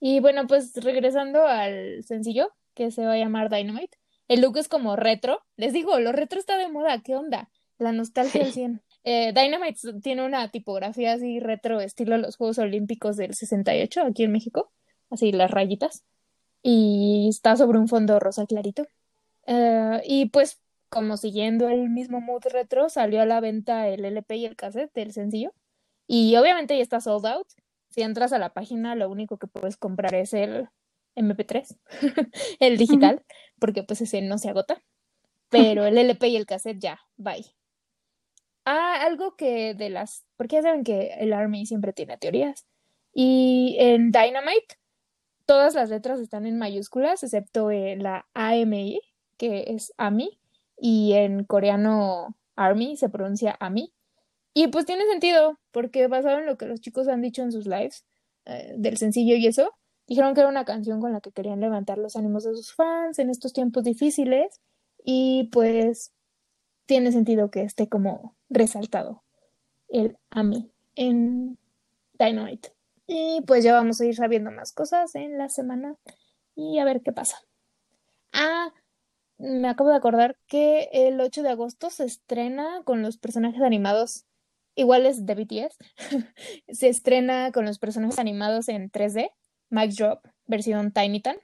Y 0.00 0.20
bueno, 0.20 0.46
pues 0.46 0.74
regresando 0.76 1.46
al 1.46 2.04
sencillo, 2.04 2.52
que 2.74 2.90
se 2.90 3.06
va 3.06 3.14
a 3.14 3.18
llamar 3.18 3.48
Dynamite, 3.48 3.98
el 4.28 4.42
look 4.42 4.58
es 4.58 4.68
como 4.68 4.94
retro. 4.94 5.42
Les 5.56 5.72
digo, 5.72 5.98
lo 5.98 6.12
retro 6.12 6.38
está 6.38 6.58
de 6.58 6.68
moda, 6.68 7.00
¿qué 7.02 7.16
onda? 7.16 7.48
La 7.78 7.92
nostalgia 7.92 8.44
al 8.44 8.52
100. 8.52 8.82
Eh, 9.08 9.32
Dynamite 9.32 10.00
tiene 10.02 10.26
una 10.26 10.50
tipografía 10.50 11.12
así 11.12 11.38
retro, 11.38 11.80
estilo 11.80 12.18
los 12.18 12.36
Juegos 12.36 12.58
Olímpicos 12.58 13.16
del 13.16 13.34
68 13.34 14.02
aquí 14.02 14.24
en 14.24 14.32
México, 14.32 14.72
así 15.10 15.30
las 15.30 15.52
rayitas, 15.52 16.02
y 16.60 17.28
está 17.30 17.56
sobre 17.56 17.78
un 17.78 17.86
fondo 17.86 18.18
rosa 18.18 18.46
clarito. 18.46 18.84
Eh, 19.46 20.02
y 20.06 20.26
pues, 20.30 20.60
como 20.88 21.16
siguiendo 21.16 21.68
el 21.68 21.88
mismo 21.88 22.20
mood 22.20 22.42
retro, 22.50 22.88
salió 22.88 23.22
a 23.22 23.26
la 23.26 23.38
venta 23.38 23.86
el 23.86 24.04
LP 24.04 24.38
y 24.38 24.44
el 24.44 24.56
cassette 24.56 24.92
del 24.92 25.12
sencillo, 25.12 25.52
y 26.08 26.34
obviamente 26.34 26.76
ya 26.76 26.82
está 26.82 27.00
sold 27.00 27.26
out. 27.26 27.46
Si 27.90 28.02
entras 28.02 28.32
a 28.32 28.40
la 28.40 28.54
página, 28.54 28.96
lo 28.96 29.08
único 29.08 29.38
que 29.38 29.46
puedes 29.46 29.76
comprar 29.76 30.16
es 30.16 30.34
el 30.34 30.68
MP3, 31.14 31.76
el 32.58 32.76
digital, 32.76 33.22
porque 33.60 33.84
pues 33.84 34.00
ese 34.00 34.20
no 34.22 34.38
se 34.38 34.48
agota. 34.48 34.82
Pero 35.48 35.86
el 35.86 35.96
LP 35.96 36.26
y 36.26 36.36
el 36.36 36.46
cassette 36.46 36.80
ya, 36.80 37.00
bye. 37.16 37.46
Ah, 38.66 39.00
algo 39.02 39.36
que 39.36 39.74
de 39.74 39.90
las, 39.90 40.24
porque 40.36 40.56
ya 40.56 40.62
saben 40.62 40.82
que 40.82 41.14
el 41.20 41.32
Army 41.32 41.66
siempre 41.66 41.92
tiene 41.92 42.18
teorías. 42.18 42.66
Y 43.14 43.76
en 43.78 44.10
Dynamite, 44.10 44.76
todas 45.46 45.74
las 45.74 45.88
letras 45.88 46.18
están 46.20 46.46
en 46.46 46.58
mayúsculas, 46.58 47.22
excepto 47.22 47.70
en 47.70 48.02
la 48.02 48.26
AMI, 48.34 49.00
que 49.38 49.66
es 49.68 49.94
AMI, 49.98 50.40
y 50.76 51.12
en 51.12 51.44
coreano 51.44 52.36
Army 52.56 52.96
se 52.96 53.08
pronuncia 53.08 53.56
Ami. 53.60 53.92
Y 54.52 54.66
pues 54.68 54.84
tiene 54.84 55.06
sentido, 55.06 55.60
porque 55.70 56.08
basado 56.08 56.38
en 56.38 56.46
lo 56.46 56.58
que 56.58 56.66
los 56.66 56.80
chicos 56.80 57.06
han 57.06 57.22
dicho 57.22 57.42
en 57.42 57.52
sus 57.52 57.66
lives 57.66 58.04
eh, 58.46 58.74
del 58.76 58.96
sencillo 58.96 59.36
y 59.36 59.46
eso, 59.46 59.74
dijeron 60.08 60.34
que 60.34 60.40
era 60.40 60.48
una 60.48 60.64
canción 60.64 61.00
con 61.00 61.12
la 61.12 61.20
que 61.20 61.30
querían 61.30 61.60
levantar 61.60 61.98
los 61.98 62.16
ánimos 62.16 62.44
de 62.44 62.54
sus 62.54 62.74
fans 62.74 63.20
en 63.20 63.30
estos 63.30 63.52
tiempos 63.52 63.84
difíciles. 63.84 64.60
Y 65.04 65.50
pues 65.52 66.12
tiene 66.86 67.12
sentido 67.12 67.50
que 67.50 67.62
esté 67.62 67.88
como 67.88 68.34
resaltado 68.48 69.24
el 69.88 70.16
Ami 70.30 70.70
en 70.94 71.58
Dynamite. 72.18 72.72
Y 73.06 73.42
pues 73.46 73.62
ya 73.62 73.74
vamos 73.74 74.00
a 74.00 74.06
ir 74.06 74.16
sabiendo 74.16 74.50
más 74.50 74.72
cosas 74.72 75.14
en 75.14 75.38
la 75.38 75.48
semana 75.48 75.96
y 76.54 76.78
a 76.78 76.84
ver 76.84 77.02
qué 77.02 77.12
pasa. 77.12 77.38
Ah, 78.32 78.72
me 79.38 79.68
acabo 79.68 79.90
de 79.90 79.96
acordar 79.96 80.36
que 80.46 80.88
el 80.92 81.20
8 81.20 81.42
de 81.42 81.50
agosto 81.50 81.90
se 81.90 82.04
estrena 82.04 82.82
con 82.84 83.02
los 83.02 83.18
personajes 83.18 83.62
animados 83.62 84.24
iguales 84.74 85.26
de 85.26 85.34
BTS. 85.34 85.76
se 86.68 86.88
estrena 86.88 87.52
con 87.52 87.64
los 87.64 87.78
personajes 87.78 88.18
animados 88.18 88.68
en 88.68 88.90
3D, 88.90 89.30
Mic 89.70 89.92
Drop, 89.92 90.26
versión 90.46 90.92
Tiny 90.92 91.20
Tan. 91.20 91.36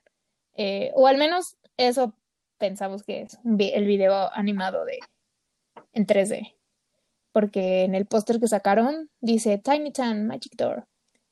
Eh, 0.55 0.91
o 0.95 1.07
al 1.07 1.17
menos 1.17 1.57
eso 1.77 2.15
pensamos 2.59 3.03
que 3.03 3.23
es 3.23 3.39
el 3.45 3.87
video 3.87 4.33
animado 4.35 4.85
de 4.85 4.99
en 5.93 6.07
3D. 6.07 6.55
Porque 7.33 7.85
en 7.85 7.95
el 7.95 8.07
póster 8.07 8.41
que 8.41 8.49
sacaron 8.49 9.11
dice 9.21 9.59
Tiny 9.59 9.93
Tan 9.93 10.27
Magic 10.27 10.57
Door. 10.57 10.87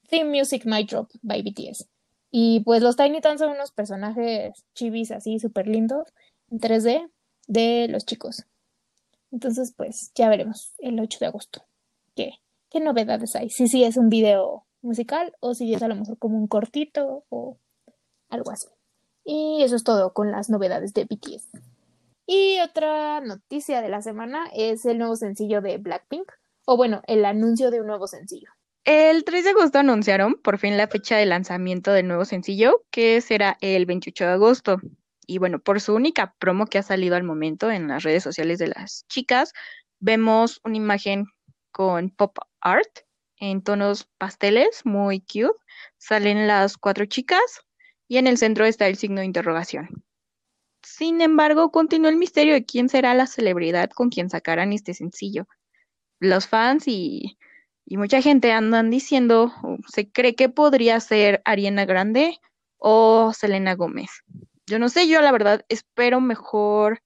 Theme 0.08 0.38
Music 0.38 0.64
Mic 0.64 0.90
Drop 0.90 1.10
by 1.22 1.42
BTS. 1.42 1.88
Y 2.30 2.60
pues 2.60 2.82
los 2.82 2.96
Tiny 2.96 3.20
Tan 3.20 3.38
son 3.38 3.50
unos 3.50 3.72
personajes 3.72 4.64
chivis 4.74 5.10
así 5.10 5.38
súper 5.38 5.66
lindos 5.66 6.08
en 6.50 6.60
3D 6.60 7.10
de 7.46 7.88
los 7.88 8.06
chicos. 8.06 8.44
Entonces, 9.32 9.72
pues 9.76 10.12
ya 10.14 10.28
veremos 10.28 10.72
el 10.78 10.98
8 10.98 11.18
de 11.20 11.26
agosto. 11.26 11.62
¿Qué, 12.14 12.34
qué 12.68 12.80
novedades 12.80 13.36
hay? 13.36 13.50
Si 13.50 13.68
sí 13.68 13.84
es 13.84 13.96
un 13.96 14.08
video 14.08 14.64
musical 14.82 15.34
o 15.40 15.54
si 15.54 15.72
es 15.74 15.82
a 15.82 15.88
lo 15.88 15.94
mejor 15.94 16.18
como 16.18 16.36
un 16.36 16.46
cortito 16.46 17.24
o 17.28 17.58
algo 18.28 18.50
así. 18.50 18.66
Y 19.24 19.62
eso 19.62 19.76
es 19.76 19.84
todo 19.84 20.12
con 20.12 20.30
las 20.32 20.50
novedades 20.50 20.94
de 20.94 21.04
BTS. 21.04 21.48
Y 22.32 22.60
otra 22.60 23.20
noticia 23.20 23.82
de 23.82 23.88
la 23.88 24.02
semana 24.02 24.48
es 24.54 24.84
el 24.84 24.98
nuevo 24.98 25.16
sencillo 25.16 25.60
de 25.62 25.78
Blackpink, 25.78 26.30
o 26.64 26.76
bueno, 26.76 27.02
el 27.08 27.24
anuncio 27.24 27.72
de 27.72 27.80
un 27.80 27.88
nuevo 27.88 28.06
sencillo. 28.06 28.48
El 28.84 29.24
3 29.24 29.42
de 29.42 29.50
agosto 29.50 29.80
anunciaron 29.80 30.34
por 30.34 30.58
fin 30.58 30.76
la 30.76 30.86
fecha 30.86 31.16
de 31.16 31.26
lanzamiento 31.26 31.90
del 31.90 32.06
nuevo 32.06 32.24
sencillo, 32.24 32.84
que 32.92 33.20
será 33.20 33.58
el 33.60 33.84
28 33.84 34.26
de 34.26 34.30
agosto. 34.30 34.80
Y 35.26 35.38
bueno, 35.38 35.58
por 35.58 35.80
su 35.80 35.92
única 35.92 36.36
promo 36.38 36.66
que 36.66 36.78
ha 36.78 36.84
salido 36.84 37.16
al 37.16 37.24
momento 37.24 37.68
en 37.68 37.88
las 37.88 38.04
redes 38.04 38.22
sociales 38.22 38.60
de 38.60 38.68
las 38.68 39.04
chicas, 39.08 39.52
vemos 39.98 40.60
una 40.62 40.76
imagen 40.76 41.26
con 41.72 42.10
pop 42.10 42.38
art 42.60 43.00
en 43.38 43.60
tonos 43.60 44.08
pasteles, 44.18 44.82
muy 44.84 45.18
cute. 45.18 45.58
Salen 45.98 46.46
las 46.46 46.76
cuatro 46.76 47.06
chicas 47.06 47.64
y 48.06 48.18
en 48.18 48.28
el 48.28 48.38
centro 48.38 48.66
está 48.66 48.86
el 48.86 48.94
signo 48.94 49.18
de 49.18 49.26
interrogación. 49.26 50.04
Sin 51.00 51.22
embargo, 51.22 51.70
continúa 51.72 52.10
el 52.10 52.18
misterio 52.18 52.52
de 52.52 52.66
quién 52.66 52.90
será 52.90 53.14
la 53.14 53.26
celebridad 53.26 53.88
con 53.88 54.10
quien 54.10 54.28
sacarán 54.28 54.74
este 54.74 54.92
sencillo. 54.92 55.48
Los 56.18 56.46
fans 56.46 56.86
y 56.86 57.38
mucha 57.86 58.20
gente 58.20 58.52
andan 58.52 58.90
diciendo, 58.90 59.50
se 59.90 60.10
cree 60.12 60.34
que 60.34 60.50
podría 60.50 61.00
ser 61.00 61.40
Ariana 61.46 61.86
Grande 61.86 62.38
o 62.76 63.32
Selena 63.32 63.76
Gómez. 63.76 64.10
Yo 64.66 64.78
no 64.78 64.90
sé, 64.90 65.08
yo 65.08 65.22
la 65.22 65.32
verdad 65.32 65.64
espero 65.70 66.20
mejor, 66.20 67.02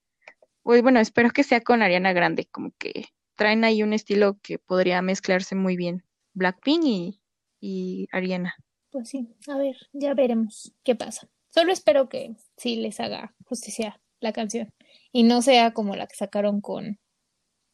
bueno, 0.64 0.98
espero 0.98 1.30
que 1.30 1.44
sea 1.44 1.60
con 1.60 1.80
Ariana 1.80 2.12
Grande, 2.12 2.48
como 2.50 2.72
que 2.76 3.10
traen 3.36 3.62
ahí 3.62 3.84
un 3.84 3.92
estilo 3.92 4.40
que 4.42 4.58
podría 4.58 5.02
mezclarse 5.02 5.54
muy 5.54 5.76
bien. 5.76 6.02
Blackpink 6.32 6.82
y, 6.84 7.20
y 7.60 8.08
Ariana. 8.10 8.56
Pues 8.90 9.10
sí, 9.10 9.28
a 9.46 9.56
ver, 9.56 9.76
ya 9.92 10.14
veremos 10.14 10.74
qué 10.82 10.96
pasa. 10.96 11.28
Solo 11.50 11.72
espero 11.72 12.08
que 12.08 12.34
sí 12.56 12.76
les 12.76 13.00
haga 13.00 13.34
justicia 13.44 14.00
la 14.20 14.32
canción 14.32 14.72
y 15.12 15.22
no 15.22 15.42
sea 15.42 15.72
como 15.72 15.96
la 15.96 16.06
que 16.06 16.16
sacaron 16.16 16.60
con... 16.60 16.98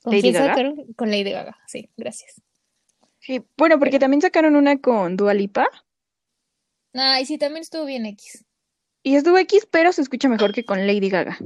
¿Con 0.03 0.15
Lady 0.15 0.33
Gaga. 0.33 0.49
sacaron? 0.49 0.93
Con 0.95 1.11
Lady 1.11 1.31
Gaga, 1.31 1.59
sí, 1.67 1.91
gracias. 1.97 2.41
Sí, 3.19 3.45
bueno, 3.57 3.79
porque 3.79 3.99
también 3.99 4.23
sacaron 4.23 4.57
una 4.57 4.79
con 4.81 5.17
Dua 5.17 5.35
Lipa 5.35 5.69
Ay, 6.95 7.25
sí, 7.27 7.39
también 7.39 7.63
estuvo 7.63 7.85
bien 7.85 8.07
X. 8.07 8.45
y 9.03 9.15
es 9.15 9.25
Dua 9.25 9.43
X, 9.43 9.69
pero 9.71 9.93
se 9.93 10.03
escucha 10.03 10.29
mejor 10.29 10.53
que 10.53 10.65
con 10.65 10.87
Lady 10.87 11.09
Gaga. 11.09 11.39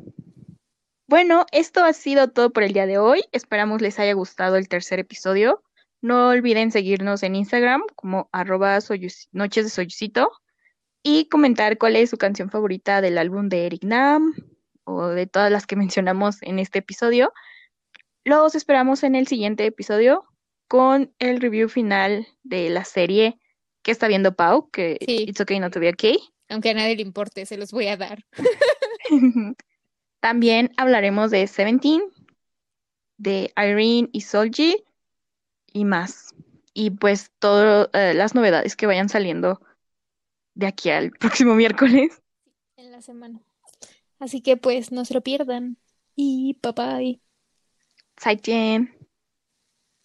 Bueno, 1.07 1.45
esto 1.53 1.85
ha 1.85 1.93
sido 1.93 2.31
todo 2.31 2.51
por 2.51 2.63
el 2.63 2.73
día 2.73 2.87
de 2.87 2.99
hoy. 2.99 3.23
Esperamos 3.33 3.83
les 3.83 3.99
haya 3.99 4.15
gustado 4.15 4.57
el 4.57 4.69
tercer 4.69 4.99
episodio. 5.01 5.63
No 6.01 6.29
olviden 6.29 6.73
seguirnos 6.73 7.23
en 7.23 7.37
Instagram 7.37 7.83
como 7.95 8.29
arroba 8.33 8.79
noches 9.33 9.65
de 9.65 9.71
soyucito 9.71 10.31
y 11.05 11.27
comentar 11.29 11.79
cuál 11.79 11.95
es 11.95 12.11
su 12.11 12.17
canción 12.17 12.51
favorita 12.51 13.01
del 13.03 13.19
álbum 13.19 13.49
de 13.49 13.67
Eric 13.67 13.85
Nam 13.85 14.35
o 14.85 15.09
de 15.09 15.27
todas 15.27 15.53
las 15.53 15.67
que 15.67 15.77
mencionamos 15.77 16.43
en 16.43 16.59
este 16.59 16.81
episodio. 16.81 17.33
Los 18.25 18.55
esperamos 18.55 19.05
en 19.05 19.15
el 19.15 19.29
siguiente 19.29 19.67
episodio 19.67 20.25
con 20.67 21.13
el 21.19 21.41
review 21.41 21.69
final 21.69 22.27
de 22.43 22.71
la 22.71 22.85
serie 22.85 23.39
que 23.83 23.91
está 23.91 24.09
viendo 24.09 24.35
Pau, 24.35 24.71
que 24.71 24.97
Sí. 25.07 25.27
It's 25.29 25.41
Okay 25.43 25.61
Not 25.61 25.75
to 25.75 25.81
Be 25.81 25.91
Okay. 25.91 26.19
Aunque 26.49 26.71
a 26.71 26.75
nadie 26.75 26.97
le 26.97 27.03
importe, 27.03 27.45
se 27.45 27.59
los 27.59 27.71
voy 27.71 27.89
a 27.89 27.99
dar. 27.99 28.25
También 30.21 30.73
hablaremos 30.79 31.31
de 31.31 31.47
Seventeen, 31.47 32.03
de 33.19 33.53
Irene 33.59 34.09
y 34.11 34.23
Solji 34.23 34.83
y 35.71 35.85
más. 35.85 36.35
Y 36.73 36.91
pues 36.93 37.31
todas 37.39 37.91
las 37.93 38.35
novedades 38.35 38.75
que 38.75 38.87
vayan 38.87 39.11
saliendo 39.11 39.61
de 40.55 40.67
aquí 40.67 40.91
al 40.91 41.11
próximo 41.13 41.55
miércoles. 41.55 42.23
En 42.77 42.91
la 42.91 43.03
semana. 43.03 43.41
Así 44.19 44.41
que 44.41 44.57
pues 44.57 44.93
no 44.93 45.05
se 45.05 45.15
lo 45.15 45.23
pierdan. 45.23 45.79
Y 46.17 46.59
bye 46.63 46.73
bye. 46.73 47.21